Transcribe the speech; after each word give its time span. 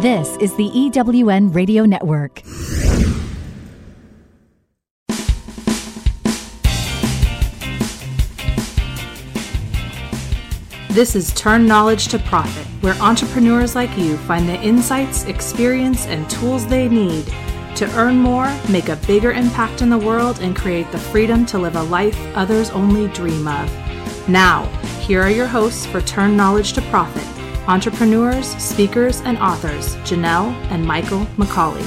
This 0.00 0.36
is 0.38 0.56
the 0.56 0.70
EWN 0.70 1.54
Radio 1.54 1.84
Network. 1.84 2.42
This 10.88 11.14
is 11.14 11.32
Turn 11.34 11.66
Knowledge 11.66 12.08
to 12.08 12.18
Profit, 12.18 12.66
where 12.80 12.94
entrepreneurs 12.94 13.74
like 13.74 13.96
you 13.98 14.16
find 14.16 14.48
the 14.48 14.60
insights, 14.62 15.24
experience, 15.24 16.06
and 16.06 16.28
tools 16.30 16.66
they 16.66 16.88
need 16.88 17.26
to 17.76 17.88
earn 17.94 18.16
more, 18.16 18.50
make 18.70 18.88
a 18.88 18.96
bigger 19.06 19.32
impact 19.32 19.82
in 19.82 19.90
the 19.90 19.98
world, 19.98 20.40
and 20.40 20.56
create 20.56 20.90
the 20.90 20.98
freedom 20.98 21.44
to 21.46 21.58
live 21.58 21.76
a 21.76 21.82
life 21.82 22.18
others 22.34 22.70
only 22.70 23.08
dream 23.08 23.46
of. 23.46 24.28
Now, 24.28 24.64
here 25.00 25.20
are 25.20 25.30
your 25.30 25.46
hosts 25.46 25.84
for 25.84 26.00
Turn 26.00 26.36
Knowledge 26.36 26.72
to 26.72 26.82
Profit 26.82 27.31
entrepreneurs, 27.68 28.48
speakers, 28.56 29.20
and 29.20 29.38
authors 29.38 29.94
Janelle 29.98 30.52
and 30.72 30.84
Michael 30.84 31.26
McCauley. 31.36 31.86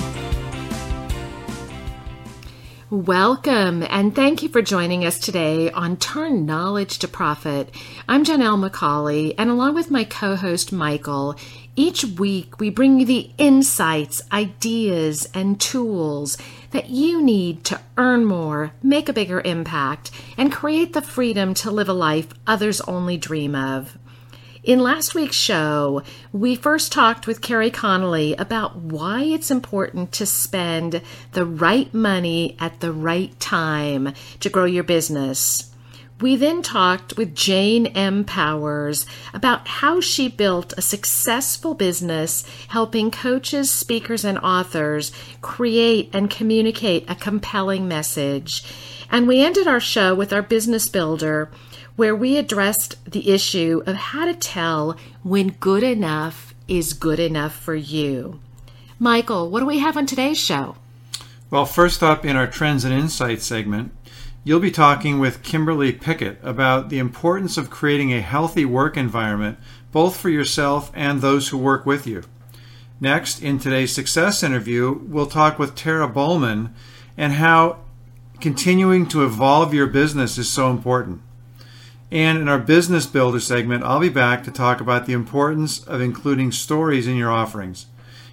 Welcome 2.89 3.84
and 3.84 4.15
thank 4.15 4.41
you 4.41 4.48
for 4.48 4.61
joining 4.61 5.03
us 5.03 5.20
today 5.20 5.70
on 5.71 5.98
Turn 5.98 6.45
Knowledge 6.45 6.99
to 6.99 7.09
Profit. 7.09 7.75
I'm 8.07 8.23
Janelle 8.23 8.70
McCauley, 8.70 9.35
and 9.38 9.49
along 9.49 9.75
with 9.75 9.91
my 9.91 10.05
co 10.05 10.38
host 10.38 10.71
Michael, 10.71 11.35
each 11.76 12.05
week 12.05 12.57
we 12.57 12.70
bring 12.70 13.01
you 13.01 13.05
the 13.05 13.31
insights, 13.37 14.21
ideas, 14.31 15.27
and 15.34 15.59
tools 15.59 16.37
that 16.71 16.89
you 16.89 17.21
need 17.21 17.65
to 17.65 17.81
earn 17.98 18.23
more, 18.23 18.71
make 18.81 19.09
a 19.09 19.13
bigger 19.13 19.41
impact, 19.41 20.12
and 20.37 20.53
create 20.53 20.93
the 20.93 21.01
freedom 21.01 21.53
to 21.55 21.71
live 21.71 21.89
a 21.89 21.93
life 21.93 22.29
others 22.48 22.79
only 22.81 23.17
dream 23.17 23.55
of. 23.55 23.98
In 24.65 24.79
last 24.79 25.13
week's 25.13 25.35
show, 25.35 26.01
we 26.33 26.55
first 26.55 26.91
talked 26.91 27.27
with 27.27 27.39
Carrie 27.39 27.69
Connolly 27.69 28.33
about 28.33 28.75
why 28.75 29.21
it's 29.21 29.51
important 29.51 30.11
to 30.13 30.25
spend 30.25 31.03
the 31.34 31.45
right 31.45 31.93
money 31.93 32.57
at 32.59 32.79
the 32.79 32.91
right 32.91 33.40
time 33.40 34.12
to 34.40 34.49
grow 34.49 34.65
your 34.65 34.84
business. 34.84 35.71
We 36.20 36.35
then 36.35 36.63
talked 36.63 37.15
with 37.15 37.35
Jane 37.35 37.85
M. 37.85 38.25
Powers 38.25 39.05
about 39.35 39.67
how 39.67 40.01
she 40.01 40.29
built 40.29 40.73
a 40.75 40.81
successful 40.81 41.75
business 41.75 42.43
helping 42.70 43.12
coaches, 43.12 43.70
speakers, 43.70 44.25
and 44.25 44.40
authors 44.40 45.12
create 45.41 46.09
and 46.12 46.27
communicate 46.27 47.07
a 47.07 47.13
compelling 47.13 47.87
message. 47.87 48.63
And 49.12 49.27
we 49.27 49.41
ended 49.41 49.68
our 49.68 49.79
show 49.79 50.15
with 50.15 50.34
our 50.34 50.41
business 50.41 50.87
builder 50.87 51.51
where 51.96 52.15
we 52.15 52.38
addressed 52.38 53.04
the 53.10 53.32
issue 53.32 53.82
of 53.85 53.96
how 53.96 54.26
to 54.26 54.34
tell 54.34 54.98
when 55.24 55.49
good 55.60 55.84
enough 55.84 56.54
is 56.68 56.93
good 56.93 57.20
enough 57.20 57.55
for 57.55 57.76
you. 57.76 58.40
Michael, 58.99 59.49
what 59.49 59.60
do 59.60 59.65
we 59.65 59.79
have 59.79 59.98
on 59.98 60.05
today's 60.05 60.40
show? 60.40 60.76
Well, 61.49 61.65
first 61.65 62.02
up 62.02 62.26
in 62.26 62.35
our 62.35 62.48
Trends 62.48 62.84
and 62.84 62.93
Insights 62.93 63.46
segment, 63.46 63.91
you'll 64.44 64.59
be 64.59 64.72
talking 64.72 65.19
with 65.19 65.44
Kimberly 65.44 65.91
Pickett 65.91 66.40
about 66.44 66.90
the 66.90 67.00
importance 67.00 67.57
of 67.57 67.69
creating 67.69 68.13
a 68.13 68.22
healthy 68.22 68.66
work 68.66 68.97
environment, 68.97 69.57
both 69.91 70.18
for 70.18 70.30
yourself 70.30 70.91
and 70.94 71.22
those 71.22 71.50
who 71.50 71.57
work 71.57 71.85
with 71.85 72.07
you. 72.07 72.24
Next, 73.00 73.41
in 73.41 73.59
today's 73.59 73.94
success 73.94 74.44
interview, 74.44 75.00
we'll 75.03 75.28
talk 75.28 75.59
with 75.59 75.75
Terra 75.75 76.09
Bohlmann 76.09 76.72
and 77.18 77.34
how 77.34 77.80
continuing 78.40 79.07
to 79.07 79.24
evolve 79.24 79.74
your 79.74 79.88
business 79.88 80.38
is 80.38 80.50
so 80.50 80.69
important. 80.69 81.22
And 82.16 82.38
in 82.38 82.47
our 82.47 82.59
Business 82.59 83.06
Builder 83.06 83.41
segment, 83.41 83.84
I'll 83.84 84.00
be 84.00 84.08
back 84.08 84.46
to 84.46 84.52
talk 84.52 84.80
about 84.80 85.06
the 85.06 85.12
importance 85.12 85.84
of 85.84 86.00
including 86.00 86.53
stories 86.53 87.08
in 87.08 87.18
your 87.18 87.30
offerings. 87.30 87.88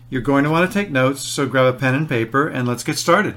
You're 0.09 0.23
going 0.23 0.45
to 0.45 0.51
want 0.51 0.71
to 0.71 0.73
take 0.73 0.93
notes, 0.93 1.23
so 1.23 1.49
grab 1.49 1.75
a 1.75 1.77
pen 1.77 1.97
and 1.97 2.09
paper 2.09 2.47
and 2.47 2.69
let's 2.69 2.85
get 2.85 2.97
started. 2.97 3.35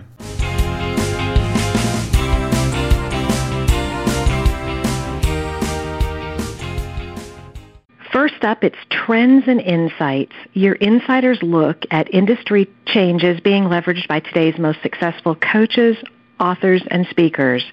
First 8.11 8.43
up, 8.43 8.63
it's 8.63 8.77
Trends 8.91 9.45
and 9.47 9.59
Insights. 9.59 10.33
Your 10.53 10.75
insiders 10.75 11.39
look 11.41 11.85
at 11.89 12.13
industry 12.13 12.69
changes 12.85 13.39
being 13.39 13.63
leveraged 13.63 14.07
by 14.07 14.19
today's 14.19 14.59
most 14.59 14.83
successful 14.83 15.33
coaches, 15.33 15.97
authors, 16.39 16.83
and 16.91 17.07
speakers. 17.07 17.63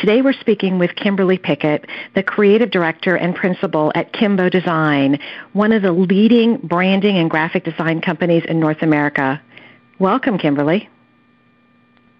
Today 0.00 0.22
we're 0.22 0.32
speaking 0.32 0.78
with 0.78 0.94
Kimberly 0.96 1.38
Pickett, 1.38 1.86
the 2.14 2.22
creative 2.22 2.70
director 2.70 3.16
and 3.16 3.34
principal 3.34 3.92
at 3.94 4.12
Kimbo 4.12 4.48
Design, 4.48 5.18
one 5.52 5.72
of 5.72 5.82
the 5.82 5.92
leading 5.92 6.56
branding 6.58 7.16
and 7.16 7.30
graphic 7.30 7.64
design 7.64 8.00
companies 8.00 8.44
in 8.48 8.58
North 8.60 8.82
America. 8.82 9.40
Welcome, 9.98 10.38
Kimberly. 10.38 10.88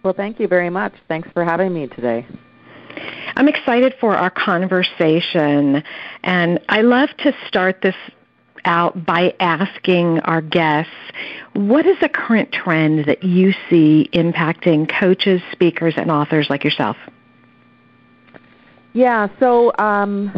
Well, 0.03 0.15
thank 0.15 0.41
you 0.41 0.49
very 0.49 0.71
much. 0.71 0.93
Thanks 1.09 1.29
for 1.33 1.45
having 1.45 1.73
me 1.75 1.89
today. 1.89 2.27
I'm 3.37 3.49
excited 3.49 3.95
for 4.01 4.17
our 4.17 4.31
conversation, 4.31 5.83
and 6.25 6.61
I 6.69 6.81
love 6.83 7.11
to 7.19 7.33
start 7.47 7.83
this 7.83 7.95
out 8.65 9.05
by 9.05 9.35
asking 9.41 10.21
our 10.21 10.41
guests 10.41 10.93
what 11.55 11.87
is 11.87 11.97
the 12.01 12.09
current 12.09 12.53
trend 12.53 13.07
that 13.07 13.23
you 13.25 13.53
see 13.69 14.09
impacting 14.13 14.89
coaches, 15.01 15.41
speakers, 15.51 15.95
and 15.97 16.11
authors 16.11 16.49
like 16.49 16.63
yourself? 16.63 16.97
Yeah, 18.93 19.29
so 19.41 19.73
um, 19.79 20.31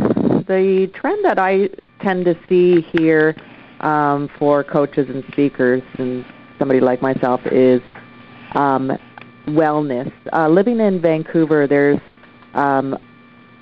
the 0.48 0.90
trend 0.94 1.24
that 1.24 1.38
I 1.38 1.70
tend 2.00 2.24
to 2.24 2.38
see 2.48 2.80
here 2.80 3.36
um, 3.80 4.28
for 4.38 4.64
coaches 4.64 5.08
and 5.08 5.24
speakers 5.32 5.82
and 5.98 6.24
somebody 6.58 6.80
like 6.80 7.02
myself 7.02 7.40
is 7.46 7.80
um, 8.54 8.92
wellness. 9.46 10.12
Uh, 10.32 10.48
living 10.48 10.80
in 10.80 11.00
Vancouver, 11.00 11.66
there's 11.66 12.00
um, 12.54 12.96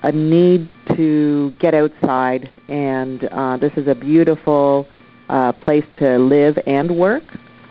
a 0.03 0.11
need 0.11 0.69
to 0.99 1.53
get 1.59 1.73
outside, 1.73 2.51
and 2.67 3.23
uh, 3.31 3.55
this 3.55 3.71
is 3.77 3.87
a 3.87 3.95
beautiful 3.95 4.85
uh, 5.29 5.53
place 5.53 5.85
to 5.97 6.17
live 6.19 6.59
and 6.67 6.91
work. 6.97 7.23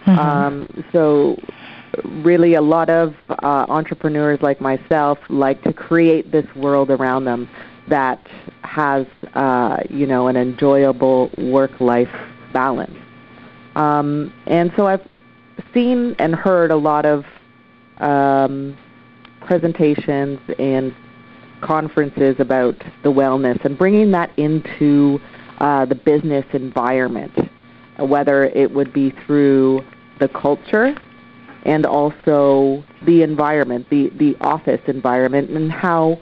Mm-hmm. 0.07 0.19
Um, 0.19 0.85
so, 0.93 1.37
really, 2.25 2.55
a 2.55 2.63
lot 2.63 2.89
of 2.89 3.15
uh, 3.29 3.67
entrepreneurs 3.69 4.39
like 4.41 4.63
myself 4.63 5.19
like 5.29 5.63
to 5.65 5.75
create 5.75 6.33
this 6.33 6.47
world 6.57 6.91
around 6.91 7.27
them 7.27 7.51
that 7.89 8.27
has, 8.63 9.07
uh, 9.35 9.77
you 9.91 10.07
know, 10.07 10.29
an 10.29 10.37
enjoyable 10.37 11.31
work-life 11.37 12.15
balance. 12.55 12.97
Um, 13.77 14.33
and 14.47 14.73
so, 14.75 14.87
I've 14.87 15.07
seen 15.75 16.17
and 16.19 16.35
heard 16.35 16.71
a 16.71 16.77
lot 16.77 17.05
of 17.05 17.27
um, 17.99 18.79
presentations 19.43 20.39
and 20.59 20.95
conferences 21.61 22.37
about 22.39 22.77
the 23.03 23.11
wellness 23.11 23.63
and 23.65 23.77
bringing 23.77 24.11
that 24.13 24.31
into 24.39 25.19
uh, 25.59 25.85
the 25.85 25.95
business 25.95 26.45
environment, 26.53 27.33
whether 27.99 28.45
it 28.45 28.73
would 28.73 28.93
be 28.93 29.13
through 29.27 29.81
the 30.21 30.29
culture 30.29 30.95
and 31.65 31.85
also 31.85 32.83
the 33.07 33.23
environment, 33.23 33.87
the, 33.91 34.11
the 34.19 34.37
office 34.41 34.81
environment, 34.87 35.51
and 35.51 35.71
how 35.71 36.19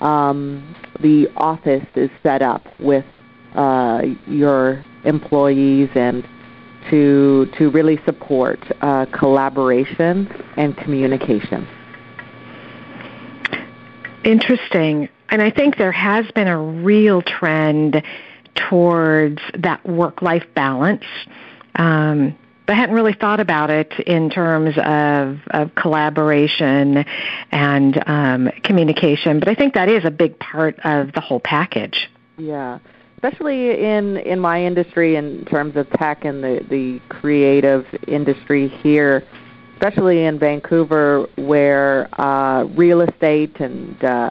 um, 0.00 0.74
the 1.00 1.26
office 1.36 1.86
is 1.94 2.10
set 2.22 2.42
up 2.42 2.64
with 2.78 3.04
uh, 3.54 4.02
your 4.26 4.84
employees 5.04 5.88
and 5.94 6.26
to 6.90 7.48
to 7.58 7.70
really 7.70 7.98
support 8.04 8.60
uh, 8.80 9.06
collaboration 9.18 10.28
and 10.56 10.76
communication. 10.76 11.66
Interesting. 14.26 15.08
And 15.28 15.40
I 15.40 15.50
think 15.50 15.78
there 15.78 15.92
has 15.92 16.28
been 16.32 16.48
a 16.48 16.58
real 16.58 17.22
trend 17.22 18.02
towards 18.56 19.40
that 19.56 19.86
work 19.86 20.20
life 20.20 20.44
balance. 20.54 21.04
Um, 21.76 22.36
I 22.68 22.74
hadn't 22.74 22.96
really 22.96 23.12
thought 23.12 23.38
about 23.38 23.70
it 23.70 23.92
in 24.00 24.28
terms 24.28 24.76
of, 24.78 25.38
of 25.50 25.74
collaboration 25.76 27.04
and 27.52 28.02
um, 28.08 28.50
communication, 28.64 29.38
but 29.38 29.48
I 29.48 29.54
think 29.54 29.74
that 29.74 29.88
is 29.88 30.04
a 30.04 30.10
big 30.10 30.36
part 30.40 30.76
of 30.80 31.12
the 31.12 31.20
whole 31.20 31.38
package. 31.38 32.10
Yeah, 32.36 32.80
especially 33.16 33.84
in 33.84 34.16
in 34.18 34.40
my 34.40 34.64
industry 34.64 35.14
in 35.14 35.44
terms 35.44 35.76
of 35.76 35.88
tech 35.90 36.24
and 36.24 36.42
the 36.42 36.66
the 36.68 37.00
creative 37.08 37.86
industry 38.08 38.68
here 38.68 39.22
especially 39.76 40.24
in 40.24 40.38
Vancouver, 40.38 41.26
where 41.36 42.08
uh, 42.20 42.64
real 42.64 43.02
estate 43.02 43.54
and 43.60 44.02
uh, 44.02 44.30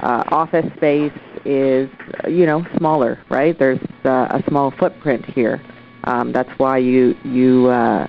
uh, 0.00 0.24
office 0.28 0.66
space 0.76 1.12
is, 1.44 1.88
you 2.28 2.46
know, 2.46 2.64
smaller. 2.76 3.22
Right? 3.30 3.58
There's 3.58 3.80
uh, 4.04 4.28
a 4.30 4.42
small 4.48 4.70
footprint 4.72 5.24
here. 5.24 5.62
Um, 6.04 6.32
that's 6.32 6.50
why 6.58 6.78
you 6.78 7.16
you, 7.24 7.68
uh, 7.68 8.06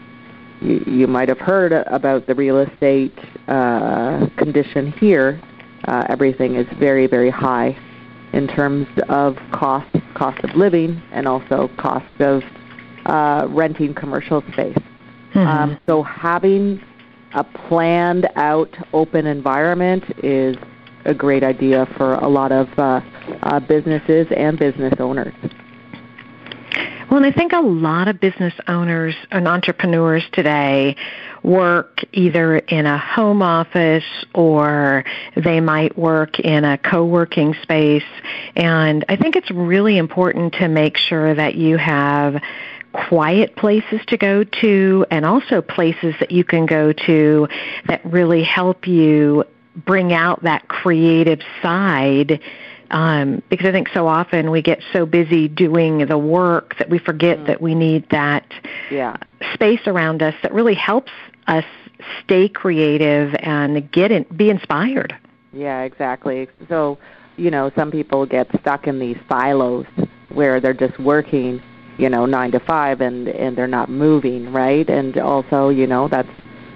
you 0.61 0.83
you 0.85 1.07
might 1.07 1.29
have 1.29 1.39
heard 1.39 1.71
about 1.71 2.27
the 2.27 2.35
real 2.35 2.59
estate 2.59 3.17
uh, 3.47 4.27
condition 4.37 4.91
here. 4.91 5.41
Uh, 5.87 6.05
everything 6.09 6.55
is 6.55 6.67
very 6.77 7.07
very 7.07 7.29
high 7.29 7.77
in 8.33 8.47
terms 8.47 8.87
of 9.07 9.37
cost 9.53 9.95
cost 10.15 10.43
of 10.43 10.53
living 10.55 11.01
and 11.13 11.25
also 11.25 11.69
cost 11.77 12.19
of 12.19 12.43
uh, 13.05 13.47
renting 13.49 13.93
commercial 13.93 14.43
space. 14.51 14.77
Mm-hmm. 15.35 15.47
Um, 15.47 15.79
so 15.85 16.01
having 16.01 16.81
a 17.33 17.43
planned 17.43 18.27
out 18.35 18.73
open 18.93 19.27
environment 19.27 20.03
is 20.23 20.55
a 21.03 21.13
great 21.13 21.43
idea 21.43 21.85
for 21.97 22.15
a 22.15 22.27
lot 22.27 22.51
of 22.51 22.67
uh, 22.79 23.01
uh, 23.43 23.59
businesses 23.59 24.27
and 24.35 24.57
business 24.57 24.93
owners. 24.99 25.33
Well, 27.09 27.23
and 27.23 27.25
I 27.25 27.31
think 27.31 27.53
a 27.53 27.59
lot 27.59 28.07
of 28.07 28.19
business 28.19 28.53
owners 28.67 29.15
and 29.31 29.47
entrepreneurs 29.47 30.23
today 30.33 30.95
work 31.43 32.03
either 32.13 32.57
in 32.57 32.87
a 32.87 32.97
home 32.97 33.43
office 33.43 34.03
or 34.33 35.05
they 35.35 35.61
might 35.61 35.95
work 35.97 36.39
in 36.39 36.65
a 36.65 36.77
co-working 36.79 37.53
space. 37.61 38.03
And 38.55 39.05
I 39.07 39.15
think 39.15 39.35
it's 39.35 39.51
really 39.51 39.97
important 39.97 40.53
to 40.53 40.67
make 40.67 40.97
sure 40.97 41.35
that 41.35 41.55
you 41.55 41.77
have 41.77 42.41
quiet 43.09 43.55
places 43.55 43.99
to 44.07 44.17
go 44.17 44.43
to 44.43 45.05
and 45.11 45.25
also 45.25 45.61
places 45.61 46.15
that 46.19 46.31
you 46.31 46.43
can 46.43 46.65
go 46.65 46.93
to 46.93 47.47
that 47.87 48.03
really 48.05 48.43
help 48.43 48.87
you 48.87 49.43
bring 49.75 50.13
out 50.13 50.41
that 50.43 50.67
creative 50.67 51.39
side 51.61 52.39
um, 52.91 53.41
because 53.49 53.65
I 53.67 53.71
think 53.71 53.89
so 53.93 54.07
often 54.07 54.51
we 54.51 54.61
get 54.61 54.79
so 54.93 55.05
busy 55.05 55.47
doing 55.47 56.05
the 56.05 56.17
work 56.17 56.77
that 56.77 56.89
we 56.89 56.99
forget 56.99 57.39
Mm. 57.39 57.47
that 57.47 57.61
we 57.61 57.75
need 57.75 58.07
that 58.09 58.45
Yeah. 58.91 59.17
space 59.53 59.81
around 59.87 60.21
us 60.21 60.35
that 60.43 60.53
really 60.53 60.75
helps 60.75 61.11
us 61.47 61.65
stay 62.23 62.47
creative 62.47 63.35
and 63.39 63.91
get 63.91 64.11
in, 64.11 64.25
be 64.35 64.49
inspired. 64.49 65.15
Yeah, 65.51 65.81
exactly. 65.81 66.47
So, 66.69 66.97
you 67.37 67.49
know, 67.49 67.71
some 67.75 67.91
people 67.91 68.25
get 68.25 68.47
stuck 68.61 68.87
in 68.87 68.99
these 68.99 69.17
silos 69.27 69.85
where 70.29 70.59
they're 70.59 70.73
just 70.73 70.99
working, 70.99 71.61
you 71.97 72.09
know, 72.09 72.25
9 72.25 72.51
to 72.51 72.59
5 72.59 73.01
and 73.01 73.27
and 73.29 73.57
they're 73.57 73.67
not 73.67 73.89
moving, 73.89 74.51
right? 74.51 74.87
And 74.89 75.17
also, 75.17 75.69
you 75.69 75.87
know, 75.87 76.07
that's 76.07 76.29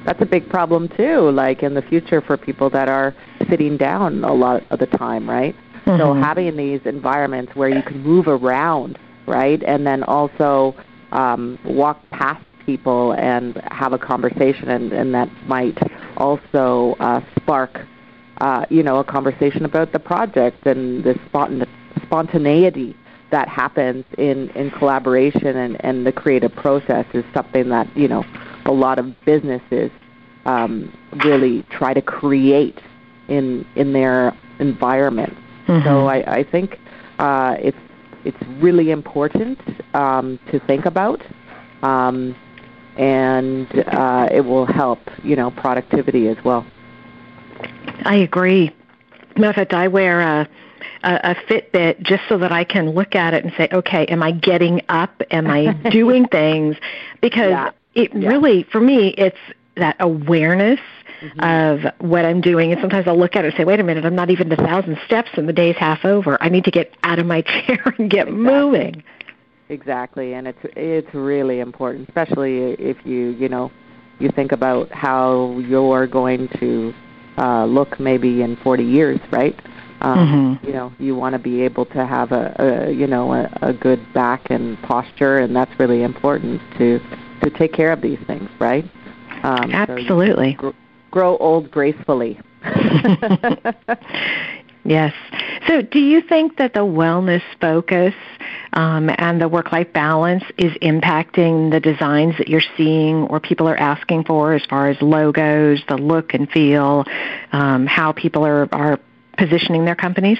that's 0.06 0.21
a 0.21 0.25
big 0.25 0.50
problem 0.50 0.88
too 0.98 1.30
like 1.31 1.62
in 1.62 1.74
the 1.74 1.81
future 1.81 2.21
for 2.21 2.38
people 2.38 2.69
that 2.69 2.88
are 2.88 3.13
sitting 3.50 3.77
down 3.77 4.24
a 4.24 4.33
lot 4.33 4.63
of 4.69 4.80
the 4.80 4.86
time, 4.88 5.30
right? 5.30 5.56
So 5.86 6.13
Mhm. 6.13 6.21
having 6.24 6.56
these 6.56 6.81
environments 6.86 7.56
where 7.56 7.69
you 7.69 7.81
can 7.81 8.01
move 8.01 8.27
around, 8.27 8.98
right? 9.27 9.62
And 9.63 9.86
then 9.86 10.04
also 10.04 10.75
um, 11.12 11.57
walk 11.65 11.98
past 12.12 12.44
people 12.65 13.13
and 13.13 13.60
have 13.72 13.94
a 13.94 13.98
conversation, 13.98 14.69
and, 14.69 14.92
and 14.94 15.13
that 15.15 15.30
might 15.48 15.77
also 16.18 16.95
uh, 17.00 17.22
spark, 17.38 17.81
uh, 18.42 18.65
you 18.69 18.83
know, 18.83 18.98
a 19.00 19.04
conversation 19.04 19.65
about 19.65 19.92
the 19.92 20.00
project 20.00 20.65
and 20.68 21.04
the 21.04 21.15
spont- 21.15 21.68
spontaneity 22.04 22.95
that 23.31 23.48
happens 23.48 24.06
in, 24.18 24.50
in 24.50 24.72
collaboration 24.72 25.56
and, 25.56 25.84
and 25.86 26.06
the 26.06 26.12
creative 26.12 26.54
process 26.56 27.06
is 27.14 27.24
something 27.34 27.70
that, 27.70 27.88
you 27.96 28.08
know, 28.08 28.24
a 28.66 28.72
lot 28.72 29.00
of 29.00 29.06
businesses 29.26 29.92
um, 30.46 30.92
really 31.26 31.64
try 31.70 31.94
to 31.94 32.02
create 32.02 32.80
in, 33.28 33.66
in 33.76 33.94
their 33.94 34.36
environment. 34.60 35.36
Mhm. 35.68 35.84
So 35.84 36.08
I, 36.08 36.40
I 36.40 36.44
think 36.44 36.80
uh, 37.20 37.56
it's 37.60 37.78
it's 38.26 38.38
really 38.60 38.92
important 38.92 39.60
um, 39.94 40.40
to 40.52 40.60
think 40.60 40.86
about, 40.86 41.22
um, 41.84 42.36
and 42.98 43.68
uh, 43.88 44.28
it 44.32 44.42
will 44.42 44.66
help 44.66 45.00
you 45.24 45.36
know 45.36 45.52
productivity 45.52 46.28
as 46.28 46.38
well. 46.44 46.66
I 48.06 48.16
agree. 48.16 48.72
Matter 49.38 49.50
of 49.50 49.56
fact, 49.56 49.74
I 49.74 49.88
wear 49.88 50.20
a, 50.22 50.50
a 51.04 51.31
a 51.31 51.36
Fitbit 51.36 52.01
just 52.01 52.24
so 52.30 52.38
that 52.38 52.51
I 52.51 52.63
can 52.63 52.92
look 52.92 53.16
at 53.16 53.34
it 53.34 53.44
and 53.44 53.54
say, 53.57 53.68
okay, 53.72 54.06
am 54.06 54.22
I 54.24 54.31
getting 54.31 54.81
up? 54.90 55.22
Am 55.31 55.48
I 55.48 55.74
doing 55.92 56.28
things? 56.28 56.75
Because 57.22 57.51
Yeah. 57.51 57.72
it 57.96 58.13
Yeah. 58.13 58.30
really, 58.30 58.63
for 58.63 58.80
me, 58.80 59.10
it's 59.18 59.38
that 59.75 59.96
awareness 60.00 60.80
Mm-hmm. 61.22 61.40
of 61.42 61.94
what 62.00 62.24
I'm 62.24 62.40
doing. 62.40 62.72
And 62.72 62.80
sometimes 62.80 63.06
I'll 63.06 63.19
look 63.19 63.36
at 63.36 63.44
it 63.44 63.50
and 63.50 63.57
say, 63.57 63.66
wait 63.66 63.81
a 63.81 63.84
minute, 63.84 64.06
I'm 64.06 64.16
not 64.16 64.30
even 64.30 64.50
a 64.54 64.56
thousand 64.56 64.98
steps 65.06 65.30
and 65.34 65.50
the 65.50 65.54
day's 65.54 65.75
half 65.75 66.06
over. 66.06 66.42
I 66.42 66.48
need 66.48 66.63
to 66.63 66.72
get 66.72 66.94
out 67.04 67.19
of 67.19 67.25
my 67.25 67.42
chair 67.68 67.94
and 67.98 68.10
get 68.10 68.31
moving. 68.31 69.04
Exactly, 69.68 70.34
and 70.34 70.48
it's 70.48 70.60
it's 70.63 71.13
really 71.13 71.60
important, 71.60 72.07
especially 72.07 72.72
if 72.80 72.98
you 73.06 73.31
you 73.31 73.50
know 73.50 73.69
you 74.19 74.30
think 74.30 74.51
about 74.51 74.92
how 74.92 75.60
you're 75.60 76.07
going 76.07 76.48
to 76.60 76.94
uh, 77.38 77.66
look 77.66 78.00
maybe 78.00 78.42
in 78.42 78.56
40 78.57 78.84
years, 78.84 79.19
right? 79.31 79.56
Um, 80.01 80.60
Mhm. 80.62 80.68
You 80.68 80.74
know, 80.74 80.94
you 81.00 81.16
want 81.16 81.34
to 81.34 81.40
be 81.40 81.62
able 81.62 81.86
to 81.88 82.06
have 82.06 82.31
a, 82.31 82.56
a 82.60 82.92
you 82.92 83.07
know 83.07 83.34
a, 83.34 83.50
a 83.62 83.74
good 83.74 84.00
back 84.13 84.50
and 84.50 84.81
posture, 84.84 85.38
and 85.40 85.56
that's 85.56 85.72
really 85.80 86.04
important 86.04 86.62
to 86.78 87.00
to 87.44 87.50
take 87.50 87.74
care 87.74 87.92
of 87.92 88.01
these 88.01 88.19
things, 88.28 88.50
right? 88.60 88.86
Um, 89.44 89.72
so 89.72 89.78
Absolutely. 89.78 90.54
gr- 90.54 90.69
grow 91.12 91.38
old 91.38 91.72
gracefully. 91.72 92.40
Yes. 94.86 95.13
So, 95.68 95.81
do 95.81 96.00
you 96.00 96.22
think 96.22 96.57
that 96.57 96.74
the 96.74 96.80
wellness 96.80 97.44
focus 97.60 98.16
um, 98.74 99.10
and 99.18 99.42
the 99.42 99.48
work-life 99.48 99.92
balance 99.94 100.44
is 100.57 100.72
impacting 100.81 101.72
the 101.72 101.80
designs 101.80 102.38
that 102.38 102.48
you're 102.48 102.63
seeing 102.78 103.28
or 103.28 103.40
people 103.40 103.68
are 103.68 103.78
asking 103.78 104.24
for, 104.24 104.54
as 104.54 104.66
far 104.66 104.90
as 104.90 105.00
logos, 105.01 105.84
the 105.90 105.98
look 105.98 106.34
and 106.34 106.50
feel, 106.50 107.04
um, 107.51 107.86
how 107.88 108.13
people 108.13 108.46
are 108.46 108.68
are 108.74 109.00
positioning 109.39 109.86
their 109.86 109.95
companies? 109.95 110.38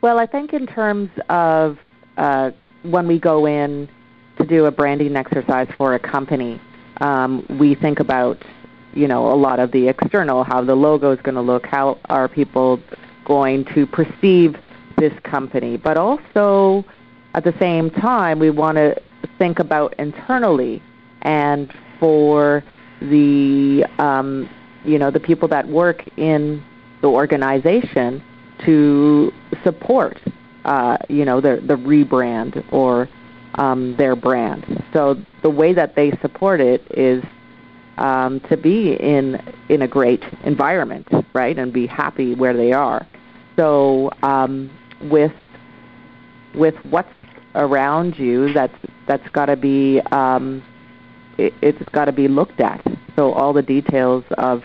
Well, 0.00 0.18
I 0.18 0.26
think 0.26 0.54
in 0.54 0.66
terms 0.66 1.10
of 1.28 1.76
uh, 2.16 2.52
when 2.82 3.06
we 3.06 3.18
go 3.18 3.46
in 3.46 3.88
to 4.38 4.46
do 4.46 4.64
a 4.64 4.70
branding 4.70 5.16
exercise 5.16 5.68
for 5.76 5.94
a 5.94 5.98
company, 5.98 6.60
um, 7.00 7.44
we 7.58 7.74
think 7.74 8.00
about 8.00 8.38
you 8.94 9.06
know 9.06 9.30
a 9.30 9.34
lot 9.34 9.58
of 9.58 9.72
the 9.72 9.88
external, 9.88 10.44
how 10.44 10.64
the 10.64 10.74
logo 10.74 11.10
is 11.10 11.20
going 11.20 11.34
to 11.34 11.42
look, 11.42 11.66
how 11.66 11.98
are 12.08 12.28
people 12.28 12.80
going 13.24 13.64
to 13.74 13.86
perceive 13.86 14.56
this 14.96 15.12
company, 15.24 15.76
but 15.76 15.96
also 15.96 16.84
at 17.34 17.44
the 17.44 17.54
same 17.58 17.90
time 17.90 18.38
we 18.38 18.50
want 18.50 18.76
to 18.76 18.96
think 19.38 19.58
about 19.58 19.94
internally 19.98 20.82
and 21.22 21.72
for 21.98 22.64
the 23.00 23.84
um, 23.98 24.48
you 24.84 24.98
know 24.98 25.10
the 25.10 25.20
people 25.20 25.48
that 25.48 25.68
work 25.68 26.04
in 26.16 26.64
the 27.00 27.08
organization 27.08 28.22
to 28.64 29.32
support 29.64 30.20
uh, 30.64 30.98
you 31.08 31.24
know 31.24 31.40
the 31.40 31.62
the 31.66 31.74
rebrand 31.74 32.64
or 32.72 33.08
um, 33.54 33.96
their 33.96 34.14
brand. 34.14 34.82
So 34.92 35.16
the 35.42 35.50
way 35.50 35.72
that 35.72 35.96
they 35.96 36.12
support 36.22 36.60
it 36.60 36.82
is 36.90 37.24
um, 37.98 38.40
to 38.48 38.56
be 38.56 38.94
in 38.94 39.40
in 39.68 39.82
a 39.82 39.88
great 39.88 40.22
environment, 40.44 41.08
right, 41.32 41.58
and 41.58 41.72
be 41.72 41.86
happy 41.86 42.34
where 42.34 42.56
they 42.56 42.72
are. 42.72 43.06
So 43.56 44.10
um, 44.22 44.70
with 45.02 45.32
with 46.54 46.74
what's 46.84 47.12
around 47.54 48.18
you, 48.18 48.52
that's 48.52 48.76
that's 49.06 49.28
got 49.30 49.46
to 49.46 49.56
be 49.56 50.00
um, 50.12 50.62
it, 51.38 51.54
it's 51.62 51.82
got 51.90 52.06
to 52.06 52.12
be 52.12 52.28
looked 52.28 52.60
at. 52.60 52.84
So 53.16 53.32
all 53.32 53.52
the 53.52 53.62
details 53.62 54.24
of 54.38 54.62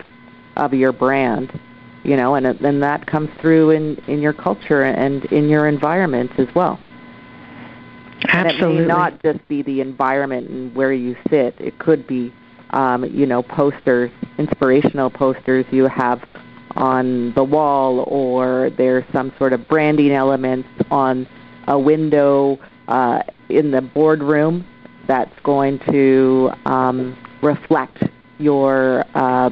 of 0.56 0.74
your 0.74 0.92
brand, 0.94 1.60
you 2.06 2.16
know, 2.16 2.36
and 2.36 2.46
then 2.60 2.80
that 2.82 3.08
comes 3.08 3.30
through 3.42 3.72
in 3.72 3.98
in 4.08 4.22
your 4.22 4.34
culture 4.34 4.84
and 4.84 5.26
in 5.26 5.50
your 5.50 5.68
environment 5.68 6.32
as 6.38 6.48
well. 6.56 6.80
And 8.30 8.48
Absolutely. 8.48 8.78
it 8.78 8.82
may 8.82 8.88
not 8.88 9.22
just 9.24 9.48
be 9.48 9.62
the 9.62 9.82
environment 9.82 10.50
and 10.50 10.76
where 10.76 10.94
you 10.94 11.16
sit. 11.30 11.56
It 11.60 11.78
could 11.80 12.08
be, 12.08 12.34
um, 12.72 13.06
you 13.06 13.26
know, 13.26 13.44
posters, 13.44 14.12
inspirational 14.38 15.10
posters 15.10 15.66
you 15.72 15.88
have 15.88 16.24
on 16.76 17.34
the 17.36 17.44
wall, 17.44 18.02
or 18.08 18.70
there's 18.78 19.04
some 19.12 19.34
sort 19.38 19.54
of 19.54 19.68
branding 19.68 20.12
elements 20.12 20.68
on 20.92 21.28
a 21.68 21.80
window 21.80 22.60
uh, 22.88 23.22
in 23.50 23.72
the 23.72 23.82
boardroom 23.82 24.66
that's 25.08 25.38
going 25.44 25.80
to 25.92 26.52
um, 26.66 27.18
reflect 27.42 28.04
your 28.38 29.06
uh, 29.16 29.50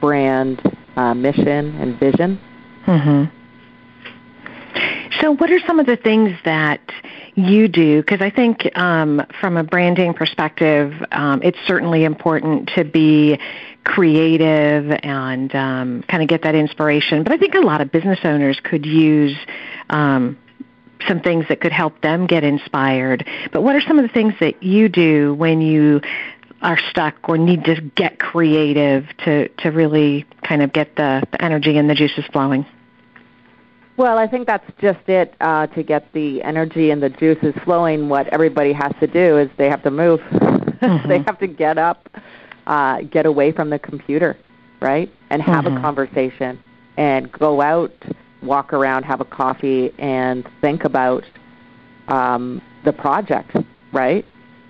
brand 0.00 0.75
uh, 0.96 1.14
mission 1.14 1.76
and 1.76 1.98
vision. 1.98 2.40
hmm 2.84 3.24
So, 5.20 5.32
what 5.32 5.50
are 5.50 5.60
some 5.66 5.78
of 5.78 5.86
the 5.86 5.96
things 5.96 6.36
that 6.44 6.80
you 7.34 7.68
do? 7.68 8.00
Because 8.00 8.20
I 8.20 8.30
think 8.30 8.76
um, 8.76 9.22
from 9.40 9.56
a 9.56 9.64
branding 9.64 10.14
perspective, 10.14 10.92
um, 11.12 11.42
it's 11.42 11.58
certainly 11.66 12.04
important 12.04 12.70
to 12.74 12.84
be 12.84 13.38
creative 13.84 14.98
and 15.02 15.54
um, 15.54 16.02
kind 16.08 16.22
of 16.22 16.28
get 16.28 16.42
that 16.42 16.54
inspiration. 16.54 17.22
But 17.22 17.32
I 17.32 17.38
think 17.38 17.54
a 17.54 17.60
lot 17.60 17.80
of 17.80 17.92
business 17.92 18.18
owners 18.24 18.58
could 18.62 18.84
use 18.84 19.36
um, 19.90 20.36
some 21.06 21.20
things 21.20 21.46
that 21.48 21.60
could 21.60 21.72
help 21.72 22.00
them 22.00 22.26
get 22.26 22.42
inspired. 22.42 23.26
But 23.52 23.62
what 23.62 23.76
are 23.76 23.80
some 23.80 23.98
of 23.98 24.02
the 24.02 24.12
things 24.12 24.34
that 24.40 24.62
you 24.62 24.88
do 24.88 25.34
when 25.34 25.60
you 25.60 26.00
are 26.62 26.78
stuck 26.90 27.14
or 27.28 27.36
need 27.36 27.64
to 27.64 27.80
get 27.96 28.18
creative 28.18 29.04
to, 29.24 29.48
to 29.48 29.70
really 29.70 30.24
kind 30.42 30.62
of 30.62 30.72
get 30.72 30.96
the, 30.96 31.22
the 31.32 31.42
energy 31.44 31.76
and 31.76 31.88
the 31.88 31.94
juices 31.94 32.24
flowing? 32.32 32.66
Well, 33.96 34.18
I 34.18 34.26
think 34.26 34.46
that's 34.46 34.70
just 34.78 35.08
it. 35.08 35.34
Uh, 35.40 35.66
to 35.68 35.82
get 35.82 36.12
the 36.12 36.42
energy 36.42 36.90
and 36.90 37.02
the 37.02 37.08
juices 37.08 37.54
flowing, 37.64 38.08
what 38.08 38.26
everybody 38.28 38.72
has 38.72 38.92
to 39.00 39.06
do 39.06 39.38
is 39.38 39.48
they 39.56 39.68
have 39.68 39.82
to 39.82 39.90
move. 39.90 40.20
Mm-hmm. 40.76 41.08
they 41.08 41.18
have 41.20 41.38
to 41.38 41.46
get 41.46 41.78
up, 41.78 42.06
uh, 42.66 43.00
get 43.00 43.24
away 43.24 43.50
from 43.50 43.70
the 43.70 43.78
computer, 43.78 44.36
right, 44.82 45.10
and 45.30 45.40
have 45.40 45.64
mm-hmm. 45.64 45.78
a 45.78 45.80
conversation, 45.80 46.62
and 46.98 47.32
go 47.32 47.62
out, 47.62 47.94
walk 48.42 48.74
around, 48.74 49.04
have 49.04 49.22
a 49.22 49.24
coffee, 49.24 49.90
and 49.98 50.46
think 50.60 50.84
about 50.84 51.24
um, 52.08 52.60
the 52.84 52.92
project, 52.92 53.56
right? 53.94 54.26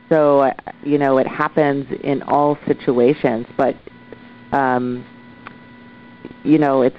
So, 0.08 0.52
you 0.84 0.98
know, 0.98 1.18
it 1.18 1.26
happens 1.26 1.86
in 2.02 2.22
all 2.22 2.58
situations, 2.66 3.46
but 3.56 3.76
um, 4.52 5.04
you 6.44 6.58
know, 6.58 6.82
it's 6.82 6.98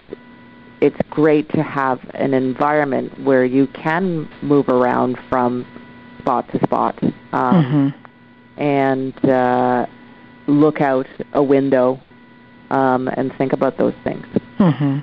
it's 0.81 0.97
great 1.09 1.49
to 1.49 1.63
have 1.63 1.99
an 2.13 2.33
environment 2.33 3.19
where 3.23 3.45
you 3.45 3.67
can 3.67 4.29
move 4.41 4.69
around 4.69 5.17
from 5.29 5.65
spot 6.19 6.51
to 6.51 6.59
spot 6.63 7.01
um, 7.01 7.93
mm-hmm. 7.93 8.61
and 8.61 9.25
uh, 9.25 9.85
look 10.47 10.81
out 10.81 11.07
a 11.33 11.41
window 11.41 11.99
um, 12.69 13.07
and 13.07 13.33
think 13.37 13.53
about 13.53 13.77
those 13.77 13.95
things. 14.03 14.25
Mm-hmm. 14.59 14.99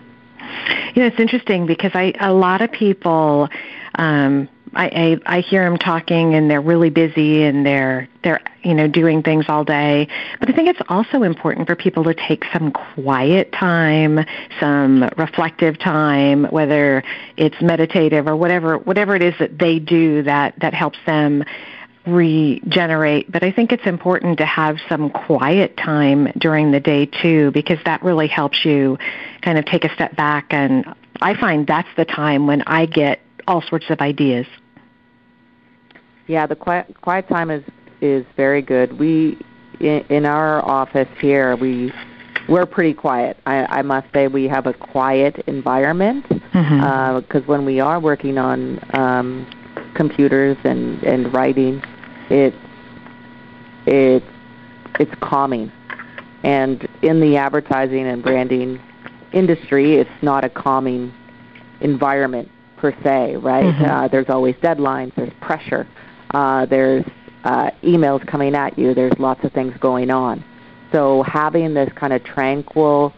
You 0.94 1.02
know, 1.02 1.08
it's 1.08 1.18
interesting 1.18 1.66
because 1.66 1.92
I 1.94 2.12
a 2.20 2.32
lot 2.32 2.60
of 2.60 2.70
people 2.70 3.48
um, 3.96 4.48
I, 4.76 5.18
I 5.26 5.36
I 5.36 5.40
hear 5.40 5.64
them 5.68 5.78
talking 5.78 6.34
and 6.34 6.50
they're 6.50 6.60
really 6.60 6.90
busy 6.90 7.42
and 7.44 7.64
they're 7.64 8.08
they're 8.22 8.40
you 8.62 8.74
know 8.74 8.88
doing 8.88 9.22
things 9.22 9.46
all 9.48 9.64
day. 9.64 10.08
But 10.40 10.50
I 10.50 10.52
think 10.52 10.68
it's 10.68 10.80
also 10.88 11.22
important 11.22 11.66
for 11.66 11.76
people 11.76 12.04
to 12.04 12.14
take 12.14 12.44
some 12.52 12.72
quiet 12.72 13.52
time, 13.52 14.20
some 14.60 15.08
reflective 15.16 15.78
time, 15.78 16.44
whether 16.44 17.02
it's 17.36 17.60
meditative 17.60 18.26
or 18.26 18.36
whatever 18.36 18.78
whatever 18.78 19.14
it 19.14 19.22
is 19.22 19.34
that 19.38 19.58
they 19.58 19.78
do 19.78 20.22
that 20.22 20.54
that 20.60 20.74
helps 20.74 20.98
them 21.06 21.44
regenerate. 22.06 23.30
But 23.30 23.42
I 23.42 23.50
think 23.50 23.72
it's 23.72 23.86
important 23.86 24.38
to 24.38 24.46
have 24.46 24.76
some 24.88 25.10
quiet 25.10 25.76
time 25.76 26.30
during 26.38 26.70
the 26.70 26.80
day 26.80 27.06
too, 27.06 27.50
because 27.52 27.78
that 27.84 28.02
really 28.02 28.28
helps 28.28 28.64
you 28.64 28.98
kind 29.42 29.58
of 29.58 29.64
take 29.64 29.84
a 29.84 29.94
step 29.94 30.14
back. 30.16 30.46
And 30.50 30.84
I 31.20 31.38
find 31.38 31.66
that's 31.66 31.88
the 31.96 32.04
time 32.04 32.46
when 32.46 32.62
I 32.62 32.86
get 32.86 33.20
all 33.46 33.62
sorts 33.62 33.86
of 33.90 34.00
ideas. 34.00 34.46
Yeah, 36.26 36.46
the 36.46 36.56
quiet, 36.56 36.94
quiet 37.00 37.28
time 37.28 37.50
is 37.50 37.62
is 38.00 38.24
very 38.36 38.62
good. 38.62 38.98
We 38.98 39.38
in, 39.80 40.04
in 40.08 40.26
our 40.26 40.64
office 40.64 41.08
here 41.20 41.56
we 41.56 41.92
we're 42.48 42.66
pretty 42.66 42.94
quiet. 42.94 43.38
I, 43.46 43.64
I 43.66 43.82
must 43.82 44.06
say 44.12 44.28
we 44.28 44.46
have 44.48 44.66
a 44.66 44.74
quiet 44.74 45.42
environment 45.46 46.26
because 46.28 46.42
mm-hmm. 46.52 47.36
uh, 47.36 47.40
when 47.46 47.64
we 47.64 47.80
are 47.80 47.98
working 48.00 48.38
on 48.38 48.80
um, 48.94 49.46
computers 49.94 50.56
and 50.64 51.02
and 51.02 51.32
writing, 51.32 51.82
it 52.30 52.54
it 53.86 54.22
it's 54.98 55.14
calming. 55.20 55.72
And 56.42 56.86
in 57.02 57.20
the 57.20 57.36
advertising 57.36 58.06
and 58.06 58.22
branding 58.22 58.80
industry, 59.32 59.96
it's 59.96 60.22
not 60.22 60.44
a 60.44 60.50
calming 60.50 61.12
environment 61.80 62.50
per 62.76 62.92
se, 63.02 63.36
right? 63.36 63.64
Mm-hmm. 63.64 63.84
Uh, 63.84 64.08
there's 64.08 64.28
always 64.28 64.54
deadlines, 64.56 65.14
there's 65.16 65.32
pressure. 65.40 65.86
Uh, 66.34 66.66
there's 66.66 67.04
uh, 67.44 67.70
emails 67.82 68.26
coming 68.26 68.54
at 68.54 68.78
you. 68.78 68.94
There's 68.94 69.18
lots 69.18 69.44
of 69.44 69.52
things 69.52 69.74
going 69.80 70.10
on. 70.10 70.44
So 70.92 71.22
having 71.22 71.74
this 71.74 71.90
kind 71.94 72.12
of 72.12 72.22
tranquil, 72.24 73.12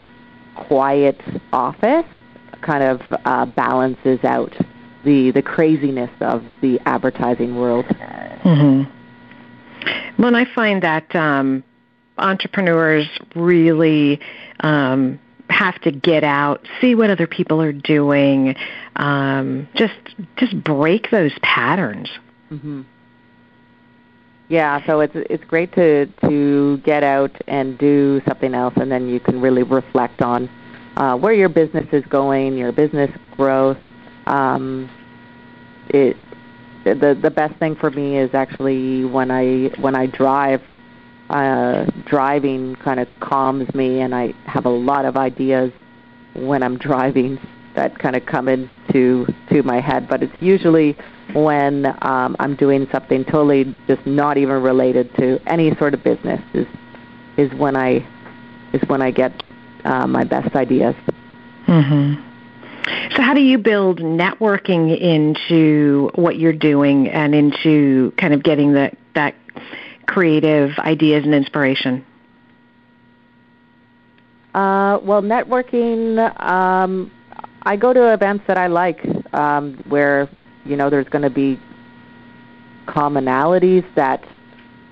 quiet 0.54 1.20
office 1.52 2.06
kind 2.62 2.82
of 2.82 3.00
uh, 3.25 3.46
balances 3.46 4.18
out 4.25 4.54
the 5.04 5.30
the 5.30 5.42
craziness 5.42 6.11
of 6.20 6.42
the 6.62 6.80
advertising 6.87 7.56
world. 7.56 7.85
Mm-hmm. 7.87 8.90
Well, 10.18 10.28
and 10.28 10.37
I 10.37 10.46
find 10.54 10.82
that 10.82 11.14
um, 11.14 11.62
entrepreneurs 12.18 13.06
really 13.35 14.20
um, 14.61 15.18
have 15.49 15.80
to 15.82 15.92
get 15.92 16.25
out, 16.25 16.66
see 16.80 16.94
what 16.94 17.11
other 17.11 17.26
people 17.26 17.62
are 17.62 17.73
doing, 17.73 18.56
um, 18.96 19.68
just 19.75 19.94
just 20.37 20.62
break 20.64 21.11
those 21.11 21.32
patterns. 21.42 22.08
Mm-hmm. 22.50 22.82
Yeah, 24.49 24.85
so 24.87 25.00
it's 25.00 25.15
it's 25.15 25.45
great 25.45 25.73
to 25.75 26.07
to 26.07 26.79
get 26.79 27.03
out 27.03 27.33
and 27.49 27.76
do 27.79 28.23
something 28.29 28.55
else, 28.55 28.75
and 28.76 28.91
then 28.91 29.09
you 29.09 29.19
can 29.19 29.41
really 29.41 29.65
reflect 29.65 30.23
on 30.23 30.49
uh, 30.97 31.17
where 31.17 31.33
your 31.33 31.49
business 31.49 31.87
is 31.93 32.05
going, 32.07 32.57
your 32.57 32.71
business 32.71 33.11
growth. 33.37 33.79
Um, 34.26 34.88
it 35.88 36.17
the 36.85 37.19
the 37.21 37.31
best 37.31 37.57
thing 37.59 37.75
for 37.75 37.91
me 37.91 38.19
is 38.19 38.35
actually 38.35 39.05
when 39.05 39.31
I 39.31 39.71
when 39.81 39.95
I 39.95 40.07
drive. 40.07 40.62
Uh, 41.29 41.87
driving 42.05 42.76
kind 42.76 43.00
of 43.00 43.09
calms 43.19 43.75
me, 43.75 44.00
and 44.00 44.15
I 44.15 44.33
have 44.45 44.65
a 44.65 44.71
lot 44.71 45.05
of 45.05 45.17
ideas 45.17 45.73
when 46.35 46.62
I'm 46.62 46.79
driving 46.91 47.41
that 47.76 47.99
kind 47.99 48.16
of 48.16 48.26
come 48.26 48.49
into 48.49 49.26
to 49.50 49.62
my 49.62 49.80
head. 49.80 50.09
But 50.09 50.23
it's 50.23 50.35
usually 50.40 50.97
when 51.35 51.87
um, 52.02 52.37
I'm 52.38 52.56
doing 52.56 52.87
something 52.90 53.25
totally 53.25 53.75
just 53.87 54.04
not 54.06 54.37
even 54.37 54.62
related 54.62 55.14
to 55.16 55.38
any 55.47 55.75
sort 55.76 55.95
of 55.95 56.02
business 56.02 56.40
is 56.54 56.66
is 57.37 57.52
when 57.59 57.76
I 57.76 58.06
is 58.73 58.83
when 58.88 59.02
I 59.02 59.11
get 59.11 59.42
uh, 59.85 60.06
my 60.06 60.25
best 60.25 60.54
ideas. 60.56 60.95
Mm-hmm. 61.66 62.23
So, 63.16 63.23
how 63.23 63.35
do 63.35 63.40
you 63.40 63.59
build 63.59 63.99
networking 63.99 64.97
into 64.99 66.11
what 66.14 66.38
you're 66.38 66.52
doing 66.52 67.09
and 67.09 67.35
into 67.35 68.12
kind 68.18 68.33
of 68.33 68.42
getting 68.42 68.73
the, 68.73 68.92
that 69.14 69.35
creative 70.06 70.78
ideas 70.78 71.25
and 71.25 71.35
inspiration? 71.35 72.04
Uh, 74.54 74.99
well, 75.02 75.21
networking, 75.21 76.40
um, 76.40 77.11
I 77.66 77.75
go 77.75 77.92
to 77.92 78.12
events 78.14 78.44
that 78.46 78.56
I 78.56 78.68
like 78.68 79.04
um, 79.35 79.75
where 79.88 80.30
you 80.64 80.76
know 80.76 80.88
there's 80.88 81.08
going 81.08 81.23
to 81.23 81.30
be 81.30 81.61
commonalities 82.87 83.85
that 83.96 84.25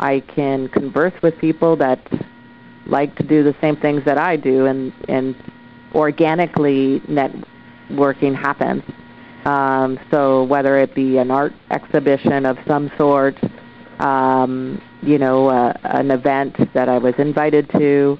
I 0.00 0.20
can 0.34 0.68
converse 0.68 1.14
with 1.22 1.38
people 1.38 1.76
that 1.76 2.00
like 2.86 3.14
to 3.16 3.22
do 3.22 3.44
the 3.44 3.54
same 3.60 3.76
things 3.76 4.04
that 4.04 4.18
I 4.18 4.36
do, 4.36 4.66
and 4.66 4.92
and 5.08 5.36
organically 5.94 7.00
networking 7.08 8.34
happens. 8.34 8.82
Um, 9.44 10.00
so 10.10 10.42
whether 10.42 10.76
it 10.78 10.96
be 10.96 11.18
an 11.18 11.30
art 11.30 11.52
exhibition 11.70 12.44
of 12.44 12.58
some 12.66 12.90
sort, 12.98 13.36
um, 14.00 14.82
you 15.00 15.18
know, 15.18 15.48
uh, 15.48 15.74
an 15.84 16.10
event 16.10 16.56
that 16.72 16.88
I 16.88 16.98
was 16.98 17.14
invited 17.18 17.70
to, 17.78 18.18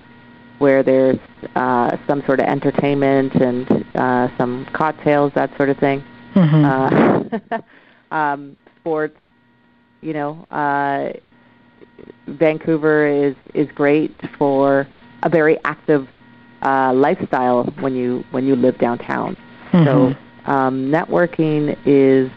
where 0.59 0.83
there's 0.83 1.19
uh, 1.57 1.97
some 2.07 2.23
sort 2.27 2.41
of 2.41 2.47
entertainment 2.47 3.35
and 3.35 3.85
uh, 3.97 4.29
some 4.39 4.67
cocktails, 4.73 5.33
that 5.35 5.55
sort 5.57 5.69
of 5.69 5.79
thing 5.79 6.03
mm-hmm. 6.35 7.55
uh, 7.55 8.15
um, 8.17 8.57
sports. 8.81 9.17
You 10.01 10.13
know, 10.13 10.47
uh, 10.51 11.13
Vancouver 12.27 13.07
is 13.07 13.35
is 13.55 13.69
great 13.75 14.15
for 14.39 14.87
a 15.23 15.29
very 15.29 15.59
active 15.65 16.07
uh, 16.63 16.93
lifestyle 16.93 17.65
when 17.81 17.95
you 17.95 18.25
when 18.31 18.45
you 18.47 18.55
live 18.57 18.79
downtown. 18.79 19.37
Mm-hmm. 19.73 19.85
So 19.85 20.51
um, 20.51 20.91
networking 20.91 21.77
is 21.87 22.31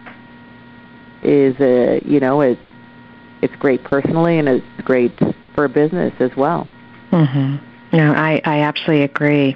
is 1.24 1.56
a 1.60 2.02
you 2.06 2.20
know 2.20 2.42
it's 2.42 2.62
it's 3.42 3.56
great 3.58 3.84
personally 3.84 4.40
and 4.40 4.48
it's 4.48 4.66
great 4.84 5.12
for 5.54 5.68
business 5.68 6.14
as 6.20 6.32
well. 6.38 6.68
Mhm. 7.12 7.60
No, 7.94 8.12
I 8.14 8.42
I 8.44 8.62
absolutely 8.62 9.04
agree. 9.04 9.56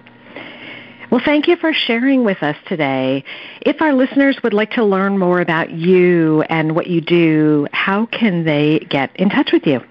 Well, 1.12 1.22
thank 1.26 1.48
you 1.50 1.58
for 1.58 1.74
sharing 1.74 2.24
with 2.24 2.42
us 2.42 2.56
today. 2.68 3.26
If 3.62 3.82
our 3.82 3.92
listeners 3.94 4.40
would 4.44 4.54
like 4.54 4.72
to 4.72 4.86
learn 4.86 5.18
more 5.18 5.42
about 5.42 5.72
you 5.72 6.44
and 6.44 6.74
what 6.74 6.88
you 6.88 7.02
do, 7.02 7.68
how 7.74 8.06
can 8.06 8.46
they 8.46 8.80
get 8.90 9.14
in 9.18 9.30
touch 9.30 9.52
with 9.52 9.68
you? 9.68 9.82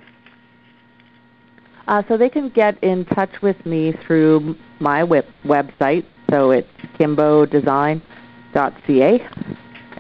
Uh, 1.89 2.03
so 2.09 2.17
they 2.17 2.31
can 2.31 2.49
get 2.49 2.83
in 2.83 3.05
touch 3.05 3.43
with 3.43 3.67
me 3.67 3.93
through 4.07 4.57
my 4.79 5.05
web- 5.05 5.27
website. 5.45 6.07
So 6.31 6.53
it's 6.53 6.69
kimbodesign.ca. 6.99 9.29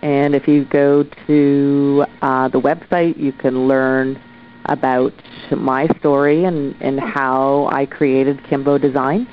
And 0.02 0.34
if 0.34 0.48
you 0.48 0.64
go 0.64 1.04
to 1.26 2.04
uh, 2.22 2.48
the 2.48 2.60
website, 2.60 3.18
you 3.18 3.32
can 3.32 3.68
learn 3.68 4.18
about 4.66 5.12
my 5.56 5.88
story 5.98 6.44
and, 6.44 6.74
and 6.80 7.00
how 7.00 7.68
I 7.72 7.86
created 7.86 8.42
Kimbo 8.44 8.78
Design 8.78 9.26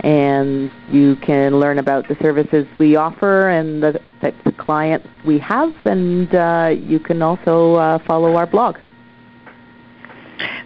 and 0.00 0.70
you 0.90 1.16
can 1.16 1.58
learn 1.58 1.78
about 1.78 2.06
the 2.08 2.16
services 2.20 2.66
we 2.78 2.96
offer 2.96 3.48
and 3.48 3.82
the 3.82 4.00
types 4.20 4.38
of 4.44 4.56
clients 4.56 5.08
we 5.26 5.38
have, 5.38 5.74
and 5.84 6.34
uh, 6.34 6.74
you 6.78 7.00
can 7.00 7.22
also 7.22 7.74
uh, 7.74 7.98
follow 8.06 8.36
our 8.36 8.46
blog. 8.46 8.76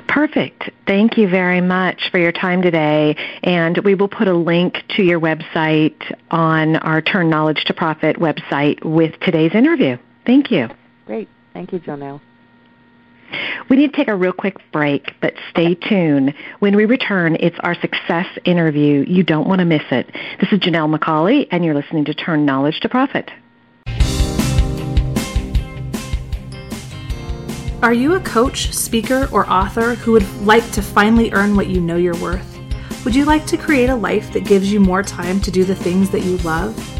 Perfect. 0.08 0.70
Thank 0.86 1.16
you 1.16 1.28
very 1.28 1.60
much 1.60 2.10
for 2.10 2.18
your 2.18 2.32
time 2.32 2.62
today. 2.62 3.14
And 3.44 3.78
we 3.84 3.94
will 3.94 4.08
put 4.08 4.26
a 4.26 4.34
link 4.34 4.74
to 4.96 5.04
your 5.04 5.20
website 5.20 5.94
on 6.32 6.76
our 6.76 7.00
Turn 7.00 7.30
Knowledge 7.30 7.64
to 7.66 7.74
Profit 7.74 8.16
website 8.16 8.84
with 8.84 9.14
today's 9.20 9.54
interview. 9.54 9.96
Thank 10.26 10.50
you. 10.50 10.68
Great. 11.06 11.28
Thank 11.52 11.72
you, 11.72 11.78
Janelle. 11.78 12.20
We 13.70 13.76
need 13.76 13.92
to 13.92 13.96
take 13.96 14.08
a 14.08 14.16
real 14.16 14.32
quick 14.32 14.56
break, 14.72 15.14
but 15.20 15.34
stay 15.50 15.76
tuned. 15.76 16.34
When 16.58 16.74
we 16.74 16.86
return, 16.86 17.36
it's 17.38 17.56
our 17.60 17.76
success 17.76 18.26
interview. 18.44 19.04
You 19.06 19.22
don't 19.22 19.46
want 19.46 19.60
to 19.60 19.64
miss 19.64 19.84
it. 19.92 20.10
This 20.40 20.50
is 20.50 20.58
Janelle 20.58 20.92
McCauley, 20.92 21.46
and 21.52 21.64
you're 21.64 21.76
listening 21.76 22.04
to 22.06 22.14
Turn 22.14 22.44
Knowledge 22.44 22.80
to 22.80 22.88
Profit. 22.88 23.30
Are 27.80 27.94
you 27.94 28.16
a 28.16 28.20
coach, 28.20 28.74
speaker, 28.74 29.28
or 29.30 29.48
author 29.48 29.94
who 29.94 30.12
would 30.12 30.28
like 30.42 30.68
to 30.72 30.82
finally 30.82 31.30
earn 31.32 31.54
what 31.54 31.68
you 31.68 31.80
know 31.80 31.96
you're 31.96 32.18
worth? 32.18 32.58
Would 33.04 33.14
you 33.14 33.24
like 33.24 33.46
to 33.46 33.56
create 33.56 33.88
a 33.88 33.94
life 33.94 34.32
that 34.32 34.44
gives 34.44 34.72
you 34.72 34.80
more 34.80 35.04
time 35.04 35.40
to 35.42 35.50
do 35.52 35.62
the 35.62 35.76
things 35.76 36.10
that 36.10 36.22
you 36.22 36.38
love? 36.38 36.99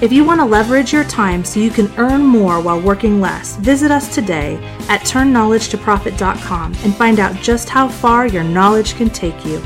If 0.00 0.12
you 0.12 0.22
want 0.22 0.40
to 0.40 0.44
leverage 0.44 0.92
your 0.92 1.02
time 1.02 1.44
so 1.44 1.58
you 1.58 1.70
can 1.70 1.92
earn 1.96 2.22
more 2.22 2.60
while 2.60 2.80
working 2.80 3.20
less, 3.20 3.56
visit 3.56 3.90
us 3.90 4.14
today 4.14 4.54
at 4.88 5.00
turnknowledgetoprofit.com 5.00 6.76
and 6.84 6.94
find 6.94 7.18
out 7.18 7.34
just 7.42 7.68
how 7.68 7.88
far 7.88 8.28
your 8.28 8.44
knowledge 8.44 8.94
can 8.94 9.10
take 9.10 9.44
you. 9.44 9.60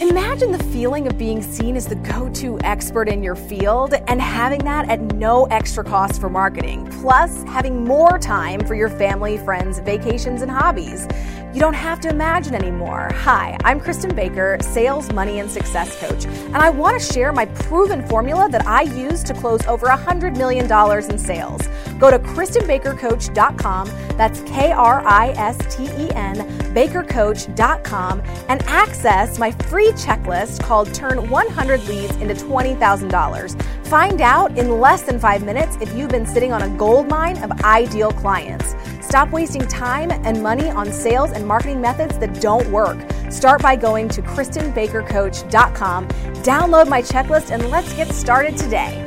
Imagine 0.00 0.50
the 0.50 0.64
feeling 0.72 1.06
of 1.06 1.16
being 1.16 1.40
seen 1.42 1.76
as 1.76 1.86
the 1.86 1.94
go 1.94 2.28
to 2.30 2.58
expert 2.62 3.08
in 3.08 3.22
your 3.22 3.36
field 3.36 3.94
and 4.08 4.20
having 4.20 4.64
that 4.64 4.90
at 4.90 5.00
no 5.14 5.44
extra 5.44 5.84
cost 5.84 6.20
for 6.20 6.28
marketing, 6.28 6.88
plus 7.00 7.44
having 7.44 7.84
more 7.84 8.18
time 8.18 8.58
for 8.66 8.74
your 8.74 8.88
family, 8.88 9.38
friends, 9.38 9.78
vacations, 9.78 10.42
and 10.42 10.50
hobbies. 10.50 11.06
You 11.54 11.60
don't 11.60 11.74
have 11.74 12.00
to 12.00 12.08
imagine 12.08 12.52
anymore. 12.52 13.10
Hi, 13.14 13.56
I'm 13.62 13.78
Kristen 13.78 14.12
Baker, 14.12 14.58
sales, 14.60 15.12
money, 15.12 15.38
and 15.38 15.48
success 15.48 15.96
coach, 16.00 16.26
and 16.26 16.56
I 16.56 16.68
want 16.68 17.00
to 17.00 17.12
share 17.12 17.32
my 17.32 17.46
proven 17.46 18.04
formula 18.08 18.48
that 18.50 18.66
I 18.66 18.82
use 18.82 19.22
to 19.22 19.34
close 19.34 19.64
over 19.66 19.86
$100 19.86 20.36
million 20.36 20.64
in 21.08 21.16
sales. 21.16 21.60
Go 22.00 22.10
to 22.10 22.18
KristenBakerCoach.com, 22.18 23.86
that's 24.16 24.40
K 24.40 24.72
R 24.72 25.06
I 25.06 25.28
S 25.36 25.76
T 25.76 25.84
E 25.84 26.10
N, 26.16 26.38
BakerCoach.com, 26.74 28.20
and 28.48 28.60
access 28.64 29.38
my 29.38 29.52
free 29.52 29.92
checklist 29.92 30.60
called 30.60 30.92
Turn 30.92 31.30
100 31.30 31.84
Leads 31.84 32.16
into 32.16 32.34
$20,000. 32.34 33.83
Find 33.84 34.20
out 34.22 34.56
in 34.58 34.80
less 34.80 35.02
than 35.02 35.20
five 35.20 35.44
minutes 35.44 35.76
if 35.80 35.94
you've 35.94 36.10
been 36.10 36.26
sitting 36.26 36.52
on 36.52 36.62
a 36.62 36.68
gold 36.76 37.08
mine 37.08 37.36
of 37.42 37.50
ideal 37.62 38.12
clients. 38.12 38.74
Stop 39.00 39.30
wasting 39.30 39.66
time 39.68 40.10
and 40.10 40.42
money 40.42 40.70
on 40.70 40.90
sales 40.90 41.30
and 41.32 41.46
marketing 41.46 41.80
methods 41.80 42.18
that 42.18 42.40
don't 42.40 42.68
work. 42.70 42.98
Start 43.30 43.62
by 43.62 43.76
going 43.76 44.08
to 44.08 44.22
KristenBakerCoach.com, 44.22 46.08
download 46.08 46.88
my 46.88 47.02
checklist, 47.02 47.50
and 47.50 47.70
let's 47.70 47.92
get 47.94 48.08
started 48.08 48.56
today. 48.56 49.00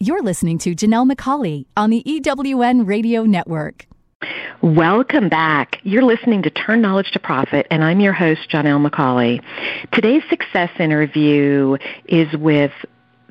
You're 0.00 0.22
listening 0.22 0.58
to 0.58 0.74
Janelle 0.74 1.10
McCauley 1.10 1.66
on 1.76 1.90
the 1.90 2.02
EWN 2.06 2.86
Radio 2.86 3.22
Network. 3.22 3.86
Welcome 4.62 5.28
back. 5.28 5.80
You're 5.82 6.02
listening 6.02 6.42
to 6.44 6.50
Turn 6.50 6.80
Knowledge 6.80 7.10
to 7.12 7.20
Profit, 7.20 7.66
and 7.70 7.84
I'm 7.84 8.00
your 8.00 8.14
host, 8.14 8.48
Janelle 8.48 8.88
McCauley. 8.88 9.42
Today's 9.92 10.22
success 10.30 10.70
interview 10.80 11.76
is 12.06 12.32
with 12.32 12.72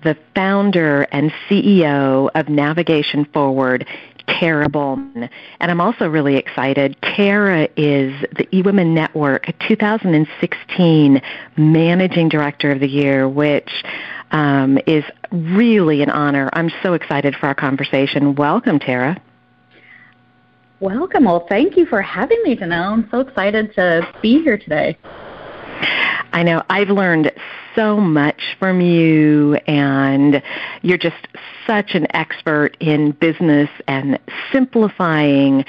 the 0.03 0.15
founder 0.35 1.07
and 1.11 1.31
CEO 1.49 2.29
of 2.35 2.47
Navigation 2.47 3.25
Forward, 3.25 3.87
Terra 4.27 4.69
Bohlmann. 4.69 5.27
And 5.59 5.71
I'm 5.71 5.81
also 5.81 6.07
really 6.07 6.35
excited. 6.35 6.95
Terra 7.01 7.63
is 7.75 8.13
the 8.37 8.47
eWomen 8.53 8.93
Network 8.93 9.51
2016 9.67 11.21
Managing 11.57 12.29
Director 12.29 12.69
of 12.69 12.79
the 12.79 12.87
Year, 12.87 13.27
which 13.27 13.83
um, 14.29 14.77
is 14.85 15.03
really 15.31 16.03
an 16.03 16.11
honor. 16.11 16.51
I'm 16.53 16.69
so 16.83 16.93
excited 16.93 17.35
for 17.35 17.47
our 17.47 17.55
conversation. 17.55 18.35
Welcome, 18.35 18.77
Terra. 18.77 19.19
Welcome. 20.81 21.23
Well, 21.23 21.45
thank 21.47 21.77
you 21.77 21.85
for 21.85 22.01
having 22.01 22.41
me, 22.43 22.55
Janelle. 22.57 22.91
I'm 22.91 23.07
so 23.09 23.21
excited 23.21 23.73
to 23.75 24.05
be 24.21 24.43
here 24.43 24.57
today. 24.57 24.97
I 26.33 26.43
know 26.43 26.63
I've 26.69 26.89
learned 26.89 27.31
so 27.75 27.97
much 27.97 28.57
from 28.59 28.81
you, 28.81 29.55
and 29.67 30.43
you're 30.81 30.97
just 30.97 31.27
such 31.65 31.95
an 31.95 32.07
expert 32.13 32.75
in 32.81 33.11
business 33.11 33.69
and 33.87 34.19
simplifying 34.51 35.63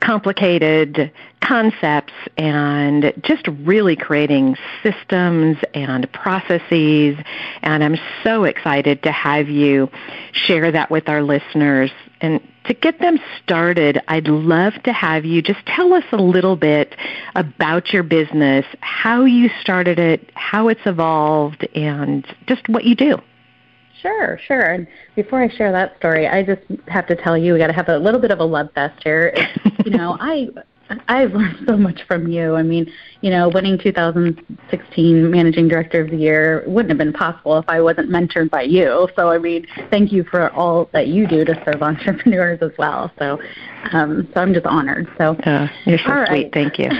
complicated 0.00 1.12
concepts 1.40 2.12
and 2.36 3.12
just 3.22 3.46
really 3.62 3.94
creating 3.94 4.56
systems 4.82 5.56
and 5.74 6.10
processes. 6.12 7.16
And 7.62 7.84
I'm 7.84 7.96
so 8.24 8.42
excited 8.42 9.04
to 9.04 9.12
have 9.12 9.48
you 9.48 9.88
share 10.32 10.72
that 10.72 10.90
with 10.90 11.08
our 11.08 11.22
listeners. 11.22 11.92
And 12.20 12.40
to 12.64 12.74
get 12.74 13.00
them 13.00 13.18
started, 13.42 14.00
I'd 14.08 14.28
love 14.28 14.74
to 14.84 14.92
have 14.92 15.24
you 15.24 15.40
just 15.40 15.64
tell 15.66 15.94
us 15.94 16.04
a 16.12 16.16
little 16.16 16.56
bit 16.56 16.96
about 17.34 17.92
your 17.92 18.02
business, 18.02 18.64
how 18.80 19.24
you 19.24 19.48
started 19.60 19.98
it, 19.98 20.30
how 20.34 20.68
it's 20.68 20.80
evolved, 20.84 21.66
and 21.74 22.26
just 22.46 22.68
what 22.68 22.84
you 22.84 22.94
do. 22.94 23.18
Sure, 24.02 24.38
sure. 24.46 24.60
And 24.60 24.86
before 25.16 25.42
I 25.42 25.48
share 25.48 25.72
that 25.72 25.96
story, 25.98 26.28
I 26.28 26.42
just 26.42 26.62
have 26.88 27.06
to 27.08 27.16
tell 27.16 27.36
you 27.36 27.52
we 27.52 27.58
got 27.58 27.68
to 27.68 27.72
have 27.72 27.88
a 27.88 27.98
little 27.98 28.20
bit 28.20 28.30
of 28.30 28.38
a 28.38 28.44
love 28.44 28.68
fest 28.74 29.02
here. 29.02 29.34
you 29.84 29.90
know, 29.90 30.16
I 30.20 30.48
I've 31.08 31.32
learned 31.32 31.64
so 31.66 31.76
much 31.76 32.02
from 32.06 32.28
you. 32.28 32.54
I 32.54 32.62
mean, 32.62 32.90
you 33.20 33.30
know, 33.30 33.48
winning 33.48 33.78
2016 33.78 35.30
Managing 35.30 35.68
Director 35.68 36.00
of 36.00 36.10
the 36.10 36.16
Year 36.16 36.64
wouldn't 36.66 36.90
have 36.90 36.98
been 36.98 37.12
possible 37.12 37.58
if 37.58 37.64
I 37.68 37.80
wasn't 37.80 38.10
mentored 38.10 38.50
by 38.50 38.62
you. 38.62 39.08
So, 39.14 39.28
I 39.28 39.38
mean, 39.38 39.66
thank 39.90 40.12
you 40.12 40.24
for 40.24 40.50
all 40.50 40.88
that 40.92 41.08
you 41.08 41.26
do 41.26 41.44
to 41.44 41.62
serve 41.64 41.82
entrepreneurs 41.82 42.60
as 42.62 42.72
well. 42.78 43.12
So, 43.18 43.40
um, 43.92 44.28
so 44.32 44.40
I'm 44.40 44.54
just 44.54 44.66
honored. 44.66 45.08
So, 45.18 45.34
uh, 45.34 45.68
you're 45.84 45.98
so 45.98 46.24
sweet. 46.28 46.52
Thank 46.52 46.78
you. 46.78 46.90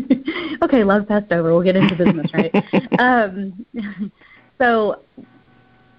okay, 0.62 0.84
love 0.84 1.06
passed 1.06 1.30
over. 1.30 1.52
We'll 1.52 1.62
get 1.62 1.76
into 1.76 1.94
business, 1.94 2.32
right? 2.34 2.54
um, 2.98 3.66
so, 4.58 5.00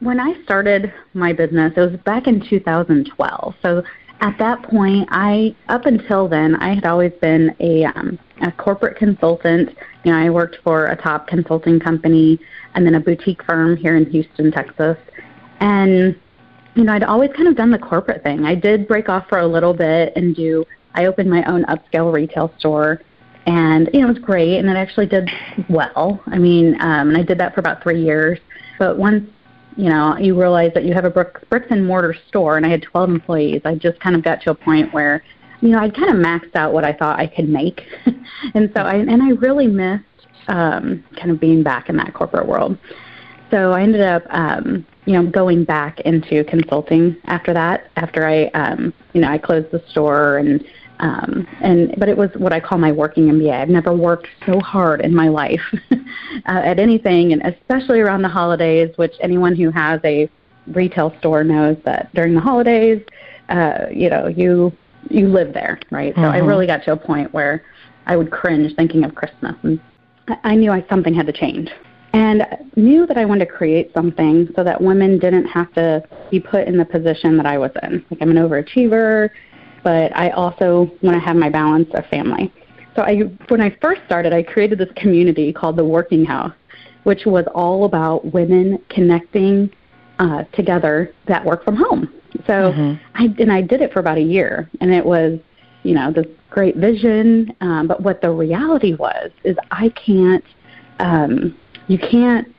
when 0.02 0.20
I 0.20 0.42
started 0.44 0.94
my 1.14 1.34
business, 1.34 1.74
it 1.76 1.80
was 1.80 2.00
back 2.06 2.28
in 2.28 2.40
2012. 2.50 3.56
So 3.62 3.84
at 4.22 4.38
that 4.38 4.64
point, 4.64 5.08
I 5.12 5.56
up 5.70 5.86
until 5.86 6.28
then, 6.28 6.56
I 6.56 6.74
had 6.74 6.86
always 6.86 7.14
been 7.22 7.56
a 7.60 7.86
um, 7.86 8.20
a 8.42 8.52
corporate 8.52 8.98
consultant. 8.98 9.70
You 10.04 10.12
know, 10.12 10.18
I 10.18 10.30
worked 10.30 10.58
for 10.64 10.88
a 10.88 10.96
top 10.96 11.28
consulting 11.28 11.80
company 11.80 12.40
and 12.76 12.86
then 12.86 12.96
a 12.96 13.00
boutique 13.00 13.44
firm 13.44 13.78
here 13.78 13.96
in 13.96 14.10
Houston, 14.10 14.52
Texas. 14.52 14.98
And 15.60 16.16
you 16.76 16.84
know, 16.84 16.94
I'd 16.94 17.04
always 17.04 17.32
kind 17.36 17.48
of 17.48 17.56
done 17.56 17.72
the 17.72 17.80
corporate 17.80 18.24
thing. 18.24 18.46
I 18.46 18.56
did 18.56 18.88
break 18.88 19.10
off 19.10 19.28
for 19.30 19.40
a 19.40 19.48
little 19.48 19.74
bit 19.74 20.14
and 20.16 20.36
do. 20.36 20.66
I 20.96 21.06
opened 21.06 21.30
my 21.30 21.44
own 21.46 21.64
upscale 21.66 22.12
retail 22.12 22.54
store, 22.58 23.02
and 23.46 23.90
you 23.94 24.02
know, 24.02 24.08
it 24.08 24.14
was 24.14 24.20
great, 24.20 24.60
and 24.60 24.70
it 24.70 24.76
actually 24.76 25.06
did 25.06 25.30
well. 25.70 26.22
I 26.28 26.38
mean, 26.38 26.76
um, 26.82 27.10
and 27.10 27.18
I 27.18 27.24
did 27.24 27.38
that 27.40 27.54
for 27.54 27.62
about 27.62 27.82
three 27.82 28.04
years. 28.04 28.40
But 28.78 28.98
once 28.98 29.30
you 29.80 29.88
know, 29.88 30.18
you 30.18 30.38
realize 30.38 30.72
that 30.74 30.84
you 30.84 30.94
have 30.94 31.06
a 31.06 31.10
brick, 31.10 31.50
bricks 31.50 31.68
and 31.70 31.88
mortar 31.88 32.14
store, 32.28 32.58
and 32.58 32.66
I 32.66 32.70
had 32.70 32.82
12 32.82 33.10
employees. 33.10 33.62
I 33.64 33.76
just 33.76 33.98
kind 34.02 34.14
of 34.14 34.22
got 34.22 34.42
to 34.42 34.52
a 34.52 34.56
point 34.56 34.94
where, 34.94 35.24
you 35.62 35.70
know, 35.70 35.80
I'd 35.80 35.96
kind 35.96 36.10
of 36.10 36.18
maxed 36.18 36.54
out 36.54 36.74
what 36.74 36.84
I 36.84 36.92
thought 36.92 37.18
I 37.18 37.28
could 37.28 37.48
make, 37.48 37.86
and 38.54 38.70
so 38.76 38.82
I 38.82 38.96
and 38.96 39.24
I 39.24 39.30
really 39.30 39.68
missed 39.68 40.04
um, 40.50 41.02
kind 41.16 41.32
of 41.32 41.40
being 41.40 41.64
back 41.64 41.88
in 41.88 41.96
that 41.96 42.14
corporate 42.14 42.46
world. 42.46 42.78
So 43.52 43.72
I 43.72 43.82
ended 43.82 44.02
up, 44.02 44.24
um, 44.32 44.86
you 45.06 45.14
know, 45.14 45.26
going 45.26 45.64
back 45.64 46.02
into 46.02 46.44
consulting 46.44 47.16
after 47.26 47.54
that. 47.54 47.90
After 47.96 48.28
I, 48.28 48.48
um, 48.48 48.94
you 49.14 49.22
know, 49.22 49.30
I 49.30 49.38
closed 49.38 49.72
the 49.72 49.82
store 49.90 50.40
and 50.40 50.62
um, 51.00 51.48
and 51.62 51.96
but 51.98 52.10
it 52.10 52.18
was 52.18 52.30
what 52.36 52.52
I 52.52 52.60
call 52.60 52.78
my 52.78 52.92
working 52.92 53.28
MBA. 53.28 53.54
I've 53.54 53.70
never 53.70 53.94
worked 53.94 54.28
so 54.46 54.60
hard 54.60 55.02
in 55.02 55.16
my 55.16 55.30
life 55.30 55.62
uh, 55.92 55.98
at 56.46 56.80
anything, 56.80 57.34
and 57.34 57.42
especially 57.46 58.00
around 58.00 58.22
the 58.22 58.30
holidays, 58.30 58.90
which 58.98 59.14
anyone 59.22 59.56
who 59.56 59.72
has 59.72 60.02
a 60.04 60.30
retail 60.68 61.16
store 61.20 61.44
knows 61.44 61.78
that 61.86 62.14
during 62.14 62.36
the 62.36 62.42
holidays, 62.42 63.02
uh, 63.50 63.86
you 63.92 64.10
know, 64.10 64.28
you 64.28 64.72
you 65.10 65.28
live 65.28 65.54
there, 65.54 65.80
right? 65.90 66.14
Mm-hmm. 66.14 66.22
So 66.22 66.30
I 66.30 66.40
mm-hmm. 66.40 66.48
really 66.48 66.68
got 66.68 66.84
to 66.84 66.92
a 66.92 66.98
point 66.98 67.34
where 67.34 67.64
I 68.06 68.18
would 68.18 68.32
cringe 68.32 68.76
thinking 68.76 69.04
of 69.04 69.16
Christmas 69.16 69.56
and 69.64 69.80
I 70.44 70.56
knew 70.56 70.72
I, 70.72 70.86
something 70.90 71.14
had 71.14 71.28
to 71.28 71.34
change. 71.34 71.70
And 72.12 72.44
knew 72.76 73.06
that 73.06 73.18
I 73.18 73.26
wanted 73.26 73.46
to 73.46 73.52
create 73.52 73.94
something 73.94 74.50
so 74.56 74.64
that 74.64 74.82
women 74.82 75.20
didn't 75.20 75.46
have 75.46 75.72
to 75.74 76.04
be 76.32 76.40
put 76.40 76.68
in 76.68 76.76
the 76.76 76.86
position 76.86 77.38
that 77.38 77.46
I 77.46 77.60
was 77.60 77.70
in. 77.84 78.04
Like 78.10 78.20
I'm 78.22 78.32
an 78.32 78.38
overachiever, 78.38 79.30
but 79.84 80.16
I 80.16 80.30
also 80.32 80.92
want 81.02 81.16
to 81.16 81.20
have 81.20 81.36
my 81.36 81.50
balance 81.50 81.90
of 81.94 82.06
family. 82.08 82.52
So 82.96 83.04
I, 83.04 83.22
when 83.48 83.62
I 83.62 83.76
first 83.82 84.02
started, 84.06 84.34
I 84.34 84.44
created 84.44 84.78
this 84.78 84.90
community 84.96 85.54
called 85.54 85.78
the 85.78 85.86
Working 85.86 86.26
House, 86.26 86.54
which 87.04 87.26
was 87.26 87.46
all 87.56 87.86
about 87.86 88.34
women 88.34 88.84
connecting 88.90 89.72
uh, 90.20 90.44
together 90.54 91.14
that 91.28 91.46
work 91.46 91.64
from 91.64 91.76
home. 91.76 92.14
So 92.46 92.72
mm-hmm. 92.72 93.04
I 93.16 93.34
and 93.40 93.52
I 93.52 93.62
did 93.62 93.82
it 93.82 93.94
for 93.94 94.00
about 94.00 94.18
a 94.18 94.22
year, 94.22 94.70
and 94.82 94.94
it 94.94 95.06
was, 95.06 95.40
you 95.84 95.96
know, 95.96 96.12
this 96.12 96.28
great 96.50 96.76
vision. 96.76 97.56
Um, 97.62 97.88
but 97.88 98.02
what 98.02 98.22
the 98.22 98.30
reality 98.30 98.94
was 98.96 99.32
is 99.44 99.56
I 99.72 99.90
can't, 99.90 100.44
um, 101.00 101.58
you 101.88 101.98
can't. 101.98 102.54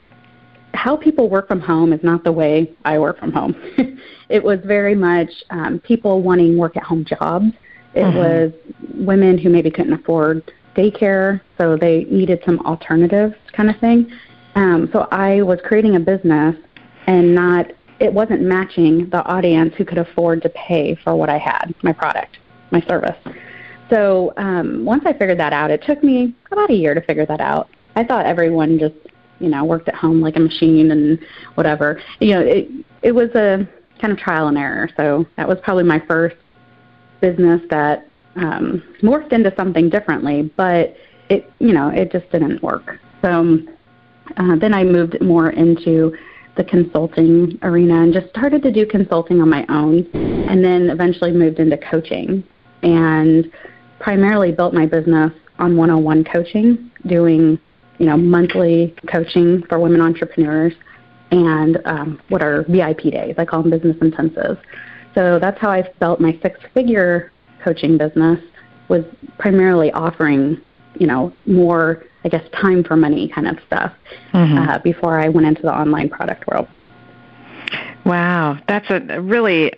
How 0.74 0.96
people 0.96 1.28
work 1.28 1.48
from 1.48 1.60
home 1.60 1.92
is 1.92 2.02
not 2.02 2.24
the 2.24 2.32
way 2.32 2.72
I 2.84 2.98
work 2.98 3.18
from 3.18 3.32
home. 3.32 3.54
it 4.28 4.42
was 4.42 4.60
very 4.64 4.94
much 4.94 5.30
um, 5.50 5.80
people 5.80 6.22
wanting 6.22 6.56
work 6.56 6.76
at 6.76 6.82
home 6.82 7.04
jobs. 7.04 7.46
It 7.94 8.02
mm-hmm. 8.02 8.16
was 8.16 8.52
women 8.94 9.36
who 9.36 9.48
maybe 9.50 9.70
couldn't 9.70 9.92
afford 9.92 10.52
daycare, 10.76 11.40
so 11.58 11.76
they 11.76 12.04
needed 12.04 12.40
some 12.46 12.60
alternatives 12.60 13.34
kind 13.52 13.68
of 13.68 13.78
thing. 13.78 14.10
Um, 14.54 14.88
so 14.92 15.08
I 15.10 15.42
was 15.42 15.58
creating 15.64 15.96
a 15.96 16.00
business 16.00 16.56
and 17.06 17.34
not 17.34 17.66
it 18.00 18.12
wasn't 18.12 18.40
matching 18.40 19.10
the 19.10 19.22
audience 19.26 19.74
who 19.76 19.84
could 19.84 19.98
afford 19.98 20.42
to 20.42 20.48
pay 20.50 20.94
for 21.04 21.14
what 21.14 21.28
I 21.28 21.36
had, 21.36 21.74
my 21.82 21.92
product, 21.92 22.38
my 22.70 22.80
service. 22.88 23.16
So 23.90 24.32
um, 24.38 24.84
once 24.86 25.02
I 25.04 25.12
figured 25.12 25.38
that 25.38 25.52
out, 25.52 25.70
it 25.70 25.82
took 25.82 26.02
me 26.02 26.34
about 26.50 26.70
a 26.70 26.74
year 26.74 26.94
to 26.94 27.02
figure 27.02 27.26
that 27.26 27.40
out. 27.40 27.68
I 27.96 28.04
thought 28.04 28.24
everyone 28.24 28.78
just, 28.78 28.94
you 29.40 29.48
know, 29.48 29.64
worked 29.64 29.88
at 29.88 29.94
home 29.94 30.20
like 30.20 30.36
a 30.36 30.40
machine 30.40 30.90
and 30.90 31.18
whatever. 31.54 32.00
You 32.20 32.34
know, 32.34 32.40
it 32.40 32.68
it 33.02 33.12
was 33.12 33.30
a 33.30 33.68
kind 34.00 34.12
of 34.12 34.18
trial 34.18 34.48
and 34.48 34.56
error. 34.56 34.88
So 34.96 35.26
that 35.36 35.48
was 35.48 35.58
probably 35.62 35.84
my 35.84 36.00
first 36.06 36.36
business 37.20 37.60
that 37.70 38.08
um, 38.36 38.82
morphed 39.02 39.32
into 39.32 39.52
something 39.56 39.90
differently, 39.90 40.50
but 40.56 40.96
it, 41.28 41.52
you 41.58 41.72
know, 41.72 41.88
it 41.88 42.10
just 42.10 42.30
didn't 42.30 42.62
work. 42.62 42.98
So 43.22 43.58
uh, 44.36 44.56
then 44.56 44.72
I 44.72 44.84
moved 44.84 45.20
more 45.20 45.50
into 45.50 46.16
the 46.56 46.64
consulting 46.64 47.58
arena 47.62 48.02
and 48.02 48.12
just 48.12 48.28
started 48.30 48.62
to 48.62 48.72
do 48.72 48.86
consulting 48.86 49.40
on 49.40 49.48
my 49.48 49.64
own 49.68 50.06
and 50.14 50.64
then 50.64 50.90
eventually 50.90 51.32
moved 51.32 51.58
into 51.58 51.76
coaching 51.78 52.44
and 52.82 53.50
primarily 53.98 54.52
built 54.52 54.74
my 54.74 54.86
business 54.86 55.32
on 55.58 55.76
one-on-one 55.76 56.24
coaching 56.24 56.90
doing 57.06 57.58
you 58.00 58.06
know 58.06 58.16
monthly 58.16 58.92
coaching 59.06 59.62
for 59.68 59.78
women 59.78 60.00
entrepreneurs 60.00 60.72
and 61.30 61.78
um, 61.84 62.20
what 62.28 62.42
are 62.42 62.64
vip 62.68 62.98
days 62.98 63.34
i 63.38 63.44
call 63.44 63.62
them 63.62 63.70
business 63.70 63.96
intensives 63.98 64.60
so 65.14 65.38
that's 65.38 65.60
how 65.60 65.70
i 65.70 65.82
built 66.00 66.20
my 66.20 66.36
six 66.42 66.58
figure 66.74 67.30
coaching 67.62 67.96
business 67.96 68.40
was 68.88 69.04
primarily 69.38 69.92
offering 69.92 70.60
you 70.98 71.06
know 71.06 71.32
more 71.46 72.02
I 72.24 72.28
guess 72.28 72.44
time 72.60 72.84
for 72.84 72.96
money 72.96 73.28
kind 73.28 73.46
of 73.46 73.56
stuff 73.66 73.92
mm-hmm. 74.32 74.58
uh, 74.58 74.78
before 74.80 75.18
I 75.18 75.28
went 75.28 75.46
into 75.46 75.62
the 75.62 75.72
online 75.74 76.08
product 76.08 76.46
world. 76.46 76.68
Wow, 78.04 78.58
that's 78.68 78.90
a 78.90 79.20
really 79.20 79.72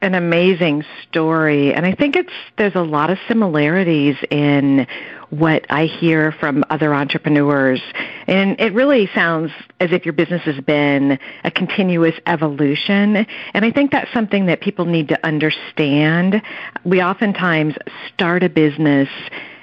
an 0.00 0.14
amazing 0.14 0.84
story, 1.08 1.74
and 1.74 1.84
I 1.84 1.92
think 1.92 2.14
it's 2.16 2.32
there's 2.56 2.74
a 2.74 2.82
lot 2.82 3.10
of 3.10 3.18
similarities 3.26 4.16
in 4.30 4.86
what 5.30 5.66
I 5.70 5.84
hear 5.84 6.32
from 6.32 6.64
other 6.70 6.94
entrepreneurs. 6.94 7.82
And 8.26 8.58
it 8.60 8.72
really 8.72 9.08
sounds 9.14 9.50
as 9.80 9.92
if 9.92 10.06
your 10.06 10.14
business 10.14 10.42
has 10.42 10.58
been 10.60 11.18
a 11.44 11.50
continuous 11.50 12.14
evolution. 12.26 13.26
And 13.52 13.64
I 13.64 13.70
think 13.70 13.90
that's 13.90 14.12
something 14.12 14.46
that 14.46 14.60
people 14.60 14.86
need 14.86 15.08
to 15.08 15.26
understand. 15.26 16.40
We 16.84 17.02
oftentimes 17.02 17.74
start 18.14 18.42
a 18.42 18.48
business 18.48 19.08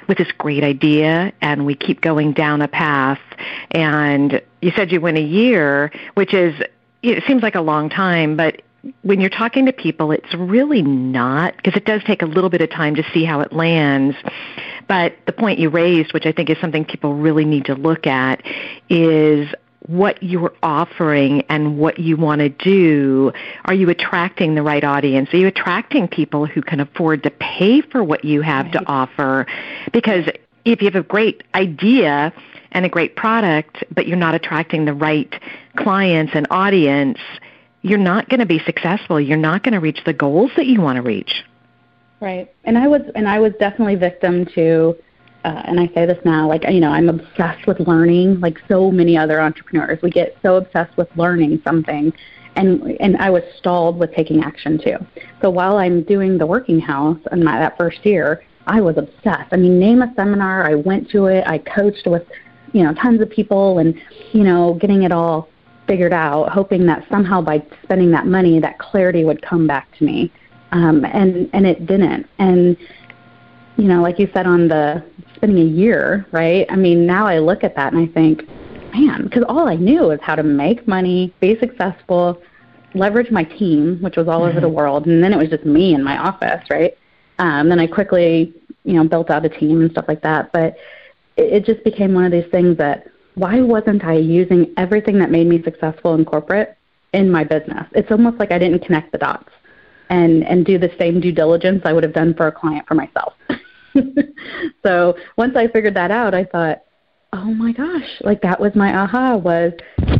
with 0.07 0.17
this 0.19 0.31
great 0.37 0.63
idea 0.63 1.33
and 1.41 1.65
we 1.65 1.73
keep 1.73 2.01
going 2.01 2.31
down 2.33 2.61
a 2.61 2.67
path 2.67 3.19
and 3.71 4.39
you 4.61 4.71
said 4.75 4.91
you 4.91 5.01
went 5.01 5.17
a 5.17 5.21
year 5.21 5.91
which 6.13 6.31
is 6.31 6.53
it 7.01 7.23
seems 7.25 7.41
like 7.41 7.55
a 7.55 7.61
long 7.61 7.89
time 7.89 8.37
but 8.37 8.61
when 9.01 9.19
you're 9.19 9.29
talking 9.29 9.65
to 9.65 9.73
people 9.73 10.11
it's 10.11 10.33
really 10.33 10.81
not 10.81 11.55
because 11.57 11.75
it 11.75 11.85
does 11.85 12.03
take 12.03 12.21
a 12.21 12.25
little 12.25 12.49
bit 12.49 12.61
of 12.61 12.69
time 12.69 12.95
to 12.95 13.03
see 13.13 13.23
how 13.23 13.39
it 13.41 13.51
lands 13.53 14.15
but 14.87 15.15
the 15.25 15.31
point 15.31 15.59
you 15.59 15.69
raised 15.69 16.13
which 16.13 16.25
i 16.25 16.31
think 16.31 16.49
is 16.49 16.57
something 16.59 16.85
people 16.85 17.13
really 17.13 17.45
need 17.45 17.65
to 17.65 17.75
look 17.75 18.07
at 18.07 18.41
is 18.89 19.47
what 19.87 20.21
you're 20.21 20.53
offering 20.63 21.43
and 21.49 21.77
what 21.77 21.99
you 21.99 22.17
want 22.17 22.39
to 22.39 22.49
do, 22.49 23.31
are 23.65 23.73
you 23.73 23.89
attracting 23.89 24.55
the 24.55 24.63
right 24.63 24.83
audience? 24.83 25.31
Are 25.33 25.37
you 25.37 25.47
attracting 25.47 26.07
people 26.07 26.45
who 26.45 26.61
can 26.61 26.79
afford 26.79 27.23
to 27.23 27.29
pay 27.29 27.81
for 27.81 28.03
what 28.03 28.25
you 28.25 28.41
have 28.41 28.65
right. 28.65 28.73
to 28.73 28.85
offer? 28.87 29.45
Because 29.93 30.25
if 30.65 30.81
you 30.81 30.85
have 30.85 30.95
a 30.95 31.03
great 31.03 31.43
idea 31.53 32.33
and 32.71 32.85
a 32.85 32.89
great 32.89 33.15
product, 33.15 33.83
but 33.91 34.07
you're 34.07 34.17
not 34.17 34.33
attracting 34.33 34.85
the 34.85 34.93
right 34.93 35.33
clients 35.77 36.33
and 36.35 36.47
audience, 36.49 37.19
you're 37.85 37.99
not 37.99 38.29
going 38.29 38.39
to 38.39 38.45
be 38.45 38.59
successful. 38.65 39.21
You're 39.21 39.37
not 39.37 39.63
going 39.63 39.73
to 39.73 39.79
reach 39.79 39.99
the 40.05 40.13
goals 40.13 40.51
that 40.57 40.65
you 40.65 40.81
want 40.81 40.95
to 40.95 41.03
reach. 41.03 41.43
Right. 42.19 42.51
And 42.63 42.77
I 42.77 42.87
was 42.87 43.01
and 43.13 43.27
I 43.27 43.39
was 43.39 43.53
definitely 43.59 43.95
victim 43.95 44.45
to 44.55 44.95
uh, 45.43 45.61
and 45.65 45.79
I 45.79 45.85
say 45.93 46.07
this 46.07 46.17
now, 46.25 46.47
like, 46.47 46.63
you 46.67 46.79
know, 46.79 46.89
I'm 46.89 47.07
obsessed 47.07 47.67
with 47.67 47.79
learning, 47.81 48.39
like 48.39 48.57
so 48.67 48.89
many 48.89 49.15
other 49.15 49.39
entrepreneurs. 49.39 49.99
We 50.01 50.09
get 50.09 50.35
so 50.41 50.55
obsessed 50.55 50.97
with 50.97 51.07
learning 51.15 51.61
something. 51.63 52.11
And, 52.55 52.97
and 52.99 53.15
I 53.17 53.29
was 53.29 53.43
stalled 53.59 53.99
with 53.99 54.11
taking 54.15 54.43
action 54.43 54.79
too. 54.83 54.97
So 55.43 55.51
while 55.51 55.77
I'm 55.77 56.01
doing 56.01 56.39
the 56.39 56.47
working 56.47 56.79
house 56.79 57.19
in 57.31 57.43
my, 57.43 57.59
that 57.59 57.77
first 57.77 58.03
year, 58.03 58.43
I 58.65 58.81
was 58.81 58.97
obsessed. 58.97 59.49
I 59.51 59.57
mean, 59.57 59.77
name 59.77 60.01
a 60.01 60.11
seminar, 60.15 60.65
I 60.65 60.73
went 60.73 61.11
to 61.11 61.25
it, 61.25 61.43
I 61.45 61.59
coached 61.59 62.07
with, 62.07 62.23
you 62.73 62.81
know, 62.81 62.95
tons 62.95 63.21
of 63.21 63.29
people 63.29 63.77
and, 63.77 63.93
you 64.31 64.43
know, 64.43 64.79
getting 64.81 65.03
it 65.03 65.11
all 65.11 65.47
figured 65.87 66.13
out, 66.13 66.49
hoping 66.49 66.85
that 66.87 67.05
somehow 67.09 67.41
by 67.41 67.63
spending 67.83 68.11
that 68.11 68.25
money, 68.25 68.59
that 68.59 68.79
clarity 68.79 69.23
would 69.23 69.41
come 69.41 69.67
back 69.67 69.95
to 69.97 70.03
me. 70.03 70.31
Um, 70.71 71.05
and, 71.05 71.49
and 71.53 71.65
it 71.65 71.85
didn't. 71.85 72.27
And, 72.39 72.75
you 73.77 73.85
know, 73.85 74.01
like 74.01 74.19
you 74.19 74.29
said 74.33 74.45
on 74.47 74.67
the 74.67 75.03
spending 75.35 75.59
a 75.59 75.69
year, 75.69 76.25
right? 76.31 76.65
I 76.69 76.75
mean, 76.75 77.05
now 77.05 77.27
I 77.27 77.39
look 77.39 77.63
at 77.63 77.75
that 77.75 77.93
and 77.93 78.01
I 78.01 78.11
think, 78.11 78.47
man, 78.93 79.23
because 79.23 79.43
all 79.47 79.67
I 79.67 79.75
knew 79.75 80.03
was 80.03 80.19
how 80.21 80.35
to 80.35 80.43
make 80.43 80.87
money, 80.87 81.33
be 81.39 81.57
successful, 81.59 82.41
leverage 82.93 83.29
my 83.29 83.43
team, 83.43 84.01
which 84.01 84.15
was 84.15 84.27
all 84.27 84.41
mm-hmm. 84.41 84.49
over 84.49 84.61
the 84.61 84.67
mm-hmm. 84.67 84.75
world, 84.75 85.05
and 85.05 85.23
then 85.23 85.33
it 85.33 85.37
was 85.37 85.49
just 85.49 85.65
me 85.65 85.93
in 85.93 86.03
my 86.03 86.17
office, 86.17 86.63
right? 86.69 86.97
Um, 87.39 87.69
then 87.69 87.79
I 87.79 87.87
quickly, 87.87 88.53
you 88.83 88.93
know, 88.93 89.03
built 89.07 89.29
out 89.29 89.45
a 89.45 89.49
team 89.49 89.81
and 89.81 89.91
stuff 89.91 90.05
like 90.07 90.21
that. 90.21 90.51
But 90.53 90.75
it, 91.35 91.53
it 91.53 91.65
just 91.65 91.83
became 91.83 92.13
one 92.13 92.25
of 92.25 92.31
these 92.31 92.49
things 92.51 92.77
that 92.77 93.07
why 93.35 93.61
wasn't 93.61 94.03
I 94.03 94.13
using 94.13 94.73
everything 94.77 95.19
that 95.19 95.29
made 95.29 95.47
me 95.47 95.61
successful 95.63 96.15
in 96.15 96.25
corporate 96.25 96.77
in 97.13 97.29
my 97.29 97.43
business? 97.43 97.85
It's 97.91 98.11
almost 98.11 98.39
like 98.39 98.51
I 98.51 98.59
didn't 98.59 98.85
connect 98.85 99.11
the 99.11 99.17
dots 99.17 99.49
and 100.09 100.43
and 100.43 100.65
do 100.65 100.77
the 100.77 100.91
same 100.99 101.19
due 101.19 101.31
diligence 101.31 101.81
I 101.85 101.93
would 101.93 102.03
have 102.03 102.13
done 102.13 102.33
for 102.33 102.47
a 102.47 102.51
client 102.51 102.87
for 102.87 102.95
myself. 102.95 103.33
so 104.85 105.17
once 105.37 105.55
I 105.55 105.67
figured 105.67 105.95
that 105.95 106.11
out, 106.11 106.33
I 106.33 106.45
thought, 106.45 106.83
oh 107.33 107.53
my 107.53 107.71
gosh, 107.71 108.21
like 108.21 108.41
that 108.41 108.59
was 108.59 108.73
my 108.75 108.95
aha 108.95 109.35
was 109.35 109.73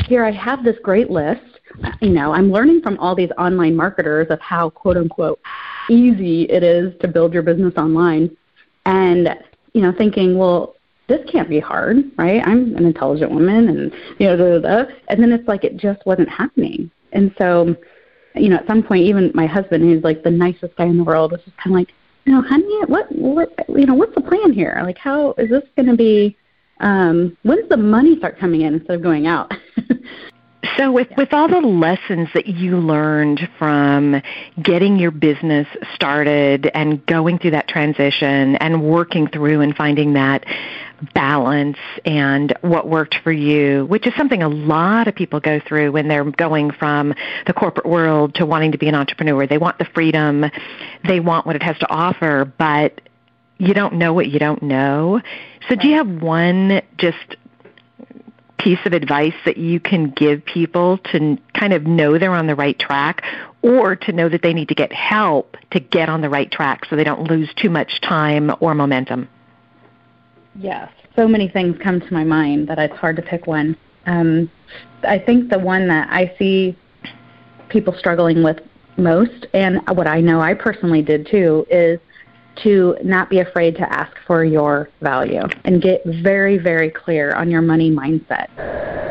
here 0.08 0.26
I 0.26 0.32
have 0.32 0.64
this 0.64 0.78
great 0.84 1.10
list. 1.10 1.42
You 2.02 2.10
know, 2.10 2.32
I'm 2.32 2.52
learning 2.52 2.82
from 2.82 2.98
all 3.00 3.16
these 3.16 3.32
online 3.38 3.76
marketers 3.76 4.28
of 4.30 4.40
how 4.40 4.70
quote 4.70 4.98
unquote 4.98 5.40
easy 5.90 6.44
it 6.44 6.64
is 6.64 6.94
to 7.02 7.08
build 7.08 7.34
your 7.34 7.44
business 7.44 7.74
online. 7.78 8.36
And, 8.86 9.30
you 9.74 9.82
know, 9.82 9.94
thinking, 9.98 10.38
well, 10.38 10.76
this 11.08 11.20
can't 11.32 11.50
be 11.50 11.60
hard, 11.60 11.98
right? 12.18 12.42
I'm 12.46 12.76
an 12.76 12.86
intelligent 12.86 13.32
woman 13.32 13.70
and 13.70 13.94
you 14.20 14.28
know, 14.28 14.60
da, 14.60 14.84
da. 14.84 14.92
and 15.10 15.22
then 15.22 15.32
it's 15.32 15.48
like 15.48 15.64
it 15.64 15.78
just 15.78 16.06
wasn't 16.06 16.30
happening. 16.30 16.90
And 17.12 17.34
so, 17.38 17.76
you 18.36 18.50
know, 18.50 18.58
at 18.58 18.68
some 18.68 18.84
point 18.84 19.04
even 19.04 19.32
my 19.34 19.46
husband, 19.46 19.84
who's 19.84 20.04
like 20.04 20.24
the 20.24 20.32
nicest 20.32 20.76
guy 20.76 20.86
in 20.86 20.98
the 20.98 21.04
world, 21.04 21.32
was 21.32 21.42
just 21.46 21.58
kinda 21.58 21.78
like, 21.78 21.90
you 22.26 22.34
know, 22.34 22.42
honey, 22.42 22.86
what, 22.88 23.12
what, 23.12 23.54
you 23.70 23.86
know, 23.86 23.94
what's 23.94 24.16
the 24.16 24.22
plan 24.22 24.52
here? 24.52 24.80
Like, 24.84 24.98
how 24.98 25.34
is 25.38 25.50
this 25.50 25.64
going 25.76 25.90
to 25.90 25.96
be? 25.96 26.36
Um, 26.82 27.38
when 27.44 27.60
does 27.60 27.70
the 27.70 27.78
money 27.78 28.18
start 28.18 28.38
coming 28.38 28.62
in 28.62 28.74
instead 28.74 28.96
of 28.96 29.04
going 29.04 29.28
out? 29.28 29.52
So 30.78 30.92
with, 30.92 31.10
with 31.18 31.34
all 31.34 31.48
the 31.48 31.60
lessons 31.60 32.30
that 32.34 32.48
you 32.48 32.78
learned 32.78 33.48
from 33.60 34.22
getting 34.62 34.98
your 34.98 35.12
business 35.12 35.68
started 35.94 36.70
and 36.74 37.06
going 37.06 37.40
through 37.40 37.52
that 37.52 37.68
transition 37.68 38.56
and 38.56 38.84
working 38.84 39.28
through 39.28 39.62
and 39.62 39.76
finding 39.76 40.14
that 40.14 40.46
balance 41.14 41.78
and 42.06 42.54
what 42.62 42.88
worked 42.88 43.16
for 43.24 43.32
you, 43.32 43.86
which 43.88 44.08
is 44.08 44.14
something 44.16 44.42
a 44.42 44.50
lot 44.50 45.08
of 45.08 45.16
people 45.16 45.40
go 45.40 45.60
through 45.60 45.92
when 45.92 46.08
they're 46.08 46.24
going 46.24 46.72
from 46.72 47.14
the 47.46 47.54
corporate 47.54 47.86
world 47.86 48.36
to 48.36 48.46
wanting 48.46 48.72
to 48.72 48.78
be 48.78 48.88
an 48.88 48.96
entrepreneur. 48.96 49.46
They 49.46 49.58
want 49.58 49.78
the 49.78 49.86
freedom, 49.94 50.46
they 51.06 51.20
want 51.20 51.46
what 51.46 51.56
it 51.56 51.64
has 51.64 51.78
to 51.80 51.90
offer, 51.90 52.52
but 52.58 53.02
you 53.58 53.74
don't 53.74 53.96
know 53.96 54.14
what 54.14 54.28
you 54.28 54.40
don't 54.40 54.62
know. 54.64 55.22
So, 55.70 55.76
do 55.76 55.88
you 55.88 55.96
have 55.96 56.22
one 56.22 56.82
just 56.98 57.38
piece 58.58 58.80
of 58.86 58.94
advice 58.94 59.34
that 59.46 59.58
you 59.58 59.80
can 59.80 60.12
give 60.12 60.44
people 60.46 60.98
to 61.12 61.38
kind 61.54 61.74
of 61.74 61.86
know 61.86 62.18
they're 62.18 62.34
on 62.34 62.48
the 62.48 62.56
right 62.56 62.78
track 62.80 63.24
or 63.62 63.96
to 63.96 64.12
know 64.12 64.30
that 64.30 64.42
they 64.42 64.54
need 64.54 64.70
to 64.70 64.76
get 64.76 64.92
help 64.94 65.58
to 65.72 65.80
get 65.80 66.10
on 66.10 66.22
the 66.22 66.30
right 66.30 66.52
track 66.52 66.86
so 66.86 66.96
they 66.96 67.04
don't 67.04 67.30
lose 67.30 67.50
too 67.56 67.70
much 67.70 68.00
time 68.02 68.52
or 68.60 68.74
momentum? 68.76 69.28
Yes, 70.56 70.90
so 71.16 71.28
many 71.28 71.50
things 71.50 71.78
come 71.82 72.00
to 72.00 72.14
my 72.14 72.24
mind 72.24 72.68
that 72.68 72.80
it's 72.80 72.96
hard 72.96 73.16
to 73.18 73.22
pick 73.22 73.48
one. 73.48 73.76
Um, 74.06 74.50
I 75.04 75.20
think 75.20 75.50
the 75.50 75.60
one 75.60 75.88
that 75.88 76.08
I 76.10 76.34
see 76.38 76.78
people 77.70 77.94
struggling 77.98 78.44
with 78.44 78.60
most, 78.98 79.48
and 79.54 79.82
what 79.90 80.08
I 80.08 80.22
know 80.22 80.40
I 80.40 80.54
personally 80.54 81.02
did 81.02 81.28
too, 81.28 81.66
is 81.70 82.00
to 82.64 82.96
not 83.04 83.30
be 83.30 83.40
afraid 83.40 83.76
to 83.76 83.94
ask 83.94 84.16
for 84.26 84.44
your 84.44 84.90
value 85.02 85.42
and 85.66 85.82
get 85.82 86.02
very, 86.06 86.58
very 86.58 86.90
clear 86.90 87.34
on 87.34 87.50
your 87.50 87.62
money 87.62 87.92
mindset. 87.92 88.48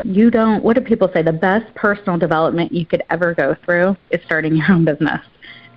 You 0.05 0.31
don't, 0.31 0.63
what 0.63 0.75
do 0.75 0.81
people 0.81 1.09
say? 1.13 1.21
The 1.21 1.33
best 1.33 1.73
personal 1.75 2.17
development 2.17 2.71
you 2.71 2.85
could 2.85 3.03
ever 3.09 3.33
go 3.33 3.55
through 3.65 3.95
is 4.11 4.21
starting 4.25 4.55
your 4.55 4.71
own 4.71 4.85
business 4.85 5.21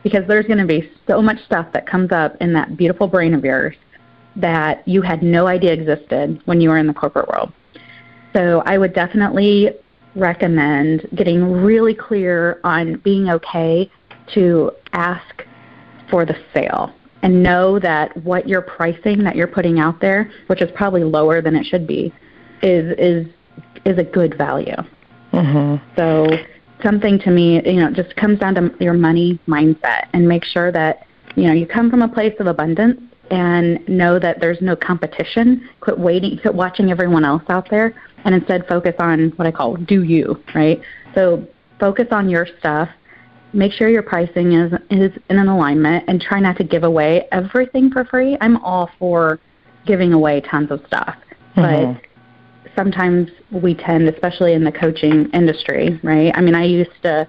because 0.03 0.27
there's 0.29 0.47
going 0.47 0.59
to 0.59 0.67
be 0.67 0.91
so 1.07 1.21
much 1.21 1.39
stuff 1.45 1.67
that 1.73 1.87
comes 1.87 2.13
up 2.13 2.37
in 2.41 2.53
that 2.55 2.77
beautiful 2.77 3.07
brain 3.07 3.35
of 3.35 3.45
yours 3.45 3.75
that 4.37 4.87
you 4.87 5.03
had 5.03 5.23
no 5.23 5.47
idea 5.47 5.73
existed 5.73 6.41
when 6.45 6.61
you 6.61 6.69
were 6.69 6.79
in 6.79 6.87
the 6.87 6.95
corporate 6.95 7.29
world. 7.29 7.53
So 8.35 8.63
I 8.67 8.79
would 8.79 8.95
definitely 8.95 9.71
recommend 10.15 11.09
getting 11.15 11.43
really 11.51 11.95
clear 11.95 12.61
on 12.65 12.97
being 12.99 13.29
okay 13.31 13.91
to 14.35 14.71
ask 14.93 15.45
for 16.11 16.25
the 16.25 16.37
sale 16.55 16.93
and 17.23 17.43
know 17.43 17.79
that 17.79 18.17
what 18.25 18.49
you're 18.49 18.63
pricing 18.63 19.25
that 19.25 19.37
you're 19.37 19.49
putting 19.49 19.81
out 19.81 20.01
there, 20.01 20.31
which 20.47 20.63
is 20.63 20.71
probably 20.75 21.05
lower 21.05 21.41
than 21.43 21.57
it 21.57 21.65
should 21.67 21.87
be, 21.87 22.13
is 22.63 22.95
is 22.99 23.27
is 23.85 23.99
a 23.99 24.05
good 24.05 24.37
value. 24.37 24.77
Mm-hmm. 25.33 25.85
So 25.97 26.27
something 26.83 27.19
to 27.21 27.31
me, 27.31 27.63
you 27.65 27.81
know, 27.81 27.91
just 27.91 28.15
comes 28.17 28.39
down 28.39 28.55
to 28.55 28.73
your 28.81 28.95
money 28.95 29.39
mindset 29.49 30.09
and 30.13 30.29
make 30.29 30.45
sure 30.45 30.73
that 30.73 31.07
you 31.37 31.45
know 31.45 31.53
you 31.53 31.67
come 31.67 31.91
from 31.91 32.03
a 32.03 32.09
place 32.09 32.35
of 32.41 32.47
abundance 32.47 33.01
and 33.31 33.87
know 33.89 34.19
that 34.19 34.41
there's 34.41 34.61
no 34.61 34.75
competition. 34.75 35.69
Quit 35.81 35.99
waiting, 35.99 36.39
quit 36.39 36.55
watching 36.55 36.91
everyone 36.91 37.25
else 37.25 37.43
out 37.49 37.69
there, 37.71 37.95
and 38.25 38.35
instead 38.35 38.67
focus 38.67 38.95
on 38.99 39.31
what 39.37 39.47
I 39.47 39.51
call 39.51 39.77
do 39.77 40.03
you, 40.03 40.43
right? 40.55 40.81
So 41.15 41.47
focus 41.79 42.09
on 42.11 42.29
your 42.29 42.47
stuff 42.59 42.89
make 43.53 43.73
sure 43.73 43.89
your 43.89 44.03
pricing 44.03 44.53
is 44.53 44.73
is 44.91 45.13
in 45.31 45.39
an 45.39 45.49
alignment 45.49 46.05
and 46.09 46.21
try 46.21 46.41
not 46.41 46.57
to 46.59 46.65
give 46.65 46.85
away 46.85 47.27
everything 47.33 47.91
for 47.91 48.05
free. 48.05 48.37
I'm 48.41 48.57
all 48.59 48.91
for 48.99 49.41
giving 49.87 50.13
away 50.13 50.41
tons 50.43 50.71
of 50.71 50.83
stuff, 50.87 51.17
mm-hmm. 51.57 51.93
but 51.93 52.73
sometimes 52.77 53.31
we 53.51 53.75
tend, 53.75 54.09
especially 54.09 54.53
in 54.53 54.65
the 54.65 54.73
coaching 54.73 55.31
industry, 55.33 55.99
right? 56.03 56.33
I 56.35 56.41
mean, 56.41 56.55
I 56.55 56.65
used 56.65 56.91
to 57.03 57.27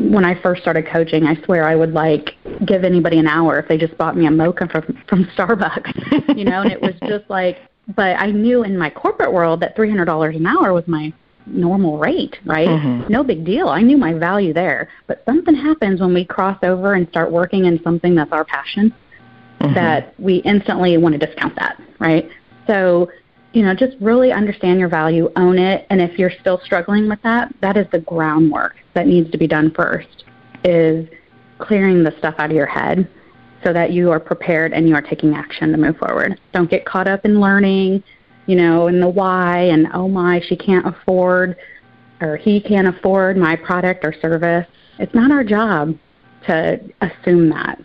when 0.00 0.24
I 0.24 0.40
first 0.42 0.60
started 0.60 0.88
coaching, 0.88 1.24
I 1.24 1.40
swear 1.44 1.68
I 1.68 1.76
would 1.76 1.92
like 1.92 2.30
give 2.66 2.82
anybody 2.82 3.18
an 3.18 3.28
hour 3.28 3.60
if 3.60 3.68
they 3.68 3.78
just 3.78 3.96
bought 3.96 4.16
me 4.16 4.26
a 4.26 4.30
mocha 4.30 4.68
from 4.68 5.02
from 5.08 5.24
Starbucks, 5.36 6.36
you 6.36 6.44
know, 6.44 6.62
and 6.62 6.72
it 6.72 6.80
was 6.80 6.94
just 7.08 7.28
like 7.30 7.58
but 7.96 8.18
I 8.18 8.30
knew 8.30 8.64
in 8.64 8.78
my 8.78 8.90
corporate 8.90 9.32
world 9.32 9.60
that 9.60 9.76
$300 9.76 10.36
an 10.36 10.46
hour 10.46 10.72
was 10.72 10.86
my 10.86 11.12
normal 11.46 11.98
rate, 11.98 12.38
right? 12.44 12.68
Mm-hmm. 12.68 13.12
No 13.12 13.22
big 13.22 13.44
deal. 13.44 13.68
I 13.68 13.82
knew 13.82 13.96
my 13.96 14.14
value 14.14 14.52
there. 14.52 14.88
But 15.06 15.22
something 15.26 15.54
happens 15.54 16.00
when 16.00 16.14
we 16.14 16.24
cross 16.24 16.58
over 16.62 16.94
and 16.94 17.08
start 17.08 17.30
working 17.30 17.66
in 17.66 17.82
something 17.82 18.14
that's 18.14 18.32
our 18.32 18.44
passion 18.44 18.94
mm-hmm. 19.60 19.74
that 19.74 20.18
we 20.18 20.36
instantly 20.38 20.96
want 20.96 21.18
to 21.18 21.26
discount 21.26 21.54
that, 21.56 21.80
right? 21.98 22.28
So, 22.66 23.10
you 23.52 23.62
know, 23.62 23.74
just 23.74 23.96
really 24.00 24.32
understand 24.32 24.80
your 24.80 24.88
value, 24.88 25.30
own 25.36 25.58
it, 25.58 25.86
and 25.90 26.00
if 26.00 26.18
you're 26.18 26.32
still 26.40 26.60
struggling 26.64 27.08
with 27.08 27.22
that, 27.22 27.54
that 27.60 27.76
is 27.76 27.86
the 27.92 28.00
groundwork 28.00 28.76
that 28.94 29.06
needs 29.06 29.30
to 29.30 29.38
be 29.38 29.46
done 29.46 29.70
first 29.70 30.24
is 30.64 31.06
clearing 31.58 32.02
the 32.02 32.14
stuff 32.18 32.34
out 32.38 32.50
of 32.50 32.56
your 32.56 32.66
head 32.66 33.08
so 33.62 33.72
that 33.72 33.92
you 33.92 34.10
are 34.10 34.20
prepared 34.20 34.72
and 34.72 34.88
you 34.88 34.94
are 34.94 35.02
taking 35.02 35.34
action 35.34 35.72
to 35.72 35.78
move 35.78 35.96
forward. 35.96 36.38
Don't 36.52 36.70
get 36.70 36.84
caught 36.84 37.08
up 37.08 37.24
in 37.24 37.40
learning 37.40 38.02
you 38.46 38.56
know, 38.56 38.86
and 38.88 39.02
the 39.02 39.08
why 39.08 39.58
and 39.60 39.88
oh 39.94 40.08
my, 40.08 40.40
she 40.40 40.56
can't 40.56 40.86
afford 40.86 41.56
or 42.20 42.36
he 42.36 42.60
can't 42.60 42.86
afford 42.86 43.36
my 43.36 43.56
product 43.56 44.04
or 44.04 44.14
service. 44.20 44.66
It's 44.98 45.14
not 45.14 45.30
our 45.30 45.44
job 45.44 45.96
to 46.46 46.80
assume 47.00 47.50
that. 47.50 47.80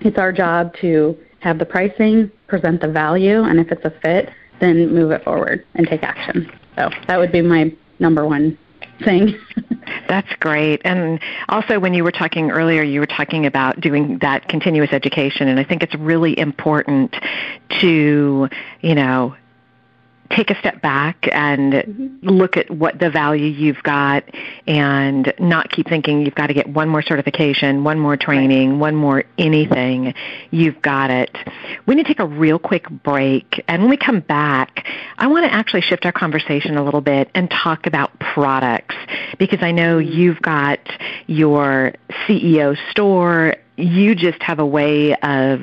It's 0.00 0.18
our 0.18 0.32
job 0.32 0.74
to 0.80 1.16
have 1.40 1.58
the 1.58 1.64
pricing, 1.64 2.30
present 2.46 2.80
the 2.80 2.88
value, 2.88 3.42
and 3.42 3.58
if 3.58 3.70
it's 3.70 3.84
a 3.84 3.92
fit, 4.02 4.30
then 4.60 4.92
move 4.92 5.10
it 5.10 5.24
forward 5.24 5.64
and 5.74 5.86
take 5.86 6.02
action. 6.02 6.50
So 6.76 6.90
that 7.06 7.18
would 7.18 7.32
be 7.32 7.42
my 7.42 7.72
number 7.98 8.26
one 8.26 8.58
thing. 9.04 9.38
That's 10.08 10.32
great. 10.40 10.80
And 10.84 11.20
also, 11.48 11.78
when 11.78 11.94
you 11.94 12.04
were 12.04 12.12
talking 12.12 12.50
earlier, 12.50 12.82
you 12.82 13.00
were 13.00 13.06
talking 13.06 13.46
about 13.46 13.80
doing 13.80 14.18
that 14.20 14.48
continuous 14.48 14.92
education, 14.92 15.48
and 15.48 15.58
I 15.58 15.64
think 15.64 15.82
it's 15.82 15.94
really 15.94 16.38
important 16.38 17.14
to, 17.80 18.48
you 18.80 18.94
know, 18.94 19.34
take 20.30 20.50
a 20.50 20.58
step 20.58 20.80
back 20.80 21.28
and 21.32 21.72
mm-hmm. 21.72 22.28
look 22.28 22.56
at 22.56 22.70
what 22.70 22.98
the 22.98 23.10
value 23.10 23.46
you've 23.46 23.82
got 23.82 24.24
and 24.66 25.32
not 25.38 25.70
keep 25.70 25.88
thinking 25.88 26.24
you've 26.24 26.34
got 26.34 26.46
to 26.48 26.54
get 26.54 26.68
one 26.68 26.88
more 26.88 27.02
certification, 27.02 27.84
one 27.84 27.98
more 27.98 28.16
training, 28.16 28.72
right. 28.72 28.78
one 28.78 28.94
more 28.94 29.24
anything. 29.38 30.14
You've 30.50 30.80
got 30.82 31.10
it. 31.10 31.36
We 31.86 31.94
need 31.94 32.04
to 32.04 32.08
take 32.08 32.20
a 32.20 32.26
real 32.26 32.58
quick 32.58 32.88
break. 32.88 33.62
And 33.68 33.82
when 33.82 33.90
we 33.90 33.96
come 33.96 34.20
back, 34.20 34.86
I 35.18 35.26
want 35.26 35.44
to 35.44 35.52
actually 35.52 35.82
shift 35.82 36.06
our 36.06 36.12
conversation 36.12 36.76
a 36.76 36.84
little 36.84 37.02
bit 37.02 37.30
and 37.34 37.50
talk 37.50 37.86
about 37.86 38.18
products 38.18 38.94
because 39.38 39.62
I 39.62 39.72
know 39.72 39.98
mm-hmm. 39.98 40.12
you've 40.12 40.40
got 40.40 40.80
your 41.26 41.92
CEO 42.26 42.76
store. 42.90 43.56
You 43.76 44.14
just 44.14 44.40
have 44.42 44.58
a 44.58 44.66
way 44.66 45.14
of 45.16 45.60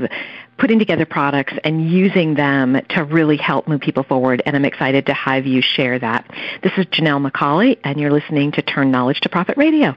putting 0.62 0.78
together 0.78 1.08
products 1.08 1.54
and 1.63 1.89
using 1.89 2.36
them 2.36 2.80
to 2.88 3.04
really 3.04 3.36
help 3.36 3.67
move 3.67 3.82
people 3.82 4.04
forward. 4.04 4.43
And 4.45 4.56
I'm 4.56 4.63
excited 4.63 5.08
to 5.08 5.13
have 5.15 5.47
you 5.47 5.60
share 5.60 5.97
that. 5.97 6.30
This 6.62 6.71
is 6.78 6.86
Janelle 6.86 7.28
McCauley, 7.28 7.80
and 7.84 8.00
you're 8.00 8.12
listening 8.12 8.52
to 8.52 8.62
Turn 8.62 8.91
Knowledge 8.91 9.21
to 9.21 9.30
Profit 9.30 9.58
Radio. 9.58 9.95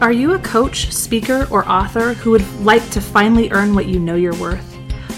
Are 0.00 0.10
you 0.10 0.32
a 0.32 0.38
coach, 0.38 0.90
speaker, 0.90 1.46
or 1.50 1.68
author 1.68 2.14
who 2.14 2.30
would 2.30 2.60
like 2.62 2.88
to 2.92 3.02
finally 3.02 3.50
earn 3.52 3.74
what 3.74 3.84
you 3.84 4.00
know 4.00 4.14
you're 4.14 4.34
worth? 4.36 4.74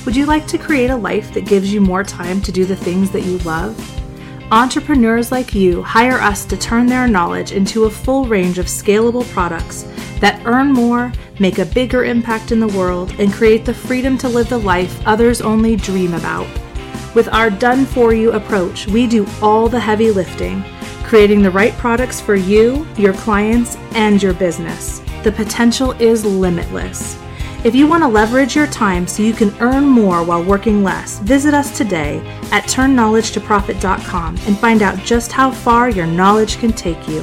Would 0.06 0.16
you 0.16 0.26
like 0.26 0.48
to 0.48 0.58
create 0.58 0.90
a 0.90 0.96
life 0.96 1.32
that 1.34 1.46
gives 1.46 1.72
you 1.72 1.80
more 1.80 2.02
time 2.02 2.42
to 2.42 2.50
do 2.50 2.64
the 2.64 2.74
things 2.74 3.12
that 3.12 3.22
you 3.22 3.38
love? 3.38 3.78
Entrepreneurs 4.50 5.30
like 5.30 5.54
you 5.54 5.80
hire 5.80 6.18
us 6.18 6.44
to 6.46 6.56
turn 6.56 6.86
their 6.86 7.06
knowledge 7.06 7.52
into 7.52 7.84
a 7.84 7.90
full 7.90 8.24
range 8.24 8.58
of 8.58 8.66
scalable 8.66 9.24
products 9.30 9.86
that 10.24 10.40
earn 10.46 10.72
more, 10.72 11.12
make 11.38 11.58
a 11.58 11.66
bigger 11.66 12.02
impact 12.02 12.50
in 12.50 12.58
the 12.58 12.68
world, 12.68 13.14
and 13.18 13.30
create 13.30 13.66
the 13.66 13.74
freedom 13.74 14.16
to 14.16 14.26
live 14.26 14.48
the 14.48 14.56
life 14.56 15.06
others 15.06 15.42
only 15.42 15.76
dream 15.76 16.14
about. 16.14 16.46
With 17.14 17.28
our 17.28 17.50
done 17.50 17.84
for 17.84 18.14
you 18.14 18.32
approach, 18.32 18.86
we 18.86 19.06
do 19.06 19.26
all 19.42 19.68
the 19.68 19.78
heavy 19.78 20.10
lifting, 20.10 20.64
creating 21.02 21.42
the 21.42 21.50
right 21.50 21.74
products 21.74 22.22
for 22.22 22.36
you, 22.36 22.86
your 22.96 23.12
clients, 23.12 23.76
and 23.92 24.22
your 24.22 24.32
business. 24.32 25.02
The 25.24 25.32
potential 25.32 25.92
is 26.00 26.24
limitless. 26.24 27.18
If 27.62 27.74
you 27.74 27.86
want 27.86 28.02
to 28.02 28.08
leverage 28.08 28.56
your 28.56 28.68
time 28.68 29.06
so 29.06 29.22
you 29.22 29.34
can 29.34 29.54
earn 29.60 29.84
more 29.84 30.24
while 30.24 30.42
working 30.42 30.82
less, 30.82 31.18
visit 31.18 31.52
us 31.52 31.76
today 31.76 32.22
at 32.50 32.64
turnknowledgetoprofit.com 32.64 34.38
and 34.46 34.58
find 34.58 34.80
out 34.80 34.98
just 35.00 35.32
how 35.32 35.50
far 35.50 35.90
your 35.90 36.06
knowledge 36.06 36.56
can 36.56 36.72
take 36.72 37.06
you. 37.06 37.22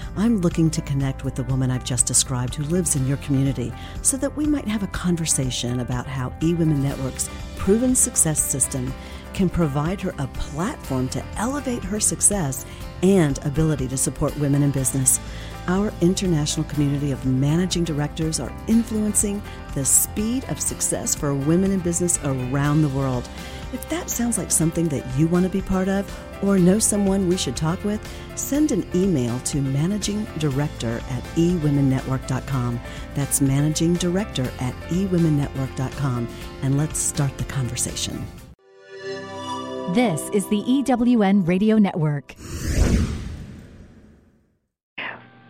I'm 0.17 0.41
looking 0.41 0.69
to 0.71 0.81
connect 0.81 1.23
with 1.23 1.35
the 1.35 1.43
woman 1.43 1.71
I've 1.71 1.85
just 1.85 2.05
described 2.05 2.55
who 2.55 2.63
lives 2.63 2.97
in 2.97 3.07
your 3.07 3.17
community 3.17 3.71
so 4.01 4.17
that 4.17 4.35
we 4.35 4.45
might 4.45 4.67
have 4.67 4.83
a 4.83 4.87
conversation 4.87 5.79
about 5.79 6.05
how 6.05 6.31
eWomen 6.41 6.81
Network's 6.81 7.29
proven 7.55 7.95
success 7.95 8.39
system 8.39 8.93
can 9.33 9.49
provide 9.49 10.01
her 10.01 10.13
a 10.19 10.27
platform 10.27 11.07
to 11.09 11.23
elevate 11.37 11.83
her 11.83 11.99
success 11.99 12.65
and 13.03 13.43
ability 13.45 13.87
to 13.87 13.97
support 13.97 14.37
women 14.37 14.63
in 14.63 14.71
business. 14.71 15.19
Our 15.67 15.93
international 16.01 16.65
community 16.65 17.11
of 17.11 17.25
managing 17.25 17.85
directors 17.85 18.39
are 18.41 18.51
influencing 18.67 19.41
the 19.75 19.85
speed 19.85 20.43
of 20.49 20.59
success 20.59 21.15
for 21.15 21.33
women 21.33 21.71
in 21.71 21.79
business 21.79 22.19
around 22.25 22.81
the 22.81 22.89
world. 22.89 23.29
If 23.71 23.87
that 23.87 24.09
sounds 24.09 24.37
like 24.37 24.51
something 24.51 24.89
that 24.89 25.05
you 25.17 25.27
want 25.27 25.43
to 25.43 25.49
be 25.49 25.61
part 25.61 25.87
of 25.87 26.05
or 26.41 26.57
know 26.57 26.79
someone 26.79 27.27
we 27.27 27.37
should 27.37 27.55
talk 27.55 27.83
with, 27.83 28.01
send 28.35 28.71
an 28.71 28.85
email 28.95 29.39
to 29.39 29.61
managing 29.61 30.25
director 30.37 31.01
at 31.09 31.23
eWomenNetwork.com. 31.35 32.79
That's 33.13 33.41
managing 33.41 33.95
director 33.95 34.49
at 34.59 34.73
eWomenNetwork.com. 34.89 36.27
And 36.61 36.77
let's 36.77 36.99
start 36.99 37.37
the 37.37 37.43
conversation. 37.45 38.25
This 39.93 40.29
is 40.33 40.47
the 40.47 40.63
EWN 40.63 41.47
Radio 41.47 41.77
Network. 41.77 42.35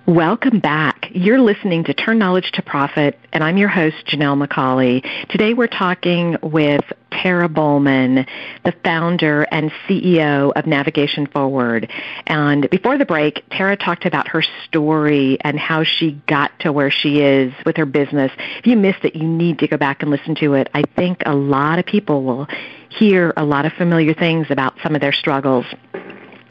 Welcome 0.08 0.60
back. 0.60 0.91
You're 1.14 1.42
listening 1.42 1.84
to 1.86 1.94
Turn 1.94 2.20
Knowledge 2.20 2.52
to 2.54 2.62
Profit, 2.62 3.20
and 3.34 3.44
I'm 3.44 3.58
your 3.58 3.68
host, 3.68 3.98
Janelle 4.08 4.48
McCauley. 4.48 5.04
Today 5.28 5.54
we're 5.54 5.68
talking 5.68 6.38
with 6.42 6.86
Terra 7.12 7.50
Bohlmann, 7.50 8.26
the 8.64 8.74
founder 8.86 9.46
and 9.52 9.72
CEO 9.90 10.54
of 10.56 10.66
Navigation 10.66 11.28
Forward. 11.28 11.92
And 12.28 12.70
before 12.70 12.98
the 12.98 13.06
break, 13.06 13.44
Terra 13.52 13.76
talked 13.76 14.06
about 14.06 14.30
her 14.30 14.42
story 14.64 15.38
and 15.42 15.60
how 15.60 15.84
she 15.84 16.14
got 16.28 16.58
to 16.62 16.72
where 16.72 16.92
she 16.92 17.20
is 17.20 17.54
with 17.66 17.76
her 17.76 17.86
business. 17.86 18.32
If 18.60 18.66
you 18.66 18.78
missed 18.78 19.04
it, 19.04 19.14
you 19.14 19.28
need 19.28 19.60
to 19.60 19.68
go 19.68 19.76
back 19.76 20.04
and 20.04 20.12
listen 20.12 20.36
to 20.36 20.54
it. 20.54 20.70
I 20.74 20.84
think 20.96 21.24
a 21.26 21.36
lot 21.36 21.78
of 21.78 21.86
people 21.86 22.24
will 22.24 22.48
hear 22.88 23.34
a 23.36 23.44
lot 23.44 23.66
of 23.66 23.74
familiar 23.74 24.14
things 24.14 24.48
about 24.50 24.76
some 24.82 24.96
of 24.96 25.02
their 25.02 25.14
struggles. 25.14 25.66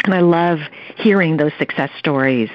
And 0.05 0.15
I 0.15 0.21
love 0.21 0.59
hearing 0.97 1.39
those 1.39 1.53
success 1.59 1.91
stories. 1.99 2.51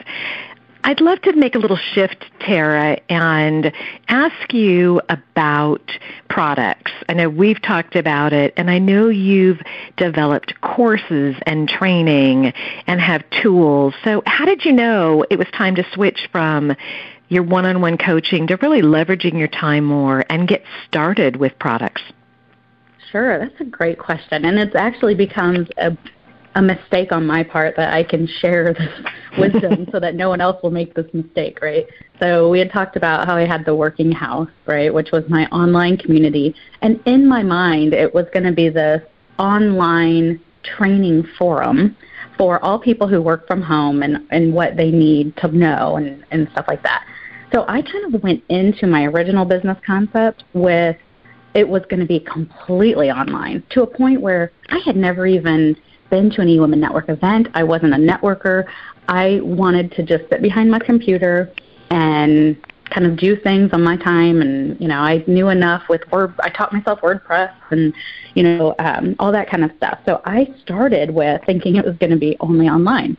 I'd 0.88 1.02
love 1.02 1.20
to 1.24 1.34
make 1.34 1.56
a 1.56 1.58
little 1.58 1.80
shift, 1.94 2.26
Terra, 2.40 3.00
and 3.10 3.74
ask 4.08 4.54
you 4.54 5.02
about 5.10 5.82
products. 6.30 6.92
I 7.10 7.14
know 7.14 7.28
we've 7.28 7.60
talked 7.60 7.96
about 7.96 8.34
it, 8.34 8.54
and 8.56 8.70
I 8.70 8.78
know 8.78 9.10
you've 9.10 9.60
developed 9.98 10.62
courses 10.62 11.38
and 11.48 11.68
training 11.68 12.54
and 12.86 13.02
have 13.02 13.24
tools. 13.42 13.96
So, 14.04 14.22
how 14.28 14.46
did 14.46 14.64
you 14.64 14.74
know 14.74 15.26
it 15.32 15.40
was 15.40 15.48
time 15.58 15.74
to 15.74 15.86
switch 15.92 16.30
from 16.32 16.76
your 17.30 17.42
one 17.42 17.66
on 17.66 17.82
one 17.82 17.98
coaching 17.98 18.46
to 18.46 18.56
really 18.58 18.84
leveraging 18.84 19.40
your 19.40 19.48
time 19.48 19.86
more 19.86 20.24
and 20.30 20.48
get 20.48 20.64
started 20.88 21.38
with 21.38 21.58
products? 21.58 22.04
Sure, 23.12 23.40
that's 23.40 23.60
a 23.60 23.66
great 23.66 23.98
question. 23.98 24.46
And 24.46 24.60
it 24.60 24.76
actually 24.76 25.16
becomes 25.16 25.68
a 25.78 25.98
a 26.56 26.62
mistake 26.62 27.12
on 27.12 27.26
my 27.26 27.44
part 27.44 27.76
that 27.76 27.94
I 27.94 28.04
can 28.04 28.28
share 28.40 28.74
this 28.74 28.90
wisdom 29.38 29.88
so 29.92 30.00
that 30.00 30.16
no 30.16 30.30
one 30.30 30.42
else 30.42 30.62
will 30.64 30.72
make 30.72 30.94
this 30.94 31.06
mistake, 31.14 31.60
right? 31.62 31.86
So 32.20 32.50
we 32.50 32.60
had 32.60 32.72
talked 32.72 32.96
about 32.96 33.28
how 33.28 33.36
I 33.36 33.46
had 33.46 33.66
the 33.66 33.76
working 33.76 34.12
house, 34.12 34.50
right, 34.66 34.94
which 34.94 35.12
was 35.12 35.24
my 35.28 35.46
online 35.48 35.98
community. 35.98 36.56
And 36.82 37.00
in 37.06 37.28
my 37.28 37.44
mind, 37.44 37.94
it 37.94 38.14
was 38.14 38.26
going 38.34 38.46
to 38.46 38.54
be 38.54 38.70
this 38.70 39.02
online 39.38 40.40
training 40.64 41.28
forum 41.38 41.96
for 42.38 42.64
all 42.64 42.80
people 42.80 43.08
who 43.08 43.22
work 43.22 43.48
from 43.48 43.62
home 43.62 44.02
and, 44.02 44.26
and 44.32 44.54
what 44.54 44.78
they 44.78 44.92
need 44.92 45.36
to 45.38 45.48
know 45.50 45.98
and, 45.98 46.26
and 46.32 46.50
stuff 46.54 46.66
like 46.68 46.84
that. 46.84 47.06
So 47.54 47.66
I 47.68 47.82
kind 47.82 48.14
of 48.14 48.24
went 48.24 48.44
into 48.50 48.88
my 48.88 49.06
original 49.06 49.46
business 49.46 49.78
concept 49.86 50.44
with 50.54 50.98
it 51.54 51.68
was 51.68 51.84
going 51.90 52.02
to 52.02 52.06
be 52.06 52.20
completely 52.20 53.10
online 53.10 53.64
to 53.70 53.84
a 53.84 53.88
point 53.88 54.20
where 54.20 54.52
I 54.70 54.80
had 54.80 54.98
never 54.98 55.26
even 55.26 55.78
been 56.10 56.30
to 56.32 56.42
an 56.42 56.48
eWomen 56.48 56.78
Network 56.78 57.10
event. 57.10 57.48
I 57.54 57.64
wasn't 57.64 57.94
a 57.94 57.98
networker. 57.98 58.66
I 59.08 59.40
wanted 59.44 59.92
to 59.94 60.04
just 60.04 60.30
sit 60.30 60.42
behind 60.42 60.72
my 60.72 60.80
computer 60.80 61.52
and 61.90 62.58
kind 62.90 63.08
of 63.08 63.18
do 63.18 63.36
things 63.36 63.72
on 63.74 63.84
my 63.84 63.98
time. 63.98 64.42
And 64.42 64.80
you 64.80 64.88
know 64.88 65.00
i 65.00 65.24
knew 65.28 65.50
enough 65.50 65.84
with 65.90 66.02
word 66.12 66.34
i 66.40 66.50
taught 66.50 66.72
myself 66.72 67.02
wordpress 67.02 67.54
and 67.72 67.94
you 68.36 68.44
know 68.44 68.76
um, 68.80 69.16
all 69.20 69.32
that 69.32 69.50
kind 69.50 69.64
of 69.64 69.72
stuff. 69.78 70.00
So 70.06 70.22
i 70.26 70.48
started 70.62 71.12
with 71.12 71.42
thinking 71.46 71.76
it 71.76 71.86
was 71.86 71.96
going 71.98 72.12
to 72.12 72.18
be 72.18 72.38
only 72.40 72.68
online. 72.68 73.18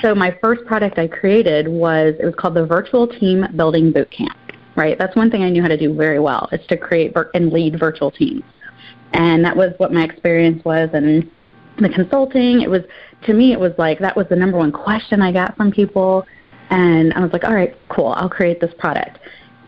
So 0.00 0.14
my 0.14 0.36
first 0.40 0.64
product 0.66 0.98
i 0.98 1.08
created 1.08 1.68
was 1.68 2.14
it 2.20 2.24
was 2.24 2.34
called 2.36 2.54
the 2.54 2.66
virtual 2.66 3.06
team 3.06 3.46
building 3.56 3.92
boot 3.92 4.10
camp 4.10 4.36
right? 4.76 4.96
That's 4.96 5.16
one 5.16 5.28
thing 5.28 5.42
i 5.42 5.50
knew 5.50 5.60
how 5.60 5.68
to 5.68 5.76
do 5.76 5.92
very 5.92 6.20
well 6.20 6.48
is 6.52 6.64
to 6.68 6.76
create 6.76 7.12
and 7.34 7.52
lead 7.52 7.80
virtual 7.80 8.12
teams. 8.12 8.44
And 9.12 9.44
that 9.44 9.56
was 9.56 9.72
what 9.78 9.92
my 9.92 10.04
experience 10.04 10.64
was 10.64 10.88
and 10.92 11.28
the 11.82 11.94
consulting. 11.94 12.62
It 12.62 12.70
was 12.70 12.82
to 13.26 13.34
me, 13.34 13.52
it 13.52 13.60
was 13.60 13.72
like 13.78 13.98
that 14.00 14.16
was 14.16 14.26
the 14.28 14.36
number 14.36 14.58
one 14.58 14.72
question 14.72 15.20
I 15.20 15.32
got 15.32 15.56
from 15.56 15.70
people, 15.70 16.26
and 16.70 17.12
I 17.14 17.20
was 17.20 17.32
like, 17.32 17.44
all 17.44 17.54
right, 17.54 17.76
cool, 17.88 18.08
I'll 18.16 18.28
create 18.28 18.60
this 18.60 18.72
product. 18.78 19.18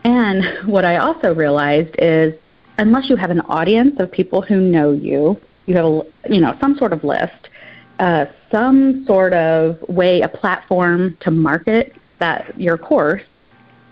And 0.03 0.43
what 0.69 0.85
I 0.85 0.97
also 0.97 1.33
realized 1.33 1.95
is, 1.99 2.33
unless 2.77 3.09
you 3.09 3.15
have 3.15 3.29
an 3.31 3.41
audience 3.41 3.95
of 3.99 4.11
people 4.11 4.41
who 4.41 4.59
know 4.59 4.91
you, 4.91 5.39
you 5.65 5.75
have 5.75 5.85
a, 5.85 6.01
you 6.29 6.41
know 6.41 6.57
some 6.59 6.77
sort 6.77 6.93
of 6.93 7.03
list, 7.03 7.49
uh, 7.99 8.25
some 8.51 9.05
sort 9.05 9.33
of 9.33 9.77
way, 9.87 10.21
a 10.21 10.29
platform 10.29 11.17
to 11.21 11.31
market 11.31 11.93
that 12.19 12.59
your 12.59 12.77
course, 12.77 13.21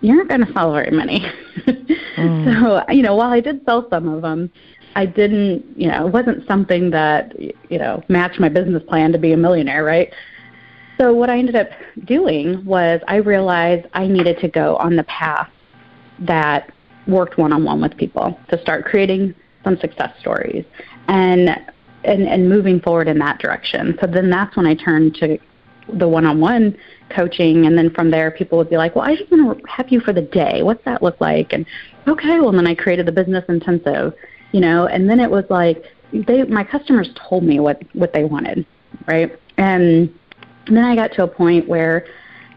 you're 0.02 0.16
not 0.16 0.28
going 0.28 0.46
to 0.46 0.54
sell 0.54 0.72
very 0.74 0.92
many. 0.92 1.20
mm. 1.68 2.62
So 2.62 2.94
you 2.94 3.02
know, 3.02 3.16
while 3.16 3.32
I 3.32 3.40
did 3.40 3.64
sell 3.66 3.88
some 3.90 4.08
of 4.08 4.22
them, 4.22 4.52
I 4.96 5.06
didn't, 5.06 5.66
you 5.78 5.88
know, 5.88 6.08
it 6.08 6.14
wasn't 6.14 6.48
something 6.48 6.90
that, 6.92 7.40
you 7.40 7.78
know, 7.78 8.04
matched 8.10 8.40
my 8.40 8.50
business 8.50 8.84
plan 8.88 9.12
to 9.12 9.18
be 9.18 9.34
a 9.34 9.38
millionaire, 9.38 9.84
right? 9.84 10.12
So 11.00 11.14
what 11.14 11.30
I 11.30 11.38
ended 11.38 11.56
up 11.56 11.70
doing 12.06 12.64
was 12.66 13.00
I 13.08 13.18
realized 13.18 13.88
I 13.94 14.08
needed 14.08 14.40
to 14.40 14.48
go 14.50 14.76
on 14.78 14.96
the 14.96 15.04
path 15.06 15.50
that 16.20 16.74
worked 17.08 17.38
one-on-one 17.38 17.82
with 17.82 17.96
people 17.98 18.38
to 18.50 18.62
start 18.62 18.86
creating 18.86 19.34
some 19.64 19.78
success 19.80 20.12
stories 20.20 20.66
and 21.08 21.50
and 22.04 22.28
and 22.28 22.48
moving 22.48 22.80
forward 22.80 23.08
in 23.08 23.18
that 23.20 23.40
direction. 23.40 23.98
So 24.00 24.08
then 24.08 24.30
that's 24.30 24.56
when 24.56 24.66
I 24.66 24.76
turned 24.76 25.16
to 25.16 25.38
the 25.94 26.08
one-on-one 26.08 26.78
coaching 27.10 27.66
and 27.66 27.78
then 27.78 27.90
from 27.90 28.12
there 28.12 28.32
people 28.32 28.58
would 28.58 28.70
be 28.70 28.78
like, 28.78 28.96
"Well, 28.96 29.06
I 29.06 29.16
just 29.16 29.32
want 29.32 29.60
to 29.60 29.68
have 29.68 29.90
you 29.90 30.00
for 30.00 30.14
the 30.14 30.22
day. 30.22 30.64
What's 30.64 30.84
that 30.86 31.02
look 31.02 31.20
like?" 31.20 31.52
And 31.54 31.66
okay, 32.08 32.40
well 32.40 32.52
then 32.52 32.68
I 32.68 32.76
created 32.76 33.06
the 33.06 33.12
business 33.12 33.44
intensive 33.50 34.14
you 34.52 34.60
know, 34.60 34.88
and 34.88 35.10
then 35.10 35.20
it 35.20 35.30
was 35.30 35.46
like 35.50 35.84
they 36.12 36.44
my 36.44 36.64
customers 36.64 37.10
told 37.16 37.44
me 37.44 37.60
what 37.60 37.82
what 37.94 38.14
they 38.14 38.24
wanted, 38.24 38.66
right? 39.08 39.38
And 39.58 40.14
then 40.68 40.84
I 40.84 40.96
got 40.96 41.12
to 41.14 41.24
a 41.24 41.28
point 41.28 41.68
where 41.68 42.06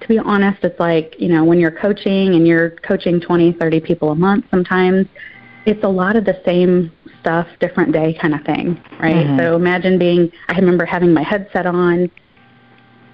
to 0.02 0.08
be 0.08 0.18
honest, 0.18 0.64
it's 0.64 0.78
like, 0.80 1.14
you 1.18 1.28
know, 1.28 1.44
when 1.44 1.58
you're 1.60 1.70
coaching 1.70 2.34
and 2.34 2.46
you're 2.46 2.70
coaching 2.70 3.20
20, 3.20 3.52
30 3.52 3.80
people 3.80 4.10
a 4.10 4.14
month 4.14 4.44
sometimes, 4.50 5.06
it's 5.64 5.82
a 5.84 5.88
lot 5.88 6.16
of 6.16 6.24
the 6.24 6.40
same 6.44 6.90
stuff, 7.20 7.46
different 7.60 7.92
day 7.92 8.12
kind 8.20 8.34
of 8.34 8.42
thing, 8.42 8.82
right? 8.98 9.14
Mm-hmm. 9.14 9.38
So 9.38 9.54
imagine 9.54 9.98
being, 9.98 10.32
I 10.48 10.56
remember 10.58 10.84
having 10.84 11.14
my 11.14 11.22
headset 11.22 11.66
on, 11.66 12.10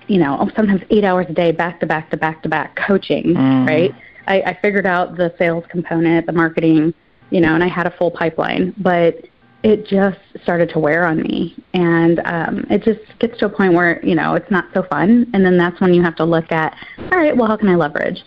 you 0.07 0.19
know, 0.19 0.51
sometimes 0.57 0.81
eight 0.89 1.05
hours 1.05 1.27
a 1.29 1.35
day, 1.35 1.53
back 1.53 1.79
to 1.81 1.87
back 1.87 2.11
to 2.11 2.17
back 2.17 2.43
to 2.43 2.49
back 2.49 2.75
coaching, 2.77 3.35
mm. 3.35 3.69
right? 3.69 3.95
I, 4.27 4.41
I 4.41 4.59
figured 4.63 4.87
out 4.87 5.17
the 5.17 5.35
sales 5.39 5.65
component, 5.69 6.27
the 6.27 6.33
marketing, 6.33 6.95
you 7.31 7.41
know, 7.41 7.55
and 7.55 7.63
I 7.63 7.69
had 7.69 7.87
a 7.87 7.91
full 7.91 8.11
pipeline, 8.11 8.75
but 8.79 9.25
it 9.63 9.87
just 9.87 10.19
started 10.43 10.69
to 10.71 10.79
wear 10.79 11.05
on 11.05 11.23
me. 11.23 11.57
And 11.75 12.21
um, 12.25 12.67
it 12.71 12.85
just 12.85 13.01
gets 13.19 13.39
to 13.39 13.47
a 13.47 13.49
point 13.49 13.75
where, 13.75 14.05
you 14.05 14.15
know, 14.15 14.35
it's 14.35 14.51
not 14.51 14.67
so 14.73 14.85
fun. 14.85 15.29
And 15.35 15.45
then 15.45 15.59
that's 15.59 15.81
when 15.81 15.93
you 15.93 16.03
have 16.03 16.17
to 16.17 16.25
look 16.25 16.53
at, 16.53 16.77
all 16.99 17.19
right, 17.19 17.37
well, 17.37 17.49
how 17.49 17.57
can 17.57 17.69
I 17.69 17.75
leverage? 17.75 18.23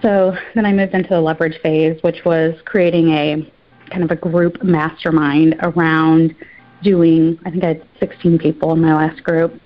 So 0.00 0.36
then 0.54 0.64
I 0.64 0.72
moved 0.72 0.94
into 0.94 1.08
the 1.08 1.20
leverage 1.20 1.60
phase, 1.62 2.00
which 2.02 2.24
was 2.24 2.54
creating 2.66 3.08
a 3.10 3.52
kind 3.90 4.04
of 4.04 4.10
a 4.10 4.16
group 4.16 4.62
mastermind 4.62 5.56
around 5.60 6.34
doing, 6.82 7.38
I 7.44 7.50
think 7.50 7.64
I 7.64 7.68
had 7.68 7.88
16 7.98 8.38
people 8.38 8.72
in 8.72 8.80
my 8.80 8.94
last 8.94 9.22
group, 9.24 9.60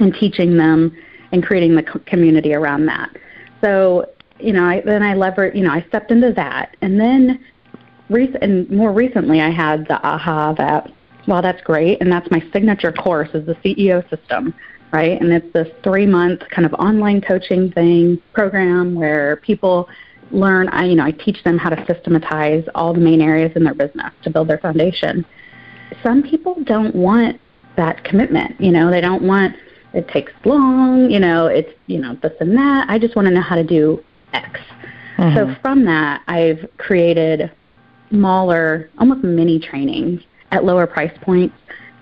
and 0.00 0.14
teaching 0.14 0.56
them 0.56 0.96
and 1.32 1.44
creating 1.44 1.74
the 1.74 1.82
community 2.06 2.54
around 2.54 2.86
that. 2.86 3.10
So, 3.62 4.08
you 4.38 4.52
know, 4.52 4.64
I, 4.64 4.82
then 4.82 5.02
I 5.02 5.14
lever, 5.14 5.50
you 5.54 5.64
know, 5.64 5.72
I 5.72 5.84
stepped 5.88 6.10
into 6.10 6.32
that. 6.34 6.76
And 6.82 7.00
then 7.00 7.44
rec- 8.08 8.38
and 8.40 8.70
more 8.70 8.92
recently, 8.92 9.40
I 9.40 9.50
had 9.50 9.86
the 9.88 10.04
aha 10.06 10.52
that, 10.54 10.90
well, 11.26 11.42
that's 11.42 11.62
great, 11.62 12.00
and 12.00 12.10
that's 12.10 12.30
my 12.30 12.42
signature 12.52 12.92
course 12.92 13.28
is 13.34 13.46
the 13.46 13.54
CEO 13.56 14.08
system, 14.10 14.54
right? 14.92 15.20
And 15.20 15.32
it's 15.32 15.52
this 15.52 15.68
three 15.82 16.06
month 16.06 16.42
kind 16.50 16.66
of 16.66 16.72
online 16.74 17.20
coaching 17.20 17.70
thing 17.72 18.20
program 18.32 18.94
where 18.94 19.36
people 19.36 19.88
learn. 20.30 20.68
I, 20.68 20.86
you 20.86 20.96
know, 20.96 21.04
I 21.04 21.12
teach 21.12 21.42
them 21.44 21.58
how 21.58 21.70
to 21.70 21.84
systematize 21.86 22.64
all 22.74 22.92
the 22.92 23.00
main 23.00 23.20
areas 23.20 23.52
in 23.56 23.64
their 23.64 23.74
business 23.74 24.12
to 24.22 24.30
build 24.30 24.48
their 24.48 24.58
foundation. 24.58 25.24
Some 26.02 26.22
people 26.22 26.56
don't 26.64 26.94
want 26.94 27.40
that 27.76 28.04
commitment. 28.04 28.60
You 28.60 28.72
know, 28.72 28.90
they 28.90 29.00
don't 29.00 29.22
want 29.22 29.54
it 29.92 30.08
takes 30.08 30.32
long. 30.44 31.10
You 31.10 31.20
know, 31.20 31.46
it's 31.46 31.72
you 31.86 31.98
know 31.98 32.16
this 32.22 32.32
and 32.40 32.56
that. 32.56 32.88
I 32.88 32.98
just 32.98 33.16
want 33.16 33.26
to 33.26 33.34
know 33.34 33.40
how 33.40 33.56
to 33.56 33.64
do 33.64 34.02
X. 34.32 34.60
Mm-hmm. 35.16 35.36
So 35.36 35.56
from 35.62 35.84
that, 35.86 36.22
I've 36.26 36.68
created 36.78 37.50
smaller, 38.10 38.90
almost 38.98 39.24
mini 39.24 39.58
trainings 39.58 40.22
at 40.52 40.64
lower 40.64 40.86
price 40.86 41.16
points 41.22 41.54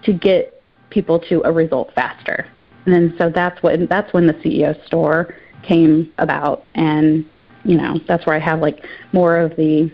to 0.04 0.12
get 0.12 0.62
people 0.90 1.18
to 1.18 1.42
a 1.44 1.52
result 1.52 1.92
faster. 1.94 2.46
And 2.84 2.94
then 2.94 3.14
so 3.18 3.30
that's 3.30 3.62
when 3.62 3.86
that's 3.86 4.12
when 4.12 4.26
the 4.26 4.34
CEO 4.34 4.84
store 4.86 5.34
came 5.62 6.12
about 6.18 6.64
and 6.74 7.24
you 7.64 7.78
know, 7.78 7.98
that's 8.06 8.26
where 8.26 8.36
I 8.36 8.40
have 8.40 8.60
like 8.60 8.84
more 9.12 9.38
of 9.38 9.56
the 9.56 9.90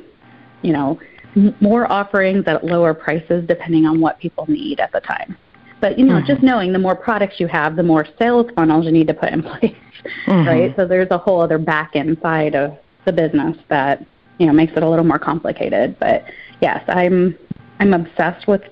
you 0.62 0.72
know, 0.72 1.00
m- 1.36 1.54
more 1.60 1.90
offerings 1.90 2.44
at 2.46 2.64
lower 2.64 2.92
prices 2.92 3.44
depending 3.46 3.86
on 3.86 4.00
what 4.00 4.18
people 4.18 4.44
need 4.48 4.80
at 4.80 4.92
the 4.92 5.00
time. 5.00 5.36
But 5.80 5.98
you 5.98 6.04
know, 6.04 6.16
mm-hmm. 6.16 6.26
just 6.26 6.42
knowing 6.42 6.72
the 6.72 6.78
more 6.78 6.94
products 6.94 7.40
you 7.40 7.46
have, 7.46 7.76
the 7.76 7.82
more 7.82 8.06
sales 8.18 8.46
funnels 8.54 8.84
you 8.84 8.92
need 8.92 9.06
to 9.08 9.14
put 9.14 9.30
in 9.30 9.42
place, 9.42 9.74
mm-hmm. 10.26 10.46
right? 10.46 10.74
So 10.76 10.86
there's 10.86 11.10
a 11.10 11.18
whole 11.18 11.40
other 11.40 11.58
back 11.58 11.92
end 11.94 12.18
side 12.20 12.54
of 12.54 12.76
the 13.06 13.12
business 13.12 13.56
that 13.68 14.04
you 14.40 14.46
know 14.46 14.52
makes 14.52 14.72
it 14.74 14.82
a 14.82 14.88
little 14.88 15.04
more 15.04 15.18
complicated. 15.18 15.96
But 16.00 16.24
yes, 16.60 16.82
I'm 16.88 17.38
I'm 17.78 17.92
obsessed 17.92 18.48
with 18.48 18.62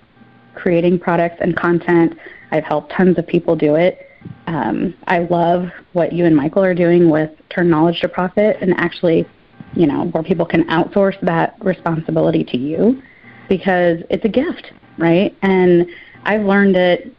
creating 0.54 0.98
products 0.98 1.36
and 1.40 1.56
content. 1.56 2.18
I've 2.50 2.64
helped 2.64 2.90
tons 2.90 3.18
of 3.18 3.26
people 3.26 3.54
do 3.54 3.76
it. 3.76 4.10
Um, 4.46 4.94
I 5.06 5.20
love 5.20 5.70
what 5.92 6.12
you 6.12 6.24
and 6.24 6.34
Michael 6.34 6.64
are 6.64 6.74
doing 6.74 7.10
with 7.10 7.30
Turn 7.50 7.70
Knowledge 7.70 8.00
to 8.00 8.08
Profit 8.08 8.56
and 8.60 8.74
actually, 8.78 9.26
you 9.74 9.86
know, 9.86 10.06
where 10.06 10.22
people 10.22 10.46
can 10.46 10.64
outsource 10.64 11.20
that 11.20 11.54
responsibility 11.60 12.42
to 12.44 12.56
you 12.56 13.00
because 13.48 13.98
it's 14.10 14.24
a 14.24 14.28
gift, 14.28 14.72
right? 14.96 15.36
And 15.42 15.86
I've 16.24 16.42
learned 16.44 16.76
it 16.76 17.14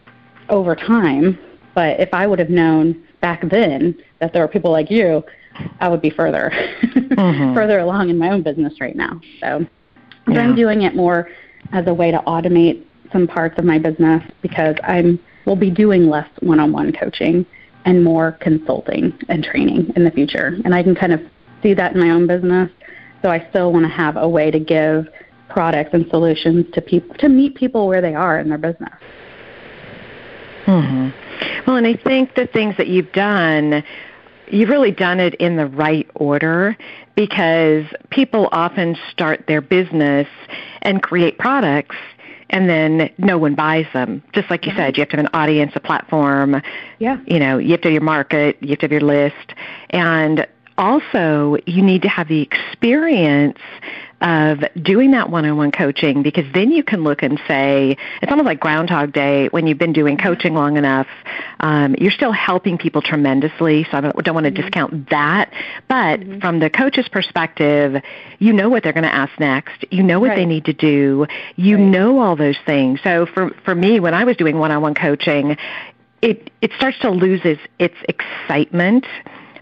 over 0.50 0.76
time, 0.76 1.38
but 1.76 2.00
if 2.00 2.14
I 2.14 2.28
would 2.28 2.40
have 2.40 2.50
known 2.50 3.02
back 3.22 3.48
then 3.50 3.96
that 4.20 4.34
there 4.34 4.42
were 4.42 4.48
people 4.48 4.72
like 4.72 4.90
you, 4.90 5.24
I 5.80 5.90
would 5.90 6.02
be 6.02 6.10
further 6.10 6.52
mm-hmm. 6.84 7.54
further 7.56 7.80
along 7.80 8.10
in 8.10 8.18
my 8.18 8.30
own 8.30 8.44
business 8.44 8.74
right 8.80 8.96
now. 8.96 9.20
So, 9.40 9.66
yeah. 10.28 10.42
I'm 10.42 10.56
doing 10.56 10.84
it 10.84 10.96
more 10.96 11.30
as 11.72 11.88
a 11.88 11.94
way 11.94 12.12
to 12.12 12.20
automate 12.20 12.84
some 13.12 13.28
parts 13.28 13.58
of 13.58 13.66
my 13.66 13.80
business 13.80 14.24
because 14.42 14.76
I'm 14.84 15.20
will 15.46 15.56
be 15.56 15.72
doing 15.72 16.08
less 16.08 16.30
one-on-one 16.42 16.94
coaching 16.94 17.46
and 17.86 18.04
more 18.04 18.34
consulting 18.34 19.18
and 19.30 19.44
training 19.44 19.92
in 19.96 20.04
the 20.04 20.12
future. 20.12 20.60
And 20.64 20.76
I 20.76 20.84
can 20.84 20.94
kind 20.94 21.12
of 21.12 21.22
see 21.64 21.74
that 21.74 21.94
in 21.94 22.00
my 22.00 22.12
own 22.12 22.28
business. 22.28 22.70
So 23.22 23.30
I 23.30 23.48
still 23.50 23.74
want 23.74 23.86
to 23.86 23.92
have 23.92 24.16
a 24.16 24.30
way 24.30 24.52
to 24.52 24.60
give 24.60 25.08
products 25.50 25.90
and 25.94 26.06
solutions 26.10 26.66
to 26.74 26.82
people 26.82 27.16
to 27.16 27.28
meet 27.28 27.56
people 27.56 27.88
where 27.88 28.02
they 28.02 28.14
are 28.14 28.40
in 28.40 28.50
their 28.50 28.60
business. 28.60 28.94
hmm 30.66 31.10
Well, 31.66 31.78
and 31.78 31.88
I 31.88 31.96
think 31.96 32.36
the 32.36 32.48
things 32.48 32.78
that 32.78 32.88
you've 32.88 33.12
done 33.12 33.84
you've 34.50 34.70
really 34.70 34.92
done 34.92 35.20
it 35.20 35.36
in 35.36 35.58
the 35.58 35.68
right 35.68 36.10
order 36.16 36.78
because 37.16 37.86
people 38.10 38.50
often 38.52 38.98
start 39.12 39.46
their 39.48 39.62
business 39.62 40.28
and 40.82 41.02
create 41.04 41.38
products 41.38 41.96
and 42.50 42.68
then 42.70 43.12
no 43.18 43.38
one 43.38 43.56
buys 43.56 43.86
them. 43.94 44.24
Just 44.34 44.50
like 44.50 44.66
you 44.66 44.74
said, 44.76 44.98
you 44.98 45.02
have 45.02 45.10
to 45.10 45.18
have 45.18 45.26
an 45.26 45.32
audience, 45.34 45.72
a 45.76 45.80
platform. 45.80 46.62
Yeah. 46.98 47.18
You 47.28 47.40
know, 47.40 47.58
you 47.58 47.72
have 47.72 47.82
to 47.82 47.90
have 47.90 47.94
your 47.94 48.02
market, 48.02 48.58
you 48.62 48.70
have 48.70 48.80
to 48.80 48.86
have 48.86 48.92
your 48.92 49.02
list. 49.02 49.54
And 49.92 50.48
also, 50.78 51.58
you 51.68 51.84
need 51.84 52.02
to 52.04 52.10
have 52.10 52.28
the 52.28 52.42
experience 52.42 53.60
of 54.22 54.60
doing 54.82 55.12
that 55.12 55.30
one-on-one 55.30 55.72
coaching 55.72 56.22
because 56.24 56.46
then 56.54 56.72
you 56.72 56.84
can 56.84 57.04
look 57.04 57.24
and 57.24 57.40
say 57.48 57.98
it's 58.22 58.32
almost 58.32 58.46
like 58.46 58.60
groundhog 58.60 59.14
day 59.14 59.48
when 59.50 59.66
you've 59.66 59.78
been 59.78 59.94
doing 59.94 60.18
coaching 60.18 60.54
long 60.54 60.78
enough 60.78 61.08
um, 61.62 61.96
you're 62.00 62.12
still 62.12 62.32
helping 62.32 62.78
people 62.78 63.02
tremendously 63.02 63.86
so 63.90 63.98
i 63.98 64.02
don't, 64.02 64.24
don't 64.24 64.36
want 64.36 64.46
to 64.46 64.52
mm-hmm. 64.52 64.62
discount 64.62 65.10
that 65.10 65.52
but 65.88 66.20
mm-hmm. 66.20 66.40
from 66.40 66.60
the 66.60 66.70
coach's 66.70 67.08
perspective 67.08 68.02
you 68.40 68.52
know 68.52 68.70
what 68.70 68.84
they're 68.84 68.94
going 68.94 69.04
to 69.04 69.14
ask 69.14 69.40
next 69.40 69.86
you 69.90 70.04
know 70.04 70.20
what 70.20 70.30
right. 70.30 70.36
they 70.36 70.46
need 70.46 70.66
to 70.66 70.74
do 70.74 71.26
you 71.56 71.78
right. 71.78 71.86
know 71.86 72.20
all 72.20 72.36
those 72.36 72.58
things 72.66 73.00
so 73.04 73.26
for 73.26 73.52
for 73.64 73.74
me 73.74 74.00
when 74.00 74.14
i 74.14 74.24
was 74.24 74.36
doing 74.36 74.58
one-on-one 74.58 74.96
coaching 74.96 75.56
it 76.22 76.52
it 76.62 76.72
starts 76.74 77.00
to 77.00 77.10
lose 77.10 77.42
its, 77.44 77.62
its 77.80 77.96
excitement. 78.08 79.06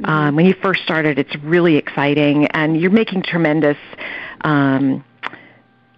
Um, 0.04 0.36
when 0.36 0.46
you 0.46 0.54
first 0.62 0.84
started 0.84 1.18
it's 1.20 1.36
really 1.44 1.76
exciting 1.76 2.48
and 2.48 2.80
you're 2.80 2.92
making 2.92 3.24
tremendous 3.24 3.78
um, 4.42 5.04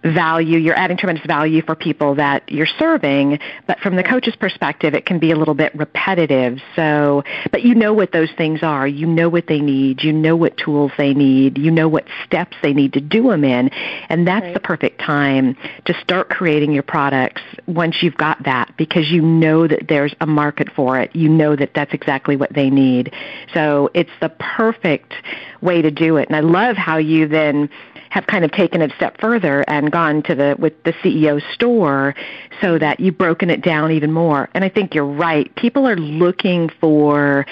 value, 0.02 0.58
you're 0.58 0.76
adding 0.76 0.96
tremendous 0.96 1.26
value 1.26 1.62
for 1.62 1.74
people 1.74 2.14
that 2.14 2.50
you're 2.50 2.66
serving, 2.66 3.38
but 3.66 3.78
from 3.80 3.96
the 3.96 4.02
coach's 4.02 4.36
perspective, 4.36 4.94
it 4.94 5.04
can 5.06 5.18
be 5.18 5.30
a 5.30 5.36
little 5.36 5.54
bit 5.54 5.74
repetitive. 5.74 6.58
So, 6.74 7.22
but 7.50 7.62
you 7.62 7.74
know 7.74 7.92
what 7.92 8.12
those 8.12 8.30
things 8.36 8.62
are. 8.62 8.86
You 8.86 9.06
know 9.06 9.28
what 9.28 9.46
they 9.46 9.60
need. 9.60 10.02
You 10.02 10.12
know 10.12 10.36
what 10.36 10.56
tools 10.56 10.92
they 10.96 11.12
need. 11.12 11.58
You 11.58 11.70
know 11.70 11.88
what 11.88 12.06
steps 12.24 12.56
they 12.62 12.72
need 12.72 12.94
to 12.94 13.00
do 13.00 13.24
them 13.24 13.44
in. 13.44 13.68
And 14.08 14.26
that's 14.26 14.44
right. 14.44 14.54
the 14.54 14.60
perfect 14.60 15.00
time 15.00 15.56
to 15.84 15.94
start 16.00 16.30
creating 16.30 16.72
your 16.72 16.82
products 16.82 17.42
once 17.66 18.02
you've 18.02 18.16
got 18.16 18.42
that 18.44 18.74
because 18.76 19.10
you 19.10 19.20
know 19.20 19.66
that 19.66 19.88
there's 19.88 20.14
a 20.20 20.26
market 20.26 20.68
for 20.74 20.98
it. 20.98 21.14
You 21.14 21.28
know 21.28 21.56
that 21.56 21.74
that's 21.74 21.92
exactly 21.92 22.36
what 22.36 22.52
they 22.52 22.70
need. 22.70 23.12
So 23.52 23.90
it's 23.94 24.10
the 24.20 24.30
perfect 24.30 25.12
way 25.60 25.82
to 25.82 25.90
do 25.90 26.16
it. 26.16 26.28
And 26.28 26.36
I 26.36 26.40
love 26.40 26.76
how 26.76 26.96
you 26.96 27.28
then 27.28 27.68
have 28.10 28.26
kind 28.26 28.44
of 28.44 28.52
taken 28.52 28.82
it 28.82 28.92
a 28.92 28.96
step 28.96 29.20
further 29.20 29.64
and 29.66 29.90
gone 29.90 30.22
to 30.24 30.34
the 30.34 30.56
with 30.58 30.82
the 30.84 30.92
CEO 30.94 31.40
store 31.54 32.14
so 32.60 32.78
that 32.78 33.00
you've 33.00 33.16
broken 33.16 33.50
it 33.50 33.62
down 33.62 33.90
even 33.92 34.12
more. 34.12 34.48
And 34.52 34.64
I 34.64 34.68
think 34.68 34.94
you're 34.94 35.04
right. 35.04 35.54
People 35.56 35.88
are 35.88 35.96
looking 35.96 36.70
for 36.80 37.46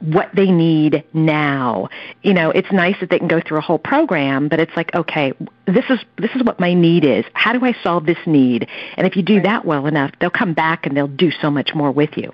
what 0.00 0.28
they 0.34 0.50
need 0.50 1.04
now. 1.12 1.88
You 2.22 2.34
know, 2.34 2.50
it's 2.50 2.70
nice 2.72 2.96
that 3.00 3.08
they 3.10 3.18
can 3.18 3.28
go 3.28 3.40
through 3.40 3.58
a 3.58 3.62
whole 3.62 3.78
program, 3.78 4.48
but 4.48 4.60
it's 4.60 4.76
like, 4.76 4.94
okay, 4.94 5.32
this 5.66 5.84
is 5.88 6.00
this 6.18 6.30
is 6.34 6.42
what 6.42 6.60
my 6.60 6.74
need 6.74 7.04
is. 7.04 7.24
How 7.34 7.52
do 7.52 7.64
I 7.64 7.74
solve 7.82 8.06
this 8.06 8.18
need? 8.26 8.68
And 8.96 9.06
if 9.06 9.16
you 9.16 9.22
do 9.22 9.40
that 9.42 9.64
well 9.64 9.86
enough, 9.86 10.12
they'll 10.20 10.30
come 10.30 10.54
back 10.54 10.86
and 10.86 10.96
they'll 10.96 11.08
do 11.08 11.30
so 11.30 11.50
much 11.50 11.74
more 11.74 11.90
with 11.90 12.16
you. 12.16 12.32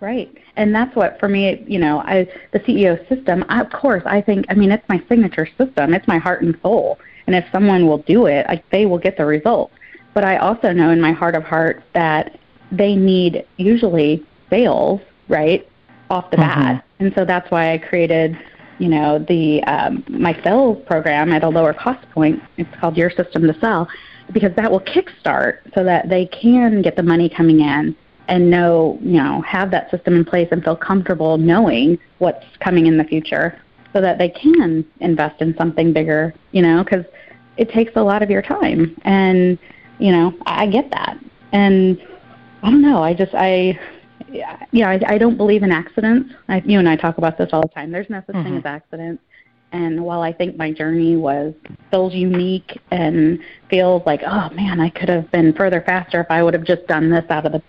Right. 0.00 0.32
And 0.56 0.74
that's 0.74 0.94
what 0.94 1.18
for 1.18 1.28
me, 1.28 1.64
you 1.66 1.78
know, 1.78 2.00
I 2.00 2.28
the 2.52 2.60
CEO 2.60 3.06
system, 3.08 3.44
I, 3.48 3.60
of 3.60 3.70
course, 3.70 4.02
I 4.06 4.20
think 4.20 4.46
I 4.48 4.54
mean 4.54 4.70
it's 4.70 4.88
my 4.88 5.02
signature 5.08 5.46
system. 5.58 5.92
It's 5.92 6.06
my 6.06 6.18
heart 6.18 6.42
and 6.42 6.56
soul. 6.62 6.98
And 7.26 7.34
if 7.34 7.44
someone 7.52 7.86
will 7.86 7.98
do 7.98 8.26
it, 8.26 8.46
like 8.48 8.68
they 8.70 8.86
will 8.86 8.98
get 8.98 9.16
the 9.16 9.26
results. 9.26 9.74
But 10.14 10.24
I 10.24 10.38
also 10.38 10.72
know 10.72 10.90
in 10.90 11.00
my 11.00 11.12
heart 11.12 11.34
of 11.34 11.42
hearts 11.44 11.82
that 11.94 12.38
they 12.70 12.94
need 12.94 13.44
usually 13.56 14.24
sales, 14.50 15.00
right, 15.28 15.68
off 16.10 16.30
the 16.30 16.36
mm-hmm. 16.36 16.60
bat. 16.60 16.84
And 17.00 17.12
so 17.14 17.24
that's 17.24 17.50
why 17.50 17.72
I 17.72 17.78
created, 17.78 18.38
you 18.78 18.88
know, 18.88 19.18
the 19.18 19.62
um, 19.64 20.04
my 20.08 20.40
sales 20.42 20.78
program 20.86 21.32
at 21.32 21.42
a 21.42 21.48
lower 21.48 21.74
cost 21.74 22.08
point. 22.10 22.40
It's 22.56 22.70
called 22.80 22.96
Your 22.96 23.10
System 23.10 23.42
to 23.46 23.58
Sell 23.60 23.88
because 24.32 24.54
that 24.56 24.70
will 24.70 24.80
kickstart 24.80 25.58
so 25.74 25.82
that 25.84 26.08
they 26.08 26.26
can 26.26 26.82
get 26.82 26.96
the 26.96 27.02
money 27.02 27.28
coming 27.28 27.60
in 27.60 27.96
and 28.28 28.50
know, 28.50 28.98
you 29.02 29.14
know, 29.14 29.40
have 29.42 29.70
that 29.70 29.90
system 29.90 30.14
in 30.14 30.24
place 30.24 30.48
and 30.52 30.62
feel 30.62 30.76
comfortable 30.76 31.38
knowing 31.38 31.98
what's 32.18 32.44
coming 32.60 32.86
in 32.86 32.96
the 32.96 33.04
future 33.04 33.60
so 33.92 34.00
that 34.00 34.18
they 34.18 34.28
can 34.28 34.84
invest 35.00 35.40
in 35.40 35.56
something 35.56 35.92
bigger, 35.92 36.34
you 36.52 36.62
know, 36.62 36.84
because 36.84 37.04
it 37.56 37.70
takes 37.70 37.92
a 37.96 38.02
lot 38.02 38.22
of 38.22 38.30
your 38.30 38.42
time. 38.42 38.94
And, 39.02 39.58
you 39.98 40.12
know, 40.12 40.34
I 40.46 40.66
get 40.66 40.90
that. 40.90 41.18
And 41.52 42.00
I 42.62 42.70
don't 42.70 42.82
know, 42.82 43.02
I 43.02 43.14
just, 43.14 43.34
I, 43.34 43.78
yeah, 44.72 44.90
I, 44.90 45.00
I 45.14 45.18
don't 45.18 45.38
believe 45.38 45.62
in 45.62 45.72
accidents. 45.72 46.34
I, 46.48 46.62
you 46.66 46.78
and 46.78 46.88
I 46.88 46.96
talk 46.96 47.16
about 47.16 47.38
this 47.38 47.48
all 47.52 47.62
the 47.62 47.68
time. 47.68 47.90
There's 47.90 48.10
no 48.10 48.22
such 48.26 48.36
mm-hmm. 48.36 48.44
thing 48.44 48.56
as 48.58 48.66
accidents. 48.66 49.22
And 49.72 50.02
while 50.02 50.22
I 50.22 50.32
think 50.32 50.56
my 50.56 50.72
journey 50.72 51.16
was 51.16 51.54
feels 51.90 52.14
unique 52.14 52.80
and 52.90 53.38
feels 53.68 54.02
like, 54.06 54.22
oh 54.26 54.50
man, 54.50 54.80
I 54.80 54.90
could 54.90 55.08
have 55.08 55.30
been 55.30 55.52
further 55.54 55.82
faster 55.82 56.20
if 56.20 56.26
I 56.30 56.42
would 56.42 56.54
have 56.54 56.64
just 56.64 56.86
done 56.86 57.10
this 57.10 57.24
out 57.30 57.46
of 57.46 57.52
the 57.52 57.62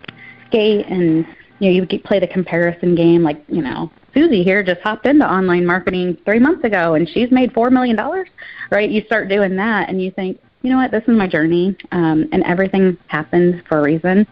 gate 0.51 0.85
and 0.87 1.25
you 1.59 1.71
know, 1.71 1.85
you 1.91 1.99
play 1.99 2.19
the 2.19 2.27
comparison 2.27 2.95
game 2.95 3.21
like, 3.21 3.43
you 3.47 3.61
know, 3.61 3.91
Susie 4.13 4.43
here 4.43 4.63
just 4.63 4.81
hopped 4.81 5.05
into 5.05 5.29
online 5.29 5.65
marketing 5.65 6.17
three 6.25 6.39
months 6.39 6.63
ago 6.63 6.95
and 6.95 7.07
she's 7.07 7.31
made 7.31 7.53
four 7.53 7.69
million 7.69 7.95
dollars, 7.95 8.29
right? 8.71 8.89
You 8.89 9.03
start 9.05 9.29
doing 9.29 9.55
that 9.57 9.89
and 9.89 10.01
you 10.01 10.11
think, 10.11 10.39
you 10.61 10.69
know 10.69 10.77
what, 10.77 10.91
this 10.91 11.03
is 11.07 11.15
my 11.15 11.27
journey, 11.27 11.75
um, 11.91 12.27
and 12.31 12.43
everything 12.43 12.97
happens 13.07 13.61
for 13.67 13.79
a 13.79 13.81
reason. 13.81 14.27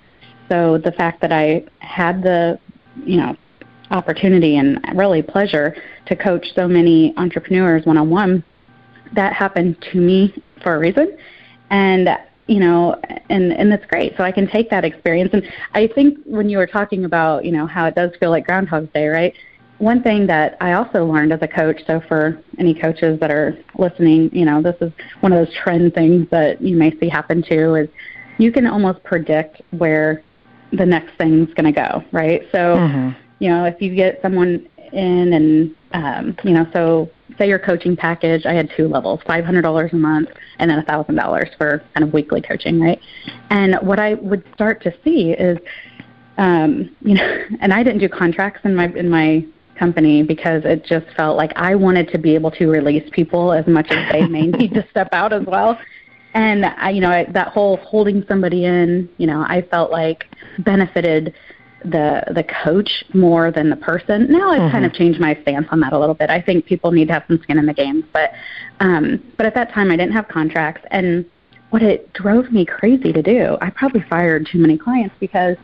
So 0.49 0.77
the 0.77 0.91
fact 0.93 1.21
that 1.21 1.31
I 1.31 1.65
had 1.79 2.21
the, 2.21 2.59
you 3.05 3.17
know, 3.17 3.35
opportunity 3.91 4.57
and 4.57 4.79
really 4.95 5.21
pleasure 5.21 5.75
to 6.07 6.15
coach 6.15 6.47
so 6.53 6.67
many 6.67 7.13
entrepreneurs 7.17 7.85
one 7.85 7.97
on 7.97 8.09
one, 8.09 8.43
that 9.13 9.33
happened 9.33 9.77
to 9.91 9.97
me 9.97 10.33
for 10.61 10.75
a 10.75 10.79
reason. 10.79 11.17
And 11.69 12.09
you 12.47 12.59
know, 12.59 12.99
and 13.29 13.53
and 13.53 13.71
that's 13.71 13.85
great. 13.85 14.15
So 14.17 14.23
I 14.23 14.31
can 14.31 14.47
take 14.47 14.69
that 14.69 14.85
experience. 14.85 15.31
And 15.33 15.43
I 15.73 15.87
think 15.87 16.17
when 16.25 16.49
you 16.49 16.57
were 16.57 16.67
talking 16.67 17.05
about, 17.05 17.45
you 17.45 17.51
know, 17.51 17.67
how 17.67 17.85
it 17.85 17.95
does 17.95 18.11
feel 18.19 18.29
like 18.29 18.45
Groundhog 18.45 18.91
Day, 18.93 19.07
right? 19.07 19.33
One 19.79 20.01
thing 20.01 20.25
that 20.27 20.57
I 20.59 20.73
also 20.73 21.05
learned 21.05 21.31
as 21.31 21.41
a 21.43 21.47
coach, 21.47 21.81
so 21.85 22.01
for 22.07 22.41
any 22.57 22.73
coaches 22.73 23.19
that 23.19 23.29
are 23.29 23.55
listening, 23.77 24.31
you 24.33 24.43
know, 24.43 24.61
this 24.61 24.75
is 24.81 24.91
one 25.19 25.31
of 25.31 25.45
those 25.45 25.53
trend 25.55 25.93
things 25.93 26.27
that 26.31 26.61
you 26.61 26.75
may 26.75 26.97
see 26.99 27.09
happen 27.09 27.43
too, 27.43 27.75
is 27.75 27.89
you 28.39 28.51
can 28.51 28.65
almost 28.65 29.03
predict 29.03 29.61
where 29.71 30.23
the 30.71 30.85
next 30.85 31.15
thing's 31.17 31.53
going 31.53 31.71
to 31.71 31.71
go, 31.71 32.03
right? 32.11 32.41
So, 32.51 32.57
mm-hmm. 32.57 33.19
you 33.39 33.49
know, 33.49 33.65
if 33.65 33.81
you 33.81 33.93
get 33.93 34.19
someone 34.21 34.67
in 34.93 35.33
and, 35.33 35.75
um, 35.91 36.37
you 36.43 36.51
know, 36.51 36.65
so 36.73 37.09
say 37.37 37.47
your 37.47 37.59
coaching 37.59 37.95
package, 37.95 38.45
I 38.45 38.53
had 38.53 38.71
two 38.75 38.87
levels, 38.87 39.19
$500 39.27 39.93
a 39.93 39.95
month 39.95 40.29
and 40.59 40.69
then 40.69 40.81
$1,000 40.83 41.57
for 41.57 41.83
kind 41.93 42.03
of 42.03 42.13
weekly 42.13 42.41
coaching, 42.41 42.79
right? 42.79 42.99
And 43.49 43.75
what 43.81 43.99
I 43.99 44.15
would 44.15 44.43
start 44.53 44.81
to 44.83 44.93
see 45.03 45.31
is, 45.31 45.57
um, 46.37 46.95
you 47.01 47.15
know, 47.15 47.45
and 47.61 47.73
I 47.73 47.83
didn't 47.83 47.99
do 47.99 48.09
contracts 48.09 48.61
in 48.63 48.75
my 48.75 48.87
in 48.87 49.09
my 49.09 49.45
company 49.77 50.23
because 50.23 50.63
it 50.65 50.83
just 50.83 51.05
felt 51.15 51.37
like 51.37 51.51
I 51.55 51.75
wanted 51.75 52.11
to 52.11 52.17
be 52.17 52.33
able 52.33 52.51
to 52.51 52.67
release 52.67 53.07
people 53.11 53.53
as 53.53 53.67
much 53.67 53.87
as 53.91 54.11
they 54.11 54.25
may 54.25 54.47
need 54.47 54.73
to 54.73 54.85
step 54.91 55.09
out 55.11 55.33
as 55.33 55.45
well. 55.45 55.79
And 56.33 56.65
I, 56.65 56.89
you 56.89 57.01
know, 57.01 57.09
I, 57.09 57.25
that 57.31 57.49
whole 57.49 57.77
holding 57.77 58.23
somebody 58.27 58.65
in, 58.65 59.09
you 59.17 59.27
know, 59.27 59.45
I 59.47 59.61
felt 59.71 59.91
like 59.91 60.25
benefited 60.59 61.33
the 61.83 62.23
the 62.33 62.43
coach 62.43 63.03
more 63.13 63.51
than 63.51 63.69
the 63.69 63.75
person. 63.75 64.31
Now 64.31 64.51
I've 64.51 64.61
mm-hmm. 64.61 64.71
kind 64.71 64.85
of 64.85 64.93
changed 64.93 65.19
my 65.19 65.37
stance 65.41 65.67
on 65.71 65.79
that 65.81 65.93
a 65.93 65.99
little 65.99 66.15
bit. 66.15 66.29
I 66.29 66.41
think 66.41 66.65
people 66.65 66.91
need 66.91 67.07
to 67.07 67.13
have 67.13 67.23
some 67.27 67.39
skin 67.43 67.57
in 67.57 67.65
the 67.65 67.73
game, 67.73 68.07
but 68.13 68.31
um, 68.79 69.23
but 69.37 69.45
at 69.45 69.53
that 69.55 69.71
time 69.73 69.91
I 69.91 69.95
didn't 69.95 70.13
have 70.13 70.27
contracts, 70.27 70.85
and 70.91 71.25
what 71.69 71.83
it 71.83 72.11
drove 72.13 72.51
me 72.51 72.65
crazy 72.65 73.11
to 73.11 73.21
do, 73.21 73.57
I 73.61 73.69
probably 73.69 74.01
fired 74.09 74.47
too 74.51 74.57
many 74.57 74.77
clients 74.77 75.15
because 75.19 75.57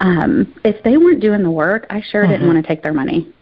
um, 0.00 0.54
if 0.64 0.82
they 0.84 0.96
weren't 0.96 1.20
doing 1.20 1.42
the 1.42 1.50
work, 1.50 1.86
I 1.90 2.00
sure 2.00 2.22
mm-hmm. 2.22 2.32
didn't 2.32 2.46
want 2.46 2.64
to 2.64 2.66
take 2.66 2.82
their 2.82 2.92
money. 2.92 3.32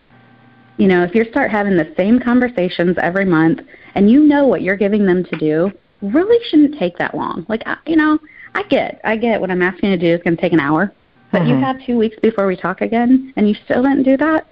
You 0.79 0.89
know, 0.89 1.03
if 1.03 1.15
you 1.15 1.25
start 1.31 1.51
having 1.51 1.77
the 1.77 1.93
same 1.97 2.19
conversations 2.21 2.97
every 3.01 3.25
month 3.25 3.61
and 3.95 4.11
you 4.11 4.21
know 4.21 4.47
what 4.47 4.63
you're 4.63 4.77
giving 4.77 5.07
them 5.07 5.25
to 5.25 5.37
do, 5.39 5.73
really 6.03 6.43
shouldn't 6.49 6.79
take 6.79 6.99
that 6.99 7.15
long. 7.15 7.47
Like, 7.49 7.63
you 7.87 7.97
know, 7.97 8.19
I 8.55 8.63
get, 8.65 9.01
I 9.05 9.17
get 9.17 9.41
what 9.41 9.51
I'm 9.51 9.63
asking 9.63 9.91
you 9.91 9.97
to 9.99 10.03
do 10.03 10.15
is 10.15 10.23
going 10.23 10.37
to 10.37 10.41
take 10.41 10.53
an 10.53 10.61
hour, 10.61 10.93
but 11.37 11.43
mm-hmm. 11.43 11.51
you 11.51 11.61
have 11.61 11.77
two 11.85 11.99
weeks 11.99 12.17
before 12.23 12.47
we 12.47 12.57
talk 12.57 12.81
again, 12.81 13.31
and 13.37 13.47
you 13.47 13.55
still 13.67 13.83
didn't 13.83 14.05
do 14.05 14.17
that. 14.17 14.47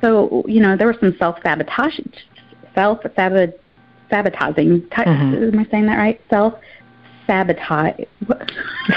So, 0.00 0.42
you 0.48 0.58
know, 0.62 0.74
there 0.74 0.86
was 0.86 0.96
some 0.98 1.14
self 1.18 1.36
sabotage, 1.42 2.00
self 2.74 3.00
sabotaging. 3.14 4.80
Mm-hmm. 4.80 5.52
Am 5.52 5.58
I 5.58 5.66
saying 5.70 5.84
that 5.84 5.98
right? 5.98 6.18
Self 6.30 6.54
sabotage. 7.26 8.06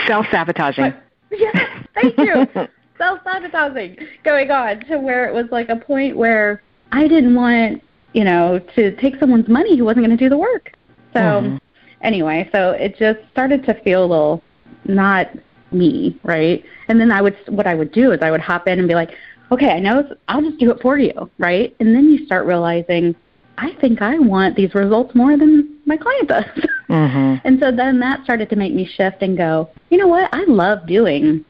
Self 0.07 0.25
sabotaging. 0.31 0.93
yes, 1.31 1.55
thank 1.93 2.17
you. 2.17 2.47
self 2.97 3.19
sabotaging 3.25 3.97
going 4.23 4.49
on 4.49 4.79
to 4.85 4.97
where 4.97 5.27
it 5.27 5.33
was 5.33 5.47
like 5.51 5.67
a 5.67 5.75
point 5.75 6.15
where 6.15 6.63
I 6.93 7.09
didn't 7.09 7.35
want, 7.35 7.83
you 8.13 8.23
know, 8.23 8.57
to 8.73 8.95
take 9.01 9.19
someone's 9.19 9.49
money 9.49 9.77
who 9.77 9.83
wasn't 9.83 10.05
going 10.05 10.17
to 10.17 10.23
do 10.23 10.29
the 10.29 10.37
work. 10.37 10.71
So 11.11 11.19
mm-hmm. 11.19 11.57
anyway, 12.03 12.49
so 12.53 12.71
it 12.71 12.95
just 12.97 13.19
started 13.33 13.65
to 13.65 13.73
feel 13.81 14.05
a 14.05 14.07
little 14.07 14.41
not 14.85 15.27
me, 15.73 16.17
right? 16.23 16.63
And 16.87 16.99
then 16.99 17.11
I 17.11 17.21
would, 17.21 17.37
what 17.47 17.67
I 17.67 17.75
would 17.75 17.91
do 17.91 18.11
is 18.11 18.21
I 18.21 18.31
would 18.31 18.41
hop 18.41 18.67
in 18.67 18.79
and 18.79 18.87
be 18.87 18.95
like, 18.95 19.11
okay, 19.51 19.69
I 19.69 19.79
know, 19.79 20.07
I'll 20.27 20.41
just 20.41 20.59
do 20.59 20.71
it 20.71 20.81
for 20.81 20.97
you, 20.97 21.29
right? 21.37 21.75
And 21.79 21.95
then 21.95 22.09
you 22.09 22.25
start 22.25 22.45
realizing, 22.45 23.15
I 23.57 23.73
think 23.79 24.01
I 24.01 24.17
want 24.17 24.55
these 24.55 24.73
results 24.73 25.13
more 25.13 25.37
than 25.37 25.77
my 25.85 25.97
client 25.97 26.29
does. 26.29 26.45
Mm-hmm. 26.89 27.47
and 27.47 27.59
so 27.59 27.71
then 27.71 27.99
that 28.01 28.23
started 28.23 28.51
to 28.51 28.55
make 28.55 28.71
me 28.71 28.85
shift 28.85 29.23
and 29.23 29.35
go, 29.35 29.67
you 29.89 29.97
know 29.97 30.07
what? 30.07 30.29
I 30.31 30.43
love 30.43 30.85
doing 30.85 31.43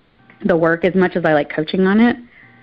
the 0.45 0.55
work 0.55 0.85
as 0.85 0.95
much 0.95 1.17
as 1.17 1.25
I 1.25 1.33
like 1.33 1.49
coaching 1.49 1.85
on 1.85 1.99
it. 1.99 2.15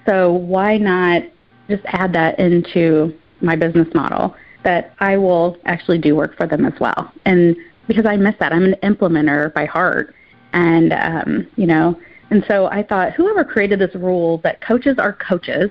So 0.07 0.33
why 0.33 0.79
not 0.79 1.25
just 1.69 1.83
add 1.87 2.15
that 2.15 2.39
into 2.39 3.15
my 3.43 3.55
business 3.55 3.89
model 3.93 4.35
that 4.63 4.95
I 4.99 5.17
will 5.17 5.57
actually 5.65 5.99
do 5.99 6.15
work 6.17 6.37
for 6.37 6.47
them 6.47 6.65
as 6.65 6.75
well. 6.81 7.13
And 7.25 7.57
because 7.87 8.07
I 8.07 8.17
miss 8.17 8.35
that, 8.41 8.53
I'm 8.53 8.65
an 8.65 8.77
implementer 8.83 9.53
by 9.53 9.65
heart. 9.65 10.15
And, 10.53 10.93
um, 10.93 11.47
you 11.57 11.67
know, 11.67 11.99
and 12.31 12.45
so 12.49 12.67
I 12.67 12.83
thought 12.83 13.13
whoever 13.13 13.45
created 13.45 13.79
this 13.79 13.95
rule 13.95 14.39
that 14.39 14.61
coaches 14.61 14.97
are 14.99 15.13
coaches 15.13 15.71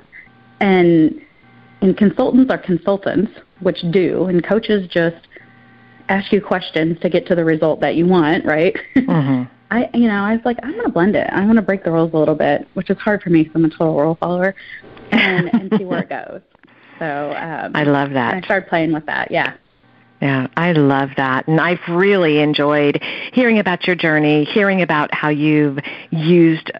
and, 0.59 1.21
and 1.82 1.97
consultants 1.97 2.51
are 2.51 2.57
consultants, 2.57 3.32
which 3.61 3.82
do, 3.91 4.25
and 4.25 4.43
coaches 4.43 4.88
just 4.89 5.27
ask 6.09 6.32
you 6.32 6.41
questions 6.41 6.99
to 7.01 7.09
get 7.09 7.25
to 7.27 7.36
the 7.36 7.45
result 7.45 7.80
that 7.82 7.95
you 7.95 8.05
want, 8.05 8.45
right? 8.45 8.75
Mm-hmm. 8.95 9.43
I, 9.71 9.88
you 9.93 10.07
know, 10.07 10.23
I 10.23 10.34
was 10.34 10.41
like, 10.45 10.57
I'm 10.63 10.71
going 10.71 10.86
to 10.86 10.91
blend 10.91 11.15
it. 11.15 11.30
I'm 11.32 11.45
going 11.45 11.55
to 11.55 11.61
break 11.61 11.84
the 11.84 11.91
rules 11.91 12.11
a 12.13 12.17
little 12.17 12.34
bit, 12.34 12.67
which 12.73 12.89
is 12.89 12.97
hard 12.97 13.21
for 13.21 13.30
me 13.30 13.43
because 13.43 13.55
I'm 13.55 13.65
a 13.65 13.69
total 13.69 13.99
rule 13.99 14.17
follower, 14.19 14.55
and, 15.11 15.53
and 15.53 15.71
see 15.77 15.86
where 15.86 15.99
it 15.99 16.09
goes. 16.27 16.41
So 16.97 17.34
um, 17.38 17.75
I 17.75 17.84
love 17.84 18.09
that. 18.11 18.34
I 18.34 18.41
started 18.41 18.67
playing 18.67 18.93
with 18.93 19.05
that. 19.05 19.30
Yeah. 19.30 19.53
Yeah, 20.22 20.47
I 20.57 20.74
love 20.74 21.11
that. 21.15 21.47
And 21.47 21.61
I've 21.61 21.80
really 21.88 22.39
enjoyed 22.39 23.01
hearing 23.32 23.59
about 23.59 23.88
your 23.88 23.95
journey, 23.95 24.43
hearing 24.43 24.82
about 24.82 25.13
how 25.13 25.30
you've 25.30 25.80
used 26.11 26.72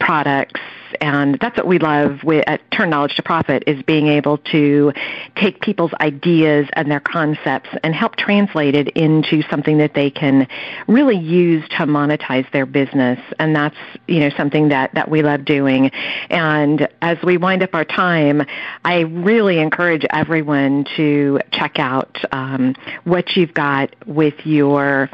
products 0.00 0.60
and 1.00 1.38
that's 1.40 1.56
what 1.56 1.66
we 1.66 1.78
love 1.78 2.22
with, 2.24 2.44
at 2.46 2.60
Turn 2.70 2.90
Knowledge 2.90 3.16
to 3.16 3.22
Profit 3.22 3.64
is 3.66 3.82
being 3.82 4.08
able 4.08 4.38
to 4.38 4.92
take 5.36 5.60
people's 5.60 5.92
ideas 6.00 6.68
and 6.74 6.90
their 6.90 7.00
concepts 7.00 7.68
and 7.82 7.94
help 7.94 8.16
translate 8.16 8.74
it 8.74 8.88
into 8.90 9.42
something 9.50 9.78
that 9.78 9.94
they 9.94 10.10
can 10.10 10.46
really 10.88 11.16
use 11.16 11.66
to 11.70 11.86
monetize 11.86 12.50
their 12.52 12.66
business. 12.66 13.18
And 13.38 13.54
that's, 13.54 13.76
you 14.06 14.20
know, 14.20 14.30
something 14.36 14.68
that, 14.68 14.94
that 14.94 15.10
we 15.10 15.22
love 15.22 15.44
doing. 15.44 15.90
And 16.30 16.88
as 17.02 17.18
we 17.22 17.36
wind 17.36 17.62
up 17.62 17.74
our 17.74 17.84
time, 17.84 18.42
I 18.84 19.00
really 19.00 19.58
encourage 19.58 20.04
everyone 20.10 20.86
to 20.96 21.40
check 21.52 21.78
out 21.78 22.18
um, 22.32 22.74
what 23.04 23.36
you've 23.36 23.54
got 23.54 23.94
with 24.06 24.34
your 24.44 25.10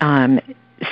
um, 0.00 0.40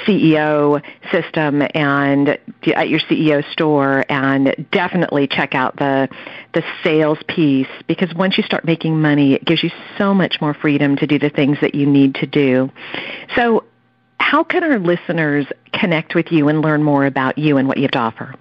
CEO 0.07 0.83
system 1.11 1.63
and 1.75 2.39
at 2.75 2.89
your 2.89 3.01
CEO 3.01 3.45
store 3.53 4.05
and 4.09 4.67
definitely 4.71 5.27
check 5.27 5.55
out 5.55 5.77
the 5.77 6.09
the 6.55 6.63
sales 6.83 7.19
piece 7.29 7.69
because 7.87 8.13
once 8.15 8.37
you 8.37 8.45
start 8.45 8.65
making 8.65 9.01
money 9.01 9.35
it 9.35 9.45
gives 9.45 9.63
you 9.63 9.71
so 9.99 10.15
much 10.15 10.41
more 10.41 10.55
freedom 10.55 10.97
to 10.97 11.07
do 11.07 11.19
the 11.19 11.31
things 11.31 11.59
that 11.61 11.75
you 11.75 11.87
need 11.87 12.15
to 12.15 12.27
do. 12.27 12.71
So 13.37 13.65
how 14.19 14.45
can 14.45 14.63
our 14.63 14.79
listeners 14.79 15.47
connect 15.73 16.15
with 16.15 16.31
you 16.31 16.49
and 16.49 16.61
learn 16.63 16.83
more 16.83 17.07
about 17.07 17.39
you 17.39 17.57
and 17.57 17.67
what 17.67 17.79
you 17.79 17.83
have 17.83 17.91
to 17.93 17.99
offer? 17.99 18.35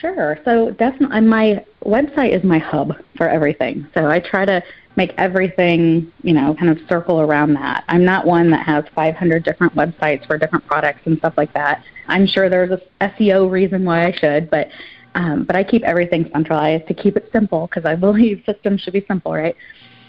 Sure. 0.00 0.38
So 0.44 0.70
definitely 0.70 1.20
my 1.22 1.64
website 1.84 2.30
is 2.36 2.44
my 2.44 2.58
hub 2.58 2.94
for 3.16 3.28
everything. 3.28 3.86
So 3.94 4.06
I 4.06 4.20
try 4.20 4.44
to 4.44 4.62
make 4.96 5.12
everything, 5.16 6.12
you 6.22 6.34
know, 6.34 6.54
kind 6.54 6.70
of 6.70 6.78
circle 6.88 7.20
around 7.20 7.54
that. 7.54 7.84
I'm 7.88 8.04
not 8.04 8.26
one 8.26 8.50
that 8.50 8.66
has 8.66 8.84
500 8.94 9.44
different 9.44 9.74
websites 9.74 10.26
for 10.26 10.38
different 10.38 10.66
products 10.66 11.00
and 11.04 11.18
stuff 11.18 11.34
like 11.36 11.52
that. 11.54 11.82
I'm 12.08 12.26
sure 12.26 12.48
there's 12.48 12.70
a 12.70 13.06
SEO 13.06 13.50
reason 13.50 13.84
why 13.84 14.06
I 14.06 14.12
should, 14.12 14.50
but 14.50 14.68
um, 15.14 15.44
but 15.44 15.56
I 15.56 15.64
keep 15.64 15.82
everything 15.84 16.28
centralized 16.32 16.86
to 16.88 16.94
keep 16.94 17.16
it 17.16 17.28
simple 17.32 17.66
because 17.66 17.84
I 17.84 17.94
believe 18.06 18.42
systems 18.46 18.80
should 18.82 18.92
be 18.92 19.04
simple, 19.08 19.32
right? 19.32 19.56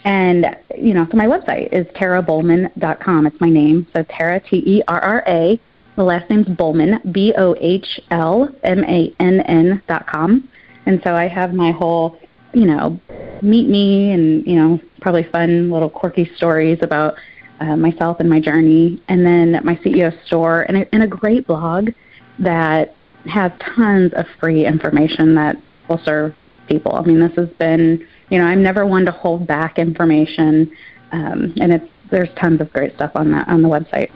And 0.04 0.56
you 0.76 0.94
know, 0.94 1.06
so 1.10 1.16
my 1.16 1.26
website 1.26 1.72
is 1.72 1.86
terrabohlmann.com. 1.88 3.26
It's 3.26 3.40
my 3.40 3.50
name, 3.50 3.86
so 3.94 4.04
Terra 4.04 4.40
T 4.40 4.62
E 4.66 4.82
R 4.88 5.00
R 5.00 5.24
A. 5.26 5.60
The 6.00 6.04
last 6.04 6.30
name's 6.30 6.46
Bohlmann, 6.46 7.12
B 7.12 7.34
O 7.36 7.54
H 7.60 8.00
L 8.10 8.48
M 8.62 8.84
A 8.84 9.14
N 9.20 9.40
N 9.40 9.82
dot 9.86 10.06
com. 10.06 10.48
And 10.86 10.98
so 11.04 11.14
I 11.14 11.28
have 11.28 11.52
my 11.52 11.72
whole 11.72 12.18
you 12.54 12.64
know, 12.64 12.98
meet 13.42 13.68
me 13.68 14.10
and, 14.12 14.46
you 14.46 14.56
know, 14.56 14.80
probably 15.02 15.24
fun 15.24 15.70
little 15.70 15.90
quirky 15.90 16.30
stories 16.36 16.78
about 16.80 17.16
uh, 17.60 17.76
myself 17.76 18.18
and 18.18 18.30
my 18.30 18.40
journey. 18.40 19.02
And 19.08 19.26
then 19.26 19.60
my 19.62 19.74
CEO 19.76 20.10
store 20.24 20.62
and 20.62 20.78
a, 20.78 20.94
and 20.94 21.02
a 21.02 21.06
great 21.06 21.46
blog 21.46 21.90
that 22.38 22.96
has 23.26 23.52
tons 23.76 24.14
of 24.14 24.24
free 24.40 24.64
information 24.64 25.34
that 25.34 25.56
will 25.90 26.00
serve 26.02 26.34
people. 26.66 26.94
I 26.94 27.02
mean, 27.02 27.20
this 27.20 27.36
has 27.36 27.50
been, 27.58 28.08
you 28.30 28.38
know, 28.38 28.46
I'm 28.46 28.62
never 28.62 28.86
one 28.86 29.04
to 29.04 29.12
hold 29.12 29.46
back 29.46 29.78
information. 29.78 30.74
Um, 31.12 31.52
and 31.60 31.74
it's, 31.74 31.86
there's 32.10 32.30
tons 32.40 32.62
of 32.62 32.72
great 32.72 32.94
stuff 32.94 33.12
on 33.14 33.30
that 33.32 33.48
on 33.48 33.60
the 33.60 33.68
website. 33.68 34.10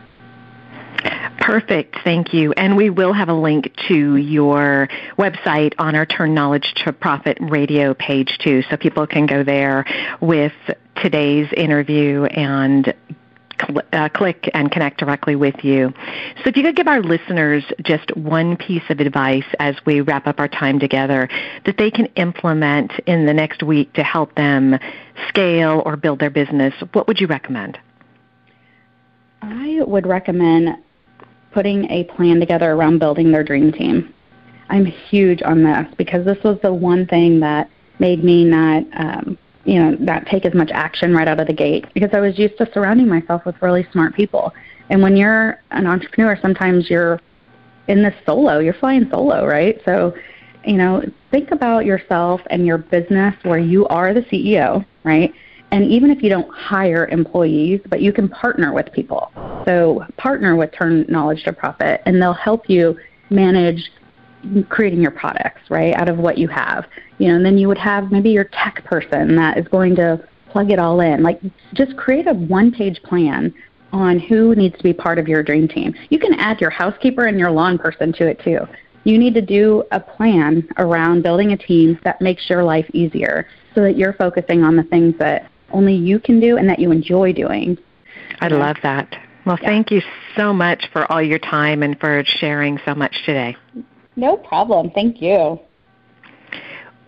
Perfect. 1.41 1.97
Thank 2.05 2.32
you. 2.32 2.53
And 2.53 2.76
we 2.76 2.91
will 2.91 3.12
have 3.12 3.28
a 3.28 3.35
link 3.35 3.74
to 3.89 4.16
your 4.16 4.89
website 5.18 5.74
on 5.78 5.95
our 5.95 6.07
Turn 6.07 6.35
Knowledge 6.35 6.74
to 6.85 6.93
Profit 6.93 7.37
radio 7.41 7.95
page 7.95 8.39
too, 8.39 8.62
so 8.70 8.76
people 8.76 9.07
can 9.07 9.26
go 9.26 9.43
there 9.43 9.85
with 10.20 10.53
today's 10.97 11.49
interview 11.57 12.24
and 12.24 12.95
cl- 13.61 13.82
uh, 13.93 14.09
click 14.09 14.49
and 14.55 14.70
connect 14.70 14.99
directly 14.99 15.37
with 15.37 15.64
you. 15.64 15.93
So 16.43 16.49
if 16.49 16.57
you 16.57 16.62
could 16.62 16.76
give 16.76 16.89
our 16.89 17.03
listeners 17.03 17.64
just 17.82 18.16
one 18.16 18.57
piece 18.57 18.82
of 18.89 19.01
advice 19.01 19.45
as 19.59 19.76
we 19.85 20.01
wrap 20.01 20.26
up 20.26 20.39
our 20.39 20.49
time 20.49 20.78
together 20.78 21.28
that 21.66 21.76
they 21.78 21.91
can 21.91 22.07
implement 22.16 22.93
in 23.07 23.26
the 23.26 23.35
next 23.35 23.62
week 23.62 23.93
to 23.95 24.03
help 24.03 24.35
them 24.35 24.78
scale 25.28 25.82
or 25.85 25.97
build 25.97 26.20
their 26.20 26.30
business, 26.30 26.74
what 26.93 27.07
would 27.07 27.20
you 27.20 27.26
recommend? 27.26 27.78
I 29.43 29.80
would 29.85 30.07
recommend 30.07 30.78
putting 31.55 31.88
a 31.90 32.05
plan 32.05 32.40
together 32.40 32.72
around 32.72 32.98
building 32.98 33.30
their 33.30 33.44
dream 33.44 33.72
team. 33.72 34.12
I'm 34.68 34.84
huge 34.84 35.40
on 35.42 35.62
this 35.62 35.86
because 35.96 36.24
this 36.24 36.42
was 36.42 36.59
the 36.62 36.74
one 36.74 37.07
thing 37.07 37.38
that 37.40 37.70
made 38.00 38.24
me 38.24 38.44
not, 38.44 38.82
um, 38.96 39.38
you 39.64 39.78
know, 39.78 39.90
not 39.92 40.26
take 40.26 40.44
as 40.44 40.52
much 40.52 40.70
action 40.72 41.14
right 41.14 41.28
out 41.28 41.38
of 41.38 41.46
the 41.46 41.52
gate 41.52 41.86
because 41.94 42.11
I 42.12 42.20
was 42.20 42.38
used 42.38 42.59
to 42.59 42.68
surrounding 42.74 43.09
myself 43.09 43.46
with 43.46 43.55
really 43.62 43.86
smart 43.92 44.14
people. 44.14 44.52
And 44.90 45.00
when 45.00 45.16
you're 45.16 45.62
an 45.70 45.86
entrepreneur, 45.86 46.36
sometimes 46.42 46.90
you're 46.90 47.20
in 47.86 48.02
this 48.02 48.14
solo, 48.26 48.59
you're 48.59 48.74
flying 48.74 49.09
solo, 49.11 49.46
right? 49.46 49.80
So, 49.84 50.14
you 50.66 50.76
know, 50.76 51.02
think 51.30 51.52
about 51.52 51.84
yourself 51.84 52.40
and 52.50 52.66
your 52.66 52.78
business 52.78 53.34
where 53.42 53.59
you 53.59 53.86
are 53.88 54.12
the 54.12 54.22
CEO, 54.22 54.84
right? 55.05 55.32
And 55.75 55.91
even 55.91 56.12
if 56.12 56.22
you 56.22 56.29
don't 56.29 56.49
hire 56.55 57.09
employees, 57.09 57.81
but 57.89 58.01
you 58.01 58.12
can 58.12 58.29
partner 58.29 58.72
with 58.72 58.93
people. 58.93 59.33
So 59.66 60.05
partner 60.16 60.55
with 60.55 60.70
Turn 60.70 61.05
Knowledge 61.09 61.43
to 61.45 61.53
Profit, 61.53 62.01
and 62.07 62.22
they'll 62.22 62.33
help 62.33 62.70
you 62.70 62.97
manage 63.29 63.91
creating 64.68 65.01
your 65.01 65.11
products, 65.11 65.62
right, 65.70 65.93
out 65.95 66.09
of 66.09 66.16
what 66.16 66.39
you 66.39 66.47
have. 66.47 66.85
You 67.18 67.27
know, 67.27 67.35
and 67.35 67.45
then 67.45 67.59
you 67.59 67.66
would 67.66 67.79
have 67.79 68.12
maybe 68.12 68.31
your 68.31 68.45
tech 68.45 68.85
person 68.85 69.35
that 69.35 69.59
is 69.59 69.66
going 69.66 69.97
to 69.97 70.25
plug 70.49 70.70
it 70.70 70.79
all 70.79 71.01
in. 71.01 71.25
Like 71.25 71.41
just 71.72 71.97
create 71.97 72.29
a 72.29 72.35
one-page 72.35 73.03
plan 73.03 73.53
on 73.93 74.20
who 74.20 74.55
needs 74.55 74.77
to 74.77 74.83
be 74.85 74.93
part 74.93 75.18
of 75.18 75.27
your 75.27 75.43
dream 75.43 75.66
team. 75.66 75.93
You 76.09 76.20
can 76.20 76.35
add 76.35 76.61
your 76.61 76.70
housekeeper 76.70 77.27
and 77.27 77.37
your 77.37 77.51
lawn 77.51 77.79
person 77.79 78.12
to 78.12 78.29
it 78.29 78.41
too. 78.45 78.61
You 79.03 79.18
need 79.18 79.35
to 79.35 79.43
do 79.43 79.83
a 79.91 79.99
plan 79.99 80.68
around 80.79 81.25
building 81.25 81.51
a 81.51 81.57
team 81.57 81.99
that 82.05 82.20
makes 82.20 82.49
your 82.49 82.62
life 82.62 82.87
easier 82.93 83.49
so 83.75 83.83
that 83.83 83.97
you're 83.97 84.12
focusing 84.12 84.62
on 84.62 84.77
the 84.77 84.85
things 84.85 85.16
that 85.18 85.51
only 85.75 85.95
you 85.95 86.18
can 86.18 86.41
do 86.41 86.57
and 86.57 86.68
that 86.68 86.79
you 86.79 86.91
enjoy 86.91 87.33
doing. 87.33 87.77
I 88.41 88.49
love 88.49 88.77
that. 88.83 89.16
Well, 89.45 89.59
Yeah. 89.61 89.68
thank 89.68 89.91
you 89.91 90.03
so 90.37 90.53
much 90.53 90.87
for 90.93 91.11
all 91.11 91.20
your 91.20 91.39
time 91.39 91.83
and 91.83 91.99
for 92.01 92.22
sharing 92.25 92.79
so 92.85 92.95
much 92.95 93.25
today. 93.25 93.57
No 94.16 94.37
problem. 94.37 94.91
Thank 94.91 95.20
you. 95.20 95.61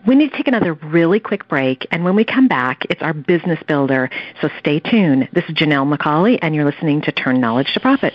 We 0.05 0.15
need 0.15 0.31
to 0.31 0.37
take 0.37 0.47
another 0.47 0.73
really 0.73 1.19
quick 1.19 1.47
break, 1.49 1.85
and 1.91 2.05
when 2.05 2.15
we 2.15 2.23
come 2.23 2.47
back, 2.47 2.85
it's 2.89 3.01
our 3.01 3.13
business 3.13 3.59
builder. 3.67 4.09
So 4.41 4.49
stay 4.59 4.79
tuned. 4.79 5.27
This 5.33 5.43
is 5.49 5.55
Janelle 5.55 5.85
McCauley, 5.91 6.39
and 6.41 6.55
you're 6.55 6.63
listening 6.63 7.01
to 7.01 7.11
Turn 7.11 7.41
Knowledge 7.41 7.73
to 7.73 7.79
Profit. 7.79 8.13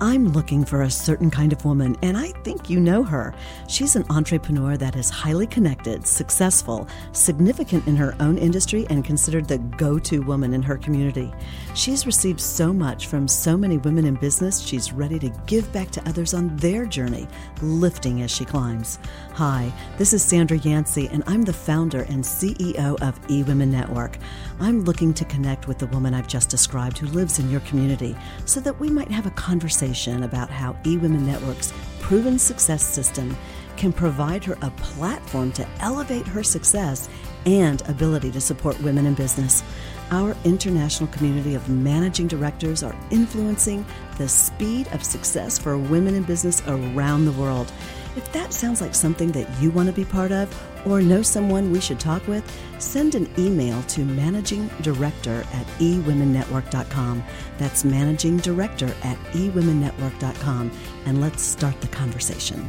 I'm 0.00 0.28
looking 0.32 0.64
for 0.64 0.82
a 0.82 0.90
certain 0.90 1.30
kind 1.30 1.52
of 1.52 1.64
woman, 1.64 1.96
and 2.02 2.16
I 2.16 2.28
think 2.42 2.68
you 2.68 2.80
know 2.80 3.02
her. 3.04 3.32
She's 3.68 3.94
an 3.94 4.04
entrepreneur 4.10 4.76
that 4.76 4.96
is 4.96 5.08
highly 5.08 5.46
connected, 5.46 6.06
successful, 6.06 6.88
significant 7.12 7.86
in 7.86 7.94
her 7.96 8.16
own 8.18 8.36
industry, 8.36 8.86
and 8.90 9.04
considered 9.04 9.46
the 9.46 9.58
go 9.58 9.98
to 10.00 10.20
woman 10.20 10.52
in 10.52 10.62
her 10.62 10.76
community. 10.76 11.32
She's 11.74 12.06
received 12.06 12.40
so 12.40 12.72
much 12.72 13.06
from 13.06 13.28
so 13.28 13.56
many 13.56 13.78
women 13.78 14.04
in 14.04 14.14
business, 14.14 14.60
she's 14.60 14.92
ready 14.92 15.18
to 15.20 15.30
give 15.46 15.72
back 15.72 15.90
to 15.92 16.08
others 16.08 16.34
on 16.34 16.56
their 16.56 16.86
journey, 16.86 17.28
lifting 17.64 18.22
as 18.22 18.30
she 18.30 18.44
climbs. 18.44 18.98
Hi, 19.32 19.72
this 19.98 20.12
is 20.12 20.22
Sandra 20.22 20.58
Yancey, 20.58 21.08
and 21.08 21.24
I'm 21.26 21.42
the 21.42 21.52
founder 21.52 22.02
and 22.02 22.22
CEO 22.22 23.00
of 23.02 23.20
eWomen 23.26 23.68
Network. 23.68 24.18
I'm 24.60 24.84
looking 24.84 25.12
to 25.14 25.24
connect 25.24 25.66
with 25.66 25.78
the 25.78 25.86
woman 25.86 26.14
I've 26.14 26.28
just 26.28 26.50
described 26.50 26.98
who 26.98 27.06
lives 27.08 27.38
in 27.38 27.50
your 27.50 27.60
community 27.60 28.16
so 28.44 28.60
that 28.60 28.78
we 28.78 28.90
might 28.90 29.10
have 29.10 29.26
a 29.26 29.30
conversation 29.30 30.22
about 30.22 30.50
how 30.50 30.74
eWomen 30.84 31.22
Network's 31.22 31.72
proven 32.00 32.38
success 32.38 32.84
system 32.84 33.36
can 33.76 33.92
provide 33.92 34.44
her 34.44 34.56
a 34.62 34.70
platform 34.72 35.50
to 35.52 35.66
elevate 35.80 36.26
her 36.26 36.42
success 36.42 37.08
and 37.46 37.82
ability 37.88 38.30
to 38.30 38.40
support 38.40 38.80
women 38.80 39.06
in 39.06 39.14
business. 39.14 39.62
Our 40.10 40.36
international 40.44 41.08
community 41.08 41.54
of 41.54 41.68
managing 41.68 42.28
directors 42.28 42.82
are 42.82 42.94
influencing 43.10 43.84
the 44.18 44.28
speed 44.28 44.86
of 44.88 45.02
success 45.02 45.58
for 45.58 45.78
women 45.78 46.14
in 46.14 46.22
business 46.22 46.62
around 46.66 47.24
the 47.24 47.32
world. 47.32 47.72
If 48.16 48.30
that 48.32 48.52
sounds 48.52 48.80
like 48.80 48.94
something 48.94 49.32
that 49.32 49.48
you 49.60 49.70
want 49.70 49.88
to 49.88 49.92
be 49.92 50.04
part 50.04 50.30
of 50.30 50.48
or 50.86 51.00
know 51.00 51.22
someone 51.22 51.72
we 51.72 51.80
should 51.80 51.98
talk 51.98 52.26
with, 52.28 52.44
send 52.78 53.14
an 53.14 53.28
email 53.38 53.82
to 53.84 54.04
managing 54.04 54.68
director 54.82 55.44
at 55.52 55.66
eWomenNetwork.com. 55.78 57.24
That's 57.58 57.84
managing 57.84 58.36
director 58.38 58.94
at 59.02 59.18
eWomenNetwork.com. 59.32 60.70
And 61.06 61.20
let's 61.20 61.42
start 61.42 61.80
the 61.80 61.88
conversation. 61.88 62.68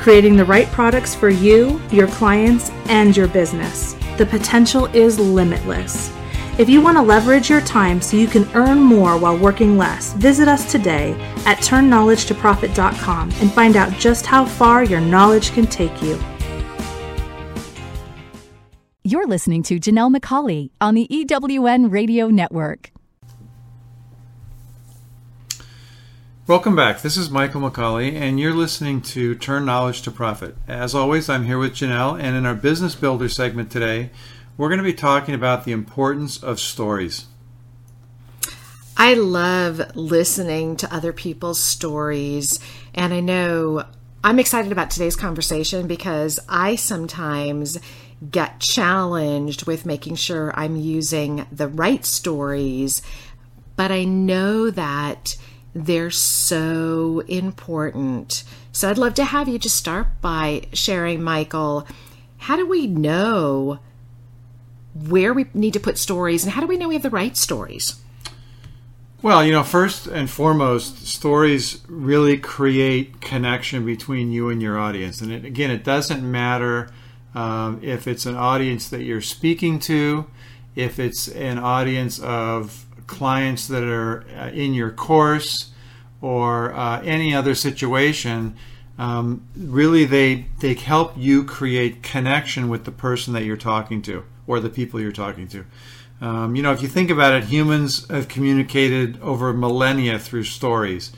creating 0.00 0.36
the 0.36 0.44
right 0.44 0.66
products 0.68 1.14
for 1.14 1.28
you, 1.28 1.80
your 1.90 2.08
clients, 2.08 2.70
and 2.88 3.16
your 3.16 3.28
business. 3.28 3.94
The 4.16 4.26
potential 4.26 4.86
is 4.86 5.18
limitless. 5.18 6.12
If 6.58 6.68
you 6.68 6.80
want 6.80 6.98
to 6.98 7.02
leverage 7.02 7.48
your 7.48 7.60
time 7.62 8.02
so 8.02 8.16
you 8.16 8.26
can 8.26 8.48
earn 8.54 8.80
more 8.80 9.16
while 9.16 9.38
working 9.38 9.78
less, 9.78 10.12
visit 10.14 10.48
us 10.48 10.70
today 10.70 11.12
at 11.46 11.58
turnknowledgetoprofit.com 11.58 13.30
and 13.40 13.52
find 13.52 13.76
out 13.76 13.92
just 13.94 14.26
how 14.26 14.44
far 14.44 14.84
your 14.84 15.00
knowledge 15.00 15.52
can 15.52 15.66
take 15.66 16.02
you. 16.02 16.18
You're 19.04 19.26
listening 19.26 19.62
to 19.64 19.80
Janelle 19.80 20.14
McCauley 20.14 20.70
on 20.80 20.94
the 20.94 21.08
EWN 21.10 21.90
Radio 21.90 22.28
Network. 22.28 22.92
Welcome 26.50 26.74
back. 26.74 27.02
This 27.02 27.16
is 27.16 27.30
Michael 27.30 27.60
McCauley, 27.60 28.12
and 28.12 28.40
you're 28.40 28.52
listening 28.52 29.02
to 29.02 29.36
Turn 29.36 29.64
Knowledge 29.64 30.02
to 30.02 30.10
Profit. 30.10 30.56
As 30.66 30.96
always, 30.96 31.28
I'm 31.28 31.44
here 31.44 31.58
with 31.58 31.74
Janelle, 31.74 32.20
and 32.20 32.34
in 32.36 32.44
our 32.44 32.56
Business 32.56 32.96
Builder 32.96 33.28
segment 33.28 33.70
today, 33.70 34.10
we're 34.56 34.66
going 34.66 34.78
to 34.78 34.84
be 34.84 34.92
talking 34.92 35.32
about 35.32 35.64
the 35.64 35.70
importance 35.70 36.42
of 36.42 36.58
stories. 36.58 37.26
I 38.96 39.14
love 39.14 39.94
listening 39.94 40.76
to 40.78 40.92
other 40.92 41.12
people's 41.12 41.60
stories, 41.60 42.58
and 42.96 43.14
I 43.14 43.20
know 43.20 43.84
I'm 44.24 44.40
excited 44.40 44.72
about 44.72 44.90
today's 44.90 45.14
conversation 45.14 45.86
because 45.86 46.40
I 46.48 46.74
sometimes 46.74 47.78
get 48.28 48.58
challenged 48.58 49.68
with 49.68 49.86
making 49.86 50.16
sure 50.16 50.52
I'm 50.56 50.74
using 50.74 51.46
the 51.52 51.68
right 51.68 52.04
stories, 52.04 53.02
but 53.76 53.92
I 53.92 54.02
know 54.02 54.68
that 54.70 55.36
they're 55.74 56.10
so 56.10 57.20
important. 57.28 58.44
So 58.72 58.90
I'd 58.90 58.98
love 58.98 59.14
to 59.14 59.24
have 59.24 59.48
you 59.48 59.58
just 59.58 59.76
start 59.76 60.08
by 60.20 60.62
sharing, 60.72 61.22
Michael, 61.22 61.86
how 62.38 62.56
do 62.56 62.66
we 62.66 62.86
know 62.86 63.78
where 64.94 65.32
we 65.32 65.46
need 65.54 65.72
to 65.74 65.80
put 65.80 65.98
stories 65.98 66.44
and 66.44 66.52
how 66.52 66.60
do 66.60 66.66
we 66.66 66.76
know 66.76 66.88
we 66.88 66.94
have 66.94 67.02
the 67.02 67.10
right 67.10 67.36
stories? 67.36 68.00
Well, 69.22 69.44
you 69.44 69.52
know, 69.52 69.62
first 69.62 70.06
and 70.06 70.30
foremost, 70.30 71.06
stories 71.06 71.82
really 71.88 72.38
create 72.38 73.20
connection 73.20 73.84
between 73.84 74.32
you 74.32 74.48
and 74.48 74.62
your 74.62 74.78
audience. 74.78 75.20
And 75.20 75.30
it, 75.30 75.44
again, 75.44 75.70
it 75.70 75.84
doesn't 75.84 76.28
matter 76.28 76.90
um, 77.34 77.80
if 77.82 78.08
it's 78.08 78.24
an 78.24 78.34
audience 78.34 78.88
that 78.88 79.02
you're 79.02 79.20
speaking 79.20 79.78
to, 79.80 80.26
if 80.74 80.98
it's 80.98 81.28
an 81.28 81.58
audience 81.58 82.18
of 82.18 82.86
clients 83.10 83.66
that 83.66 83.82
are 83.82 84.24
uh, 84.38 84.48
in 84.50 84.72
your 84.72 84.90
course, 84.90 85.70
or 86.22 86.72
uh, 86.72 87.02
any 87.02 87.34
other 87.34 87.54
situation. 87.54 88.56
Um, 88.98 89.46
really, 89.56 90.04
they 90.04 90.46
they 90.60 90.74
help 90.74 91.14
you 91.16 91.44
create 91.44 92.02
connection 92.02 92.68
with 92.68 92.84
the 92.84 92.92
person 92.92 93.34
that 93.34 93.44
you're 93.44 93.56
talking 93.56 94.00
to, 94.02 94.24
or 94.46 94.60
the 94.60 94.70
people 94.70 95.00
you're 95.00 95.12
talking 95.12 95.48
to. 95.48 95.66
Um, 96.20 96.54
you 96.54 96.62
know, 96.62 96.72
if 96.72 96.82
you 96.82 96.88
think 96.88 97.10
about 97.10 97.32
it, 97.32 97.44
humans 97.44 98.06
have 98.08 98.28
communicated 98.28 99.20
over 99.22 99.52
millennia 99.52 100.18
through 100.18 100.44
stories, 100.44 101.12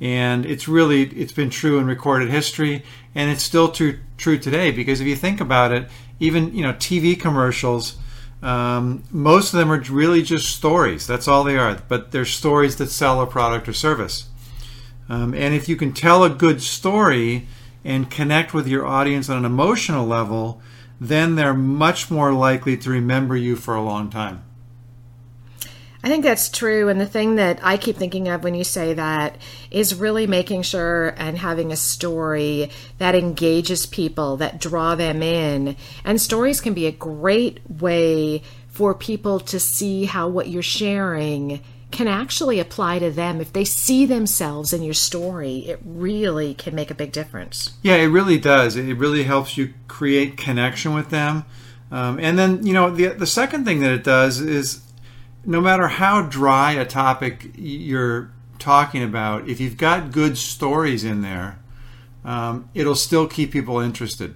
and 0.00 0.46
it's 0.46 0.68
really 0.68 1.04
it's 1.04 1.32
been 1.32 1.50
true 1.50 1.78
in 1.78 1.86
recorded 1.86 2.30
history, 2.30 2.84
and 3.14 3.30
it's 3.30 3.42
still 3.42 3.68
true 3.68 3.98
true 4.16 4.38
today. 4.38 4.70
Because 4.70 5.00
if 5.00 5.06
you 5.06 5.16
think 5.16 5.40
about 5.40 5.72
it, 5.72 5.88
even 6.20 6.54
you 6.54 6.62
know 6.62 6.74
TV 6.74 7.18
commercials, 7.18 7.96
um, 8.42 9.04
most 9.10 9.52
of 9.52 9.58
them 9.58 9.70
are 9.70 9.80
really 9.80 10.22
just 10.22 10.54
stories. 10.54 11.06
That's 11.06 11.28
all 11.28 11.44
they 11.44 11.56
are. 11.56 11.80
But 11.88 12.10
they're 12.10 12.24
stories 12.24 12.76
that 12.76 12.88
sell 12.88 13.20
a 13.20 13.26
product 13.26 13.68
or 13.68 13.72
service. 13.72 14.28
Um, 15.08 15.34
and 15.34 15.54
if 15.54 15.68
you 15.68 15.76
can 15.76 15.92
tell 15.92 16.24
a 16.24 16.30
good 16.30 16.62
story 16.62 17.46
and 17.84 18.10
connect 18.10 18.54
with 18.54 18.66
your 18.66 18.86
audience 18.86 19.28
on 19.28 19.38
an 19.38 19.44
emotional 19.44 20.06
level, 20.06 20.60
then 21.00 21.34
they're 21.34 21.54
much 21.54 22.10
more 22.10 22.32
likely 22.32 22.76
to 22.76 22.90
remember 22.90 23.36
you 23.36 23.56
for 23.56 23.74
a 23.74 23.82
long 23.82 24.08
time. 24.08 24.42
I 26.04 26.08
think 26.08 26.24
that's 26.24 26.48
true. 26.48 26.88
And 26.88 27.00
the 27.00 27.06
thing 27.06 27.36
that 27.36 27.60
I 27.62 27.76
keep 27.76 27.96
thinking 27.96 28.28
of 28.28 28.42
when 28.42 28.54
you 28.54 28.64
say 28.64 28.94
that 28.94 29.36
is 29.70 29.94
really 29.94 30.26
making 30.26 30.62
sure 30.62 31.14
and 31.16 31.38
having 31.38 31.70
a 31.70 31.76
story 31.76 32.70
that 32.98 33.14
engages 33.14 33.86
people, 33.86 34.36
that 34.38 34.60
draw 34.60 34.94
them 34.96 35.22
in. 35.22 35.76
And 36.04 36.20
stories 36.20 36.60
can 36.60 36.74
be 36.74 36.86
a 36.86 36.92
great 36.92 37.60
way 37.70 38.42
for 38.68 38.94
people 38.94 39.38
to 39.38 39.60
see 39.60 40.06
how 40.06 40.28
what 40.28 40.48
you're 40.48 40.62
sharing 40.62 41.60
can 41.92 42.08
actually 42.08 42.58
apply 42.58 42.98
to 42.98 43.10
them. 43.10 43.40
If 43.40 43.52
they 43.52 43.64
see 43.64 44.06
themselves 44.06 44.72
in 44.72 44.82
your 44.82 44.94
story, 44.94 45.58
it 45.68 45.78
really 45.84 46.54
can 46.54 46.74
make 46.74 46.90
a 46.90 46.94
big 46.94 47.12
difference. 47.12 47.74
Yeah, 47.82 47.96
it 47.96 48.06
really 48.06 48.38
does. 48.38 48.76
It 48.76 48.96
really 48.96 49.24
helps 49.24 49.56
you 49.56 49.74
create 49.88 50.36
connection 50.36 50.94
with 50.94 51.10
them. 51.10 51.44
Um, 51.90 52.18
and 52.18 52.38
then, 52.38 52.66
you 52.66 52.72
know, 52.72 52.90
the, 52.90 53.08
the 53.08 53.26
second 53.26 53.66
thing 53.66 53.80
that 53.80 53.92
it 53.92 54.02
does 54.02 54.40
is 54.40 54.81
no 55.44 55.60
matter 55.60 55.88
how 55.88 56.22
dry 56.22 56.72
a 56.72 56.84
topic 56.84 57.50
you're 57.56 58.30
talking 58.58 59.02
about, 59.02 59.48
if 59.48 59.60
you've 59.60 59.76
got 59.76 60.12
good 60.12 60.38
stories 60.38 61.04
in 61.04 61.22
there, 61.22 61.58
um, 62.24 62.68
it'll 62.74 62.94
still 62.94 63.26
keep 63.26 63.50
people 63.50 63.80
interested. 63.80 64.34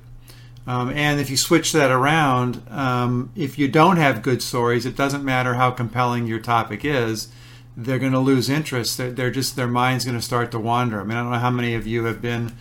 Um, 0.66 0.90
and 0.90 1.20
if 1.20 1.30
you 1.30 1.36
switch 1.36 1.72
that 1.72 1.92
around, 1.92 2.60
um, 2.70 3.30
if 3.36 3.56
you 3.56 3.68
don't 3.68 3.98
have 3.98 4.22
good 4.22 4.42
stories, 4.42 4.84
it 4.84 4.96
doesn't 4.96 5.24
matter 5.24 5.54
how 5.54 5.70
compelling 5.70 6.26
your 6.26 6.40
topic 6.40 6.84
is, 6.84 7.28
they're 7.76 8.00
going 8.00 8.12
to 8.12 8.18
lose 8.18 8.50
interest. 8.50 8.98
They're, 8.98 9.12
they're 9.12 9.30
just 9.30 9.54
their 9.54 9.68
mind's 9.68 10.04
going 10.04 10.16
to 10.16 10.22
start 10.22 10.50
to 10.52 10.58
wander. 10.58 11.00
I 11.00 11.04
mean, 11.04 11.16
I 11.16 11.22
don't 11.22 11.30
know 11.30 11.38
how 11.38 11.50
many 11.50 11.74
of 11.74 11.86
you 11.86 12.04
have 12.04 12.20
been 12.20 12.52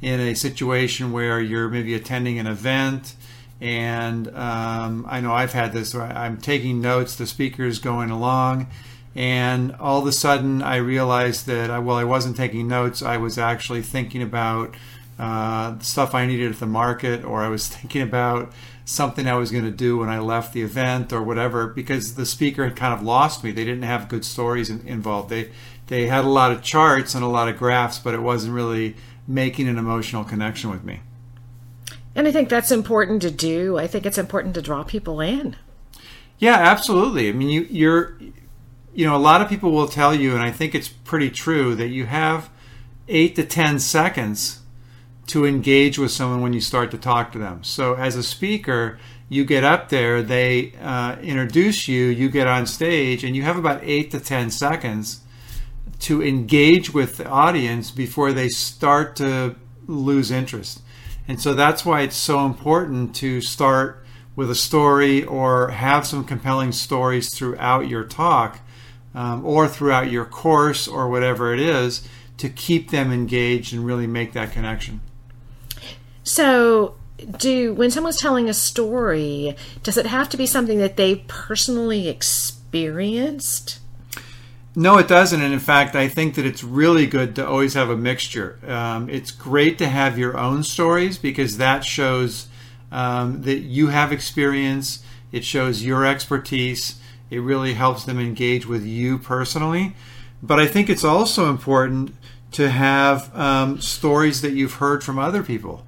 in 0.00 0.20
a 0.20 0.34
situation 0.34 1.12
where 1.12 1.40
you're 1.40 1.68
maybe 1.68 1.94
attending 1.94 2.38
an 2.38 2.46
event, 2.46 3.14
and 3.60 4.28
um, 4.34 5.04
I 5.08 5.20
know 5.20 5.32
I've 5.32 5.52
had 5.52 5.72
this. 5.72 5.94
I'm 5.94 6.38
taking 6.38 6.80
notes, 6.80 7.16
the 7.16 7.26
speaker's 7.26 7.78
going 7.78 8.10
along, 8.10 8.68
and 9.14 9.74
all 9.76 10.00
of 10.00 10.06
a 10.06 10.12
sudden 10.12 10.62
I 10.62 10.76
realized 10.76 11.46
that 11.46 11.70
I, 11.70 11.78
well, 11.78 11.96
I 11.96 12.04
wasn't 12.04 12.36
taking 12.36 12.68
notes. 12.68 13.02
I 13.02 13.18
was 13.18 13.36
actually 13.38 13.82
thinking 13.82 14.22
about 14.22 14.74
uh, 15.18 15.78
stuff 15.80 16.14
I 16.14 16.24
needed 16.24 16.52
at 16.52 16.60
the 16.60 16.66
market, 16.66 17.24
or 17.24 17.42
I 17.42 17.48
was 17.48 17.68
thinking 17.76 18.02
about 18.02 18.52
something 18.86 19.28
I 19.28 19.34
was 19.34 19.52
going 19.52 19.64
to 19.64 19.70
do 19.70 19.98
when 19.98 20.08
I 20.08 20.18
left 20.18 20.54
the 20.54 20.62
event, 20.62 21.12
or 21.12 21.22
whatever, 21.22 21.66
because 21.66 22.14
the 22.14 22.26
speaker 22.26 22.64
had 22.64 22.76
kind 22.76 22.94
of 22.94 23.02
lost 23.02 23.44
me. 23.44 23.52
They 23.52 23.64
didn't 23.64 23.82
have 23.82 24.08
good 24.08 24.24
stories 24.24 24.70
in, 24.70 24.86
involved. 24.86 25.28
They 25.28 25.50
they 25.88 26.06
had 26.06 26.24
a 26.24 26.28
lot 26.28 26.52
of 26.52 26.62
charts 26.62 27.14
and 27.14 27.24
a 27.24 27.28
lot 27.28 27.48
of 27.48 27.58
graphs, 27.58 27.98
but 27.98 28.14
it 28.14 28.22
wasn't 28.22 28.54
really 28.54 28.96
making 29.26 29.68
an 29.68 29.76
emotional 29.76 30.24
connection 30.24 30.70
with 30.70 30.84
me. 30.84 31.00
And 32.14 32.26
I 32.26 32.32
think 32.32 32.48
that's 32.48 32.72
important 32.72 33.22
to 33.22 33.30
do. 33.30 33.78
I 33.78 33.86
think 33.86 34.04
it's 34.04 34.18
important 34.18 34.54
to 34.54 34.62
draw 34.62 34.82
people 34.82 35.20
in. 35.20 35.56
Yeah, 36.38 36.56
absolutely. 36.56 37.28
I 37.28 37.32
mean, 37.32 37.48
you, 37.48 37.66
you're, 37.70 38.18
you 38.94 39.06
know, 39.06 39.14
a 39.14 39.18
lot 39.18 39.42
of 39.42 39.48
people 39.48 39.70
will 39.72 39.88
tell 39.88 40.14
you, 40.14 40.34
and 40.34 40.42
I 40.42 40.50
think 40.50 40.74
it's 40.74 40.88
pretty 40.88 41.30
true, 41.30 41.74
that 41.76 41.88
you 41.88 42.06
have 42.06 42.50
eight 43.08 43.36
to 43.36 43.44
10 43.44 43.78
seconds 43.78 44.60
to 45.26 45.46
engage 45.46 45.98
with 45.98 46.10
someone 46.10 46.40
when 46.40 46.52
you 46.52 46.60
start 46.60 46.90
to 46.90 46.98
talk 46.98 47.30
to 47.32 47.38
them. 47.38 47.62
So 47.62 47.94
as 47.94 48.16
a 48.16 48.22
speaker, 48.22 48.98
you 49.28 49.44
get 49.44 49.62
up 49.62 49.90
there, 49.90 50.22
they 50.22 50.72
uh, 50.80 51.16
introduce 51.22 51.86
you, 51.86 52.06
you 52.06 52.28
get 52.28 52.48
on 52.48 52.66
stage, 52.66 53.22
and 53.22 53.36
you 53.36 53.42
have 53.42 53.56
about 53.56 53.80
eight 53.84 54.10
to 54.10 54.18
10 54.18 54.50
seconds 54.50 55.20
to 56.00 56.22
engage 56.22 56.92
with 56.92 57.18
the 57.18 57.28
audience 57.28 57.90
before 57.90 58.32
they 58.32 58.48
start 58.48 59.14
to 59.16 59.54
lose 59.86 60.30
interest. 60.30 60.82
And 61.30 61.40
so 61.40 61.54
that's 61.54 61.84
why 61.84 62.00
it's 62.00 62.16
so 62.16 62.44
important 62.44 63.14
to 63.16 63.40
start 63.40 64.04
with 64.34 64.50
a 64.50 64.56
story 64.56 65.22
or 65.22 65.68
have 65.68 66.04
some 66.04 66.24
compelling 66.24 66.72
stories 66.72 67.32
throughout 67.32 67.86
your 67.86 68.02
talk 68.02 68.58
um, 69.14 69.46
or 69.46 69.68
throughout 69.68 70.10
your 70.10 70.24
course 70.24 70.88
or 70.88 71.08
whatever 71.08 71.54
it 71.54 71.60
is 71.60 72.02
to 72.38 72.48
keep 72.48 72.90
them 72.90 73.12
engaged 73.12 73.72
and 73.72 73.86
really 73.86 74.08
make 74.08 74.32
that 74.32 74.50
connection. 74.50 75.02
So, 76.24 76.96
do 77.38 77.74
when 77.74 77.92
someone's 77.92 78.18
telling 78.18 78.48
a 78.48 78.54
story, 78.54 79.54
does 79.84 79.96
it 79.96 80.06
have 80.06 80.28
to 80.30 80.36
be 80.36 80.46
something 80.46 80.78
that 80.78 80.96
they've 80.96 81.24
personally 81.28 82.08
experienced? 82.08 83.78
No, 84.76 84.98
it 84.98 85.08
doesn't. 85.08 85.40
And 85.40 85.52
in 85.52 85.58
fact, 85.58 85.96
I 85.96 86.08
think 86.08 86.36
that 86.36 86.46
it's 86.46 86.62
really 86.62 87.06
good 87.06 87.34
to 87.36 87.46
always 87.46 87.74
have 87.74 87.90
a 87.90 87.96
mixture. 87.96 88.58
Um, 88.66 89.08
it's 89.10 89.30
great 89.30 89.78
to 89.78 89.88
have 89.88 90.16
your 90.16 90.38
own 90.38 90.62
stories 90.62 91.18
because 91.18 91.56
that 91.56 91.84
shows 91.84 92.46
um, 92.92 93.42
that 93.42 93.58
you 93.58 93.88
have 93.88 94.12
experience, 94.12 95.02
it 95.32 95.44
shows 95.44 95.84
your 95.84 96.06
expertise, 96.06 97.00
it 97.30 97.38
really 97.38 97.74
helps 97.74 98.04
them 98.04 98.18
engage 98.18 98.66
with 98.66 98.84
you 98.84 99.18
personally. 99.18 99.94
But 100.42 100.58
I 100.60 100.66
think 100.66 100.88
it's 100.88 101.04
also 101.04 101.50
important 101.50 102.14
to 102.52 102.70
have 102.70 103.34
um, 103.36 103.80
stories 103.80 104.40
that 104.42 104.52
you've 104.52 104.74
heard 104.74 105.04
from 105.04 105.18
other 105.18 105.42
people 105.42 105.84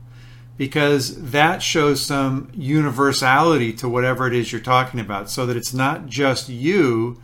because 0.57 1.31
that 1.31 1.63
shows 1.63 2.01
some 2.01 2.51
universality 2.55 3.73
to 3.73 3.89
whatever 3.89 4.27
it 4.27 4.35
is 4.35 4.53
you're 4.53 4.61
talking 4.61 5.01
about 5.01 5.31
so 5.31 5.47
that 5.47 5.57
it's 5.57 5.75
not 5.75 6.07
just 6.07 6.49
you, 6.49 7.21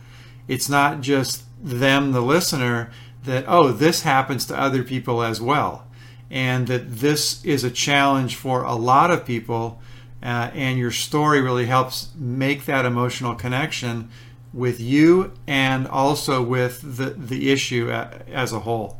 it's 0.47 0.67
not 0.67 0.99
just 0.99 1.43
them, 1.61 2.11
the 2.11 2.21
listener, 2.21 2.91
that, 3.25 3.45
oh, 3.47 3.71
this 3.71 4.03
happens 4.03 4.45
to 4.45 4.59
other 4.59 4.83
people 4.83 5.21
as 5.21 5.41
well. 5.41 5.85
And 6.31 6.67
that 6.67 6.97
this 6.99 7.43
is 7.43 7.63
a 7.63 7.71
challenge 7.71 8.35
for 8.35 8.63
a 8.63 8.75
lot 8.75 9.11
of 9.11 9.25
people. 9.25 9.81
Uh, 10.21 10.51
and 10.53 10.77
your 10.77 10.91
story 10.91 11.41
really 11.41 11.65
helps 11.65 12.09
make 12.15 12.65
that 12.65 12.85
emotional 12.85 13.35
connection 13.35 14.09
with 14.53 14.79
you 14.79 15.31
and 15.47 15.87
also 15.87 16.41
with 16.41 16.97
the, 16.97 17.11
the 17.11 17.51
issue 17.51 17.91
as 17.91 18.51
a 18.51 18.59
whole. 18.59 18.99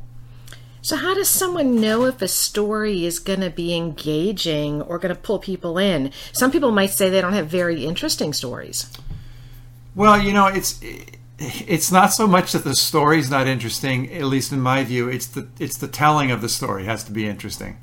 So, 0.81 0.95
how 0.95 1.13
does 1.13 1.27
someone 1.27 1.81
know 1.81 2.05
if 2.05 2.21
a 2.21 2.27
story 2.27 3.05
is 3.05 3.19
going 3.19 3.41
to 3.41 3.49
be 3.49 3.75
engaging 3.75 4.81
or 4.81 4.97
going 4.97 5.13
to 5.13 5.21
pull 5.21 5.39
people 5.39 5.77
in? 5.77 6.11
Some 6.31 6.51
people 6.51 6.71
might 6.71 6.91
say 6.91 7.09
they 7.09 7.19
don't 7.19 7.33
have 7.33 7.47
very 7.47 7.85
interesting 7.85 8.31
stories. 8.31 8.89
Well, 9.93 10.21
you 10.21 10.31
know, 10.31 10.47
it's 10.47 10.79
it's 11.39 11.91
not 11.91 12.07
so 12.07 12.27
much 12.27 12.51
that 12.51 12.65
the 12.65 12.75
story's 12.75 13.29
not 13.29 13.47
interesting, 13.47 14.11
at 14.13 14.25
least 14.25 14.51
in 14.51 14.59
my 14.59 14.83
view. 14.83 15.07
It's 15.07 15.27
the 15.27 15.47
it's 15.57 15.77
the 15.77 15.87
telling 15.87 16.31
of 16.31 16.41
the 16.41 16.49
story 16.49 16.83
has 16.85 17.03
to 17.05 17.11
be 17.11 17.25
interesting, 17.27 17.77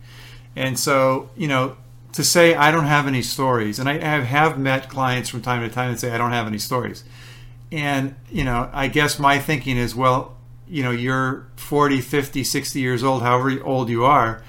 and 0.54 0.78
so 0.78 1.30
you 1.36 1.48
know 1.48 1.76
to 2.12 2.22
say 2.22 2.54
I 2.54 2.70
don't 2.70 2.84
have 2.84 3.06
any 3.06 3.22
stories, 3.22 3.78
and 3.78 3.88
I 3.88 3.98
have, 3.98 4.24
have 4.24 4.58
met 4.58 4.90
clients 4.90 5.28
from 5.28 5.42
time 5.42 5.66
to 5.66 5.74
time 5.74 5.90
that 5.90 5.98
say 5.98 6.12
I 6.12 6.18
don't 6.18 6.32
have 6.32 6.46
any 6.46 6.58
stories, 6.58 7.04
and 7.72 8.14
you 8.30 8.44
know 8.44 8.68
I 8.74 8.88
guess 8.88 9.18
my 9.18 9.38
thinking 9.38 9.78
is 9.78 9.94
well, 9.94 10.36
you 10.68 10.82
know 10.82 10.90
you're 10.90 11.46
40, 11.56 12.02
50, 12.02 12.44
60 12.44 12.78
years 12.78 13.02
old, 13.02 13.22
however 13.22 13.58
old 13.62 13.88
you 13.88 14.04
are, 14.04 14.42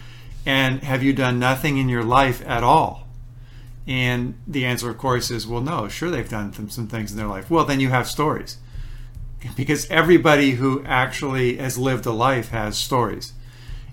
and 0.45 0.83
have 0.83 1.01
you 1.01 1.13
done 1.13 1.39
nothing 1.39 1.77
in 1.77 1.87
your 1.87 2.03
life 2.03 2.45
at 2.45 2.63
all? 2.63 3.07
And 3.89 4.37
the 4.45 4.65
answer, 4.65 4.89
of 4.89 4.97
course, 4.97 5.31
is 5.31 5.47
well, 5.47 5.61
no. 5.61 5.87
Sure, 5.87 6.11
they've 6.11 6.27
done 6.27 6.51
some 6.51 6.87
things 6.87 7.11
in 7.11 7.17
their 7.17 7.27
life. 7.27 7.49
Well, 7.49 7.63
then 7.63 7.79
you 7.79 7.87
have 7.87 8.05
stories 8.05 8.57
because 9.55 9.89
everybody 9.89 10.51
who 10.51 10.83
actually 10.85 11.57
has 11.57 11.77
lived 11.77 12.05
a 12.05 12.11
life 12.11 12.49
has 12.49 12.77
stories. 12.77 13.33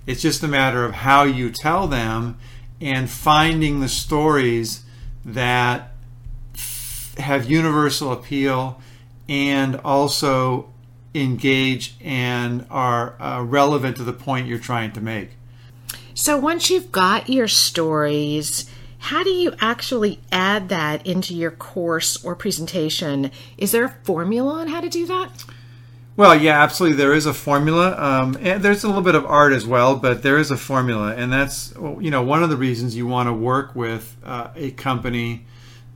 It's 0.07 0.23
just 0.23 0.43
a 0.43 0.49
matter 0.49 0.85
of 0.85 0.95
how 0.95 1.25
you 1.25 1.51
tell 1.51 1.87
them 1.87 2.39
and 2.81 3.09
finding 3.09 3.81
the 3.81 3.89
stories 3.89 4.85
that 5.25 5.93
have 7.19 7.49
universal 7.49 8.13
appeal 8.13 8.81
and 9.29 9.77
also 9.77 10.71
engage 11.15 11.95
and 12.01 12.67
are 12.71 13.21
uh, 13.21 13.43
relevant 13.43 13.97
to 13.97 14.05
the 14.05 14.13
point 14.13 14.47
you're 14.47 14.59
trying 14.59 14.93
to 14.93 15.01
make. 15.01 15.31
So 16.13 16.37
once 16.37 16.71
you've 16.71 16.93
got 16.93 17.29
your 17.29 17.49
stories, 17.49 18.71
how 19.05 19.23
do 19.23 19.29
you 19.29 19.53
actually 19.61 20.19
add 20.33 20.71
that 20.71 21.07
into 21.07 21.35
your 21.35 21.51
course 21.51 22.25
or 22.25 22.35
presentation? 22.35 23.31
Is 23.59 23.71
there 23.71 23.85
a 23.85 23.95
formula 24.03 24.61
on 24.61 24.69
how 24.69 24.81
to 24.81 24.89
do 24.89 25.05
that? 25.05 25.45
Well, 26.17 26.35
yeah, 26.35 26.63
absolutely. 26.63 26.97
There 26.97 27.13
is 27.13 27.27
a 27.27 27.35
formula. 27.35 28.01
Um, 28.01 28.39
and 28.41 28.63
there's 28.63 28.83
a 28.83 28.87
little 28.87 29.03
bit 29.03 29.15
of 29.15 29.27
art 29.27 29.53
as 29.53 29.67
well, 29.67 29.97
but 29.97 30.23
there 30.23 30.39
is 30.39 30.51
a 30.51 30.57
formula, 30.57 31.15
and 31.15 31.31
that's 31.31 31.75
you 31.77 32.11
know 32.11 32.23
one 32.23 32.43
of 32.43 32.49
the 32.49 32.57
reasons 32.57 32.97
you 32.97 33.07
want 33.07 33.29
to 33.29 33.33
work 33.35 33.77
with 33.77 34.17
uh, 34.25 34.49
a 34.57 34.71
company 34.71 35.45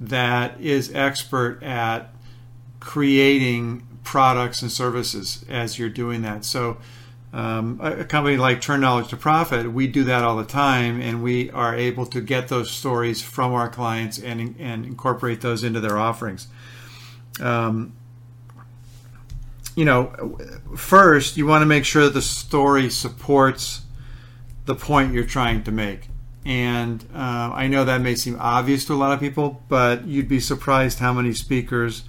that 0.00 0.60
is 0.60 0.94
expert 0.94 1.62
at 1.62 2.12
creating 2.78 3.88
products 4.04 4.60
and 4.60 4.70
services 4.70 5.46
as 5.48 5.78
you're 5.78 5.88
doing 5.88 6.20
that. 6.22 6.44
So 6.44 6.76
um, 7.32 7.78
a, 7.82 8.04
company 8.04 8.36
like 8.36 8.60
Turn 8.60 8.80
Knowledge 8.80 9.08
to 9.08 9.16
Profit, 9.16 9.72
we 9.72 9.86
do 9.86 10.04
that 10.04 10.24
all 10.24 10.36
the 10.36 10.44
time, 10.44 11.00
and 11.00 11.22
we 11.22 11.50
are 11.50 11.74
able 11.74 12.06
to 12.06 12.20
get 12.20 12.48
those 12.48 12.70
stories 12.70 13.22
from 13.22 13.52
our 13.52 13.68
clients 13.68 14.18
and, 14.18 14.56
and 14.58 14.86
incorporate 14.86 15.40
those 15.40 15.62
into 15.62 15.80
their 15.80 15.98
offerings. 15.98 16.48
Um, 17.40 17.92
you 19.76 19.84
know, 19.84 20.38
first 20.76 21.36
you 21.36 21.46
want 21.46 21.62
to 21.62 21.66
make 21.66 21.84
sure 21.84 22.04
that 22.04 22.14
the 22.14 22.22
story 22.22 22.90
supports 22.90 23.82
the 24.64 24.74
point 24.74 25.12
you're 25.12 25.24
trying 25.24 25.62
to 25.64 25.70
make. 25.70 26.08
And 26.44 27.04
uh, 27.14 27.52
I 27.54 27.68
know 27.68 27.84
that 27.84 28.00
may 28.00 28.14
seem 28.14 28.36
obvious 28.40 28.84
to 28.86 28.94
a 28.94 28.96
lot 28.96 29.12
of 29.12 29.20
people, 29.20 29.62
but 29.68 30.06
you'd 30.06 30.28
be 30.28 30.40
surprised 30.40 30.98
how 30.98 31.12
many 31.12 31.32
speakers 31.34 32.04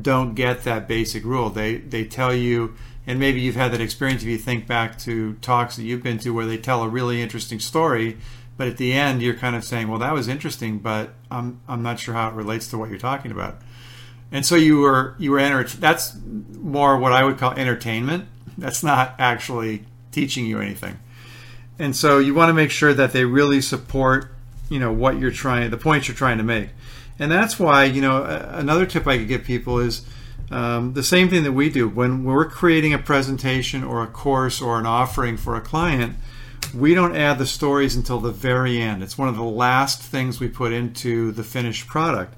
don't 0.00 0.34
get 0.34 0.62
that 0.64 0.86
basic 0.86 1.24
rule. 1.24 1.50
They 1.50 1.78
they 1.78 2.04
tell 2.04 2.32
you 2.32 2.76
and 3.10 3.18
maybe 3.18 3.40
you've 3.40 3.56
had 3.56 3.72
that 3.72 3.80
experience 3.80 4.22
if 4.22 4.28
you 4.28 4.38
think 4.38 4.68
back 4.68 4.96
to 4.96 5.34
talks 5.34 5.74
that 5.76 5.82
you've 5.82 6.02
been 6.02 6.18
to 6.18 6.30
where 6.30 6.46
they 6.46 6.56
tell 6.56 6.82
a 6.82 6.88
really 6.88 7.20
interesting 7.20 7.58
story 7.58 8.16
but 8.56 8.68
at 8.68 8.76
the 8.76 8.92
end 8.92 9.20
you're 9.20 9.34
kind 9.34 9.56
of 9.56 9.64
saying 9.64 9.88
well 9.88 9.98
that 9.98 10.12
was 10.12 10.28
interesting 10.28 10.78
but 10.78 11.10
i'm, 11.30 11.60
I'm 11.66 11.82
not 11.82 11.98
sure 11.98 12.14
how 12.14 12.28
it 12.28 12.34
relates 12.34 12.68
to 12.68 12.78
what 12.78 12.88
you're 12.88 12.98
talking 12.98 13.32
about. 13.32 13.58
And 14.32 14.46
so 14.46 14.54
you 14.54 14.78
were 14.78 15.16
you 15.18 15.32
were 15.32 15.40
enter- 15.40 15.64
that's 15.64 16.16
more 16.52 16.96
what 16.96 17.12
i 17.12 17.24
would 17.24 17.38
call 17.38 17.52
entertainment. 17.52 18.28
That's 18.56 18.82
not 18.82 19.14
actually 19.18 19.84
teaching 20.12 20.46
you 20.46 20.60
anything. 20.60 20.98
And 21.78 21.96
so 21.96 22.18
you 22.18 22.34
want 22.34 22.50
to 22.50 22.54
make 22.54 22.70
sure 22.70 22.92
that 22.94 23.12
they 23.12 23.24
really 23.24 23.60
support 23.60 24.32
you 24.68 24.78
know 24.78 24.92
what 24.92 25.18
you're 25.18 25.32
trying 25.32 25.70
the 25.70 25.76
points 25.76 26.06
you're 26.06 26.16
trying 26.16 26.38
to 26.38 26.44
make. 26.44 26.68
And 27.18 27.30
that's 27.30 27.58
why 27.58 27.84
you 27.84 28.00
know 28.00 28.22
another 28.22 28.86
tip 28.86 29.06
i 29.06 29.18
could 29.18 29.28
give 29.28 29.44
people 29.44 29.80
is 29.80 30.06
Um, 30.50 30.94
the 30.94 31.02
same 31.02 31.28
thing 31.28 31.44
that 31.44 31.52
we 31.52 31.70
do 31.70 31.88
when 31.88 32.24
we're 32.24 32.48
creating 32.48 32.92
a 32.92 32.98
presentation 32.98 33.84
or 33.84 34.02
a 34.02 34.08
course 34.08 34.60
or 34.60 34.78
an 34.78 34.86
offering 34.86 35.36
for 35.36 35.54
a 35.54 35.60
client 35.60 36.16
we 36.74 36.94
don't 36.94 37.16
add 37.16 37.38
the 37.38 37.46
stories 37.46 37.96
until 37.96 38.20
the 38.20 38.30
very 38.30 38.80
end. 38.80 39.02
It's 39.02 39.18
one 39.18 39.28
of 39.28 39.36
the 39.36 39.42
last 39.42 40.02
things 40.02 40.40
we 40.40 40.48
put 40.48 40.72
into 40.72 41.32
the 41.32 41.42
finished 41.42 41.86
product. 41.86 42.34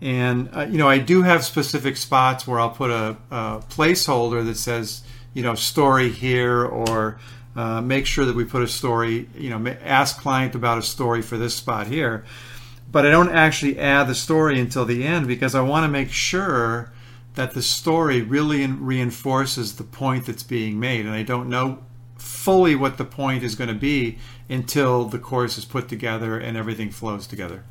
And 0.00 0.50
uh, 0.54 0.66
you 0.68 0.78
know, 0.78 0.88
I 0.88 0.98
do 0.98 1.22
have 1.22 1.44
specific 1.44 1.96
spots 1.96 2.46
where 2.46 2.60
I'll 2.60 2.70
put 2.70 2.90
a, 2.90 3.16
a 3.30 3.62
placeholder 3.68 4.44
that 4.44 4.56
says, 4.56 5.02
you 5.34 5.42
know, 5.42 5.54
story 5.54 6.10
here, 6.10 6.64
or 6.64 7.18
uh, 7.54 7.80
make 7.80 8.06
sure 8.06 8.24
that 8.24 8.36
we 8.36 8.44
put 8.44 8.62
a 8.62 8.68
story. 8.68 9.28
You 9.34 9.50
know, 9.50 9.76
ask 9.82 10.20
client 10.20 10.54
about 10.54 10.78
a 10.78 10.82
story 10.82 11.22
for 11.22 11.38
this 11.38 11.54
spot 11.54 11.86
here. 11.86 12.24
But 12.90 13.06
I 13.06 13.10
don't 13.10 13.30
actually 13.30 13.78
add 13.78 14.04
the 14.04 14.14
story 14.14 14.60
until 14.60 14.84
the 14.84 15.04
end 15.04 15.26
because 15.26 15.54
I 15.54 15.60
want 15.62 15.84
to 15.84 15.88
make 15.88 16.10
sure 16.10 16.92
that 17.36 17.52
the 17.52 17.62
story 17.62 18.22
really 18.22 18.66
reinforces 18.66 19.76
the 19.76 19.84
point 19.84 20.26
that's 20.26 20.42
being 20.42 20.80
made. 20.80 21.06
And 21.06 21.14
I 21.14 21.22
don't 21.22 21.48
know 21.48 21.78
fully 22.18 22.74
what 22.74 22.98
the 22.98 23.04
point 23.04 23.44
is 23.44 23.54
going 23.54 23.68
to 23.68 23.74
be 23.74 24.18
until 24.48 25.04
the 25.04 25.18
course 25.18 25.56
is 25.56 25.64
put 25.64 25.88
together 25.88 26.38
and 26.38 26.56
everything 26.56 26.90
flows 26.90 27.26
together. 27.26 27.64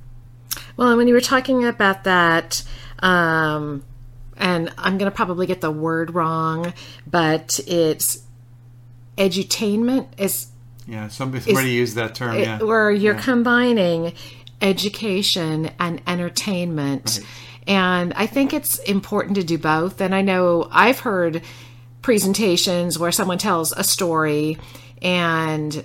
Well, 0.78 0.89
and 0.89 0.97
when 0.97 1.07
you 1.07 1.13
were 1.13 1.22
talking 1.22 1.66
about 1.66 2.03
that, 2.03 2.63
um, 2.99 3.84
and 4.38 4.72
I'm 4.78 4.97
going 4.97 5.09
to 5.09 5.16
probably 5.16 5.47
get 5.47 5.61
the 5.61 5.72
word 5.72 6.13
wrong, 6.13 6.74
but 7.07 7.59
it's 7.68 8.24
edutainment 9.18 10.07
is 10.18 10.47
yeah 10.88 11.07
somebody, 11.07 11.41
somebody 11.41 11.70
is, 11.70 11.74
used 11.74 11.95
that 11.95 12.13
term 12.13 12.38
yeah 12.38 12.61
where 12.61 12.91
you're 12.91 13.16
yeah. 13.16 13.22
combining 13.22 14.13
education 14.61 15.72
and 15.80 16.01
entertainment 16.05 17.20
right. 17.22 17.30
And 17.68 18.13
i 18.16 18.26
think 18.26 18.53
it's 18.53 18.80
important 18.80 19.36
to 19.36 19.43
do 19.43 19.57
both 19.57 20.01
and 20.01 20.13
i 20.13 20.22
know 20.22 20.68
i've 20.72 20.99
heard 20.99 21.41
presentations 22.01 22.99
where 22.99 23.11
someone 23.11 23.38
tells 23.38 23.72
a 23.72 23.84
story 23.84 24.57
and 25.01 25.84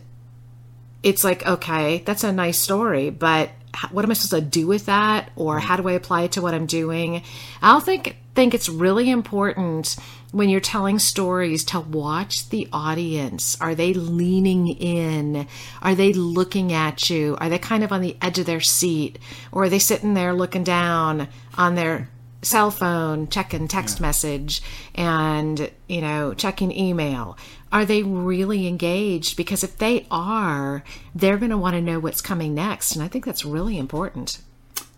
it's 1.02 1.24
like, 1.24 1.46
okay, 1.46 2.02
that's 2.04 2.24
a 2.24 2.32
nice 2.32 2.58
story, 2.58 3.10
but 3.10 3.50
what 3.90 4.04
am 4.04 4.10
I 4.10 4.14
supposed 4.14 4.42
to 4.44 4.50
do 4.50 4.66
with 4.66 4.86
that? 4.86 5.30
Or 5.36 5.58
how 5.58 5.76
do 5.76 5.88
I 5.88 5.92
apply 5.92 6.22
it 6.22 6.32
to 6.32 6.42
what 6.42 6.54
I'm 6.54 6.66
doing? 6.66 7.22
I'll 7.62 7.80
think 7.80 8.16
think 8.34 8.54
it's 8.54 8.68
really 8.68 9.10
important 9.10 9.96
when 10.32 10.48
you're 10.48 10.60
telling 10.60 10.98
stories 10.98 11.64
to 11.64 11.80
watch 11.80 12.48
the 12.50 12.68
audience. 12.72 13.56
Are 13.60 13.74
they 13.74 13.92
leaning 13.92 14.68
in? 14.68 15.46
Are 15.82 15.94
they 15.94 16.12
looking 16.12 16.72
at 16.72 17.10
you? 17.10 17.36
Are 17.40 17.48
they 17.48 17.58
kind 17.58 17.82
of 17.82 17.92
on 17.92 18.00
the 18.00 18.16
edge 18.22 18.38
of 18.38 18.46
their 18.46 18.60
seat? 18.60 19.18
Or 19.52 19.64
are 19.64 19.68
they 19.68 19.78
sitting 19.78 20.14
there 20.14 20.32
looking 20.32 20.64
down 20.64 21.28
on 21.56 21.74
their 21.74 22.08
cell 22.42 22.70
phone, 22.70 23.28
checking 23.28 23.68
text 23.68 23.98
yeah. 23.98 24.06
message, 24.06 24.62
and 24.94 25.70
you 25.88 26.00
know, 26.00 26.34
checking 26.34 26.72
email. 26.72 27.36
Are 27.72 27.84
they 27.84 28.02
really 28.02 28.66
engaged? 28.66 29.36
Because 29.36 29.62
if 29.62 29.78
they 29.78 30.06
are, 30.10 30.82
they're 31.14 31.38
going 31.38 31.50
to 31.50 31.58
want 31.58 31.74
to 31.74 31.82
know 31.82 32.00
what's 32.00 32.20
coming 32.20 32.54
next, 32.54 32.94
and 32.94 33.02
I 33.02 33.08
think 33.08 33.24
that's 33.24 33.44
really 33.44 33.78
important. 33.78 34.40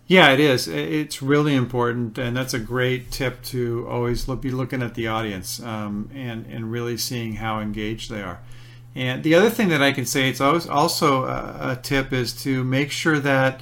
Yeah, 0.05 0.31
it 0.31 0.39
is. 0.39 0.67
It's 0.67 1.21
really 1.21 1.55
important, 1.55 2.17
and 2.17 2.35
that's 2.35 2.53
a 2.53 2.59
great 2.59 3.09
tip 3.09 3.41
to 3.43 3.87
always 3.89 4.27
look, 4.27 4.41
be 4.41 4.51
looking 4.51 4.83
at 4.83 4.95
the 4.95 5.07
audience 5.07 5.61
um, 5.61 6.09
and 6.13 6.45
and 6.47 6.71
really 6.71 6.97
seeing 6.97 7.35
how 7.35 7.59
engaged 7.61 8.11
they 8.11 8.21
are. 8.21 8.39
And 8.95 9.23
the 9.23 9.33
other 9.33 9.49
thing 9.49 9.69
that 9.69 9.81
I 9.81 9.91
can 9.91 10.05
say, 10.05 10.29
it's 10.29 10.41
always 10.41 10.67
also 10.67 11.23
a, 11.23 11.71
a 11.71 11.79
tip, 11.81 12.11
is 12.11 12.33
to 12.43 12.63
make 12.63 12.91
sure 12.91 13.17
that 13.19 13.61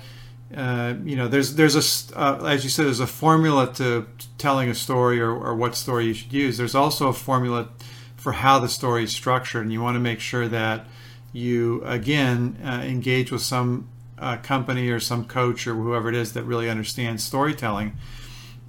uh, 0.56 0.96
you 1.06 1.16
know, 1.16 1.28
there's 1.28 1.56
there's 1.56 1.76
a 1.76 2.20
uh, 2.20 2.44
as 2.46 2.64
you 2.64 2.70
said, 2.70 2.86
there's 2.86 3.00
a 3.00 3.08
formula 3.08 3.72
to 3.74 4.08
telling 4.38 4.70
a 4.70 4.76
story 4.76 5.22
or, 5.22 5.32
or 5.32 5.56
what 5.56 5.76
story 5.76 6.06
you 6.08 6.14
should 6.14 6.34
use. 6.34 6.58
There's 6.58 6.76
also 6.76 7.08
a 7.08 7.14
formula 7.14 7.70
for 8.18 8.34
how 8.34 8.60
the 8.60 8.68
story 8.68 9.04
is 9.04 9.12
structured, 9.12 9.64
and 9.64 9.72
you 9.72 9.82
want 9.82 9.96
to 9.96 10.00
make 10.00 10.20
sure 10.20 10.48
that 10.48 10.88
you 11.32 11.82
again 11.86 12.58
uh, 12.66 12.82
engage 12.84 13.32
with 13.32 13.42
some 13.42 13.88
uh, 14.22 14.38
company 14.38 14.90
or 14.90 15.00
some 15.00 15.26
coach 15.26 15.68
or 15.68 15.74
whoever 15.74 16.08
it 16.08 16.16
is 16.16 16.34
that 16.34 16.44
really 16.44 16.70
understands 16.70 17.24
storytelling. 17.24 17.98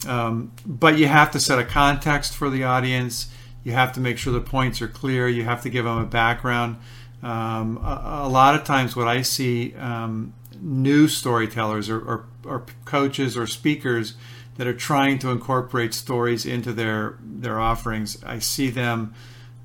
Um, 0.06 0.52
but 0.66 0.98
you 0.98 1.06
have 1.06 1.30
to 1.32 1.40
set 1.40 1.58
a 1.58 1.64
context 1.64 2.34
for 2.34 2.50
the 2.50 2.64
audience. 2.64 3.28
You 3.62 3.72
have 3.72 3.92
to 3.92 4.00
make 4.00 4.18
sure 4.18 4.32
the 4.32 4.40
points 4.40 4.82
are 4.82 4.88
clear. 4.88 5.28
You 5.28 5.44
have 5.44 5.62
to 5.62 5.70
give 5.70 5.84
them 5.84 5.98
a 5.98 6.06
background. 6.06 6.78
Um, 7.22 7.76
a, 7.76 8.24
a, 8.24 8.28
lot 8.28 8.56
of 8.56 8.64
times, 8.64 8.96
what 8.96 9.06
I 9.06 9.22
see 9.22 9.76
um, 9.76 10.34
new 10.60 11.06
storytellers 11.06 11.88
or, 11.88 12.00
or, 12.00 12.26
or, 12.44 12.66
coaches 12.84 13.36
or 13.36 13.46
speakers 13.46 14.14
that 14.56 14.66
are 14.66 14.74
trying 14.74 15.20
to 15.20 15.30
incorporate 15.30 15.94
stories 15.94 16.44
into 16.44 16.72
their 16.72 17.18
their 17.22 17.60
offerings. 17.60 18.22
I 18.24 18.40
see 18.40 18.70
them 18.70 19.14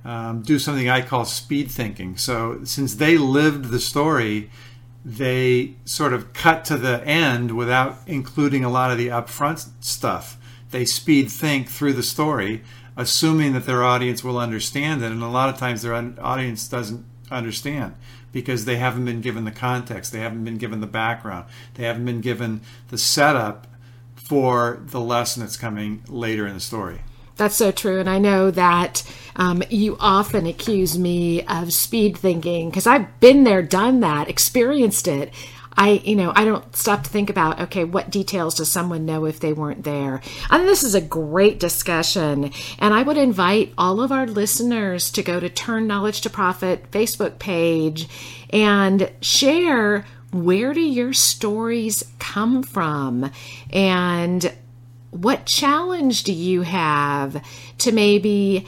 um, 0.05 0.43
do 0.43 0.59
something 0.59 0.87
I 0.87 1.01
call 1.01 1.25
speed 1.25 1.71
thinking. 1.71 2.15
So 2.15 2.63
since 2.63 2.95
they 2.95 3.17
lived 3.17 3.65
the 3.65 3.79
story, 3.79 4.51
they 5.07 5.73
sort 5.85 6.11
of 6.11 6.33
cut 6.33 6.65
to 6.65 6.75
the 6.75 7.01
end 7.07 7.55
without 7.55 7.97
including 8.07 8.65
a 8.65 8.69
lot 8.69 8.91
of 8.91 8.97
the 8.97 9.07
upfront 9.07 9.69
stuff. 9.79 10.37
They 10.71 10.83
speed 10.83 11.31
think 11.31 11.69
through 11.69 11.93
the 11.93 12.03
story, 12.03 12.61
assuming 12.97 13.53
that 13.53 13.65
their 13.65 13.85
audience 13.85 14.21
will 14.21 14.37
understand 14.37 15.01
it, 15.01 15.13
and 15.13 15.23
a 15.23 15.29
lot 15.29 15.47
of 15.47 15.57
times 15.57 15.81
their 15.81 15.93
audience 15.93 16.67
doesn't 16.67 17.05
understand 17.31 17.95
because 18.33 18.65
they 18.65 18.75
haven't 18.75 19.05
been 19.05 19.21
given 19.21 19.45
the 19.45 19.51
context, 19.51 20.11
they 20.11 20.19
haven't 20.19 20.43
been 20.43 20.57
given 20.57 20.81
the 20.81 20.87
background, 20.87 21.45
they 21.75 21.85
haven't 21.85 22.03
been 22.03 22.19
given 22.19 22.59
the 22.89 22.97
setup 22.97 23.65
for 24.13 24.81
the 24.87 24.99
lesson 24.99 25.41
that's 25.41 25.55
coming 25.55 26.03
later 26.09 26.45
in 26.45 26.53
the 26.53 26.59
story. 26.59 26.99
That's 27.37 27.55
so 27.55 27.71
true. 27.71 27.99
And 27.99 28.09
I 28.09 28.17
know 28.17 28.51
that 28.51 29.03
um, 29.35 29.63
you 29.69 29.95
often 29.99 30.45
accuse 30.45 30.97
me 30.97 31.43
of 31.43 31.71
speed 31.71 32.17
thinking 32.17 32.69
because 32.69 32.87
I've 32.87 33.19
been 33.19 33.43
there, 33.43 33.61
done 33.61 33.99
that, 34.01 34.29
experienced 34.29 35.07
it. 35.07 35.31
I, 35.79 36.01
you 36.03 36.15
know, 36.15 36.33
I 36.35 36.43
don't 36.43 36.75
stop 36.75 37.03
to 37.03 37.09
think 37.09 37.29
about, 37.29 37.61
okay, 37.61 37.83
what 37.83 38.09
details 38.09 38.55
does 38.55 38.71
someone 38.71 39.05
know 39.05 39.25
if 39.25 39.39
they 39.39 39.53
weren't 39.53 39.83
there? 39.83 40.21
And 40.49 40.67
this 40.67 40.81
is 40.81 40.95
a 40.95 41.01
great 41.01 41.59
discussion. 41.59 42.51
And 42.79 42.93
I 42.95 43.03
would 43.03 43.17
invite 43.17 43.73
all 43.77 44.01
of 44.01 44.11
our 44.11 44.25
listeners 44.25 45.11
to 45.11 45.21
go 45.21 45.39
to 45.39 45.49
Turn 45.49 45.85
Knowledge 45.85 46.21
to 46.21 46.31
Profit 46.31 46.89
Facebook 46.89 47.37
page 47.37 48.09
and 48.49 49.11
share 49.21 50.05
where 50.31 50.73
do 50.73 50.81
your 50.81 51.13
stories 51.13 52.03
come 52.17 52.63
from? 52.63 53.31
And 53.71 54.51
what 55.11 55.45
challenge 55.45 56.23
do 56.23 56.33
you 56.33 56.61
have 56.61 57.43
to 57.79 57.91
maybe 57.91 58.65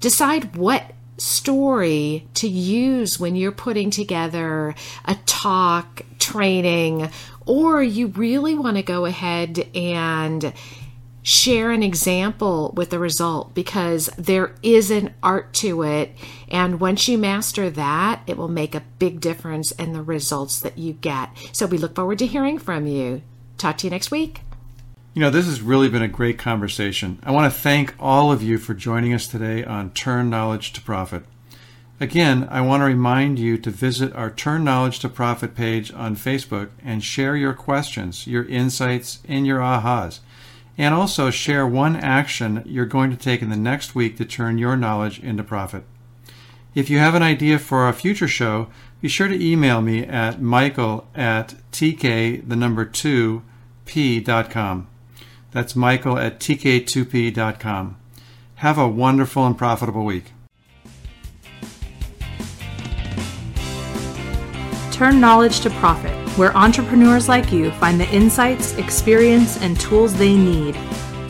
decide 0.00 0.56
what 0.56 0.92
story 1.18 2.26
to 2.34 2.48
use 2.48 3.18
when 3.18 3.36
you're 3.36 3.52
putting 3.52 3.90
together 3.90 4.74
a 5.04 5.14
talk, 5.26 6.02
training, 6.18 7.08
or 7.46 7.82
you 7.82 8.08
really 8.08 8.54
want 8.54 8.76
to 8.76 8.82
go 8.82 9.04
ahead 9.04 9.66
and 9.74 10.52
share 11.22 11.72
an 11.72 11.82
example 11.82 12.72
with 12.76 12.90
the 12.90 12.98
result 13.00 13.52
because 13.52 14.08
there 14.16 14.54
is 14.62 14.92
an 14.92 15.12
art 15.24 15.52
to 15.52 15.82
it. 15.82 16.14
And 16.48 16.78
once 16.78 17.08
you 17.08 17.18
master 17.18 17.68
that, 17.70 18.22
it 18.28 18.36
will 18.36 18.46
make 18.48 18.76
a 18.76 18.84
big 19.00 19.20
difference 19.20 19.72
in 19.72 19.92
the 19.92 20.02
results 20.02 20.60
that 20.60 20.78
you 20.78 20.92
get. 20.92 21.30
So 21.52 21.66
we 21.66 21.78
look 21.78 21.96
forward 21.96 22.20
to 22.20 22.26
hearing 22.26 22.58
from 22.58 22.86
you. 22.86 23.22
Talk 23.58 23.78
to 23.78 23.86
you 23.88 23.90
next 23.90 24.12
week. 24.12 24.45
You 25.16 25.22
know, 25.22 25.30
this 25.30 25.46
has 25.46 25.62
really 25.62 25.88
been 25.88 26.02
a 26.02 26.08
great 26.08 26.38
conversation. 26.38 27.20
I 27.22 27.30
want 27.30 27.50
to 27.50 27.58
thank 27.58 27.94
all 27.98 28.30
of 28.30 28.42
you 28.42 28.58
for 28.58 28.74
joining 28.74 29.14
us 29.14 29.26
today 29.26 29.64
on 29.64 29.92
Turn 29.92 30.28
Knowledge 30.28 30.74
to 30.74 30.82
Profit. 30.82 31.22
Again, 31.98 32.46
I 32.50 32.60
want 32.60 32.82
to 32.82 32.84
remind 32.84 33.38
you 33.38 33.56
to 33.56 33.70
visit 33.70 34.14
our 34.14 34.30
Turn 34.30 34.62
Knowledge 34.62 34.98
to 34.98 35.08
Profit 35.08 35.54
page 35.54 35.90
on 35.90 36.16
Facebook 36.16 36.68
and 36.84 37.02
share 37.02 37.34
your 37.34 37.54
questions, 37.54 38.26
your 38.26 38.44
insights, 38.44 39.20
and 39.26 39.46
your 39.46 39.60
ahas. 39.60 40.20
And 40.76 40.92
also 40.92 41.30
share 41.30 41.66
one 41.66 41.96
action 41.96 42.62
you're 42.66 42.84
going 42.84 43.10
to 43.10 43.16
take 43.16 43.40
in 43.40 43.48
the 43.48 43.56
next 43.56 43.94
week 43.94 44.18
to 44.18 44.26
turn 44.26 44.58
your 44.58 44.76
knowledge 44.76 45.18
into 45.20 45.42
profit. 45.42 45.84
If 46.74 46.90
you 46.90 46.98
have 46.98 47.14
an 47.14 47.22
idea 47.22 47.58
for 47.58 47.88
a 47.88 47.94
future 47.94 48.28
show, 48.28 48.68
be 49.00 49.08
sure 49.08 49.28
to 49.28 49.42
email 49.42 49.80
me 49.80 50.04
at 50.04 50.42
michael 50.42 51.08
at 51.14 51.54
tk, 51.72 52.46
the 52.46 52.56
number 52.56 52.84
2, 52.84 53.42
p.com. 53.86 54.88
That's 55.56 55.74
Michael 55.74 56.18
at 56.18 56.38
tk2p.com. 56.38 57.96
Have 58.56 58.76
a 58.76 58.86
wonderful 58.86 59.46
and 59.46 59.56
profitable 59.56 60.04
week. 60.04 60.32
Turn 64.92 65.18
knowledge 65.18 65.60
to 65.60 65.70
profit, 65.70 66.12
where 66.36 66.54
entrepreneurs 66.54 67.30
like 67.30 67.52
you 67.52 67.70
find 67.70 67.98
the 67.98 68.06
insights, 68.10 68.74
experience, 68.74 69.58
and 69.62 69.80
tools 69.80 70.12
they 70.12 70.36
need 70.36 70.74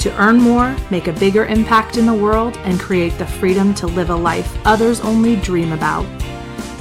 to 0.01 0.13
earn 0.21 0.39
more, 0.39 0.75
make 0.91 1.07
a 1.07 1.13
bigger 1.13 1.47
impact 1.47 1.97
in 1.97 2.05
the 2.05 2.13
world, 2.13 2.57
and 2.65 2.81
create 2.81 3.17
the 3.19 3.27
freedom 3.29 3.73
to 3.75 3.87
live 3.87 4.11
a 4.11 4.17
life 4.17 4.59
others 4.67 4.99
only 5.03 5.37
dream 5.37 5.71
about. 5.71 6.05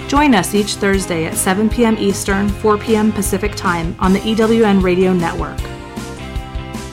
Join 0.08 0.34
us 0.34 0.56
each 0.56 0.78
Thursday 0.78 1.26
at 1.26 1.36
7 1.36 1.70
p.m. 1.70 1.96
Eastern, 2.00 2.50
4 2.50 2.80
p.m. 2.80 3.12
Pacific 3.12 3.54
Time 3.54 3.96
on 4.00 4.14
the 4.14 4.20
EWN 4.22 4.82
Radio 4.82 5.14
Network. 5.14 5.60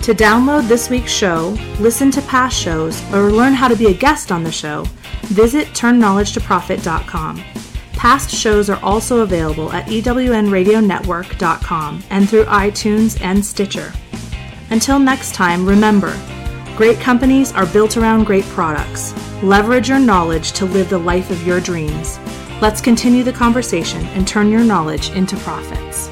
To 0.02 0.12
download 0.12 0.66
this 0.66 0.90
week's 0.90 1.12
show, 1.12 1.56
listen 1.78 2.10
to 2.10 2.20
past 2.22 2.58
shows, 2.58 3.00
or 3.14 3.30
learn 3.30 3.52
how 3.52 3.68
to 3.68 3.76
be 3.76 3.86
a 3.86 3.94
guest 3.94 4.32
on 4.32 4.42
the 4.42 4.50
show, 4.50 4.82
visit 5.26 5.68
turnknowledgetoprofit.com. 5.68 7.44
Past 7.92 8.28
shows 8.28 8.68
are 8.68 8.82
also 8.82 9.20
available 9.20 9.72
at 9.72 9.86
ewnradionetwork.com 9.86 12.02
and 12.10 12.28
through 12.28 12.44
iTunes 12.46 13.20
and 13.20 13.44
Stitcher. 13.44 13.92
Until 14.70 14.98
next 14.98 15.36
time, 15.36 15.64
remember 15.64 16.20
great 16.76 16.98
companies 16.98 17.52
are 17.52 17.66
built 17.66 17.96
around 17.96 18.24
great 18.24 18.44
products. 18.46 19.14
Leverage 19.40 19.88
your 19.88 20.00
knowledge 20.00 20.50
to 20.52 20.64
live 20.64 20.90
the 20.90 20.98
life 20.98 21.30
of 21.30 21.46
your 21.46 21.60
dreams. 21.60 22.18
Let's 22.60 22.80
continue 22.80 23.22
the 23.22 23.32
conversation 23.32 24.04
and 24.06 24.26
turn 24.26 24.50
your 24.50 24.64
knowledge 24.64 25.10
into 25.10 25.36
profits. 25.36 26.10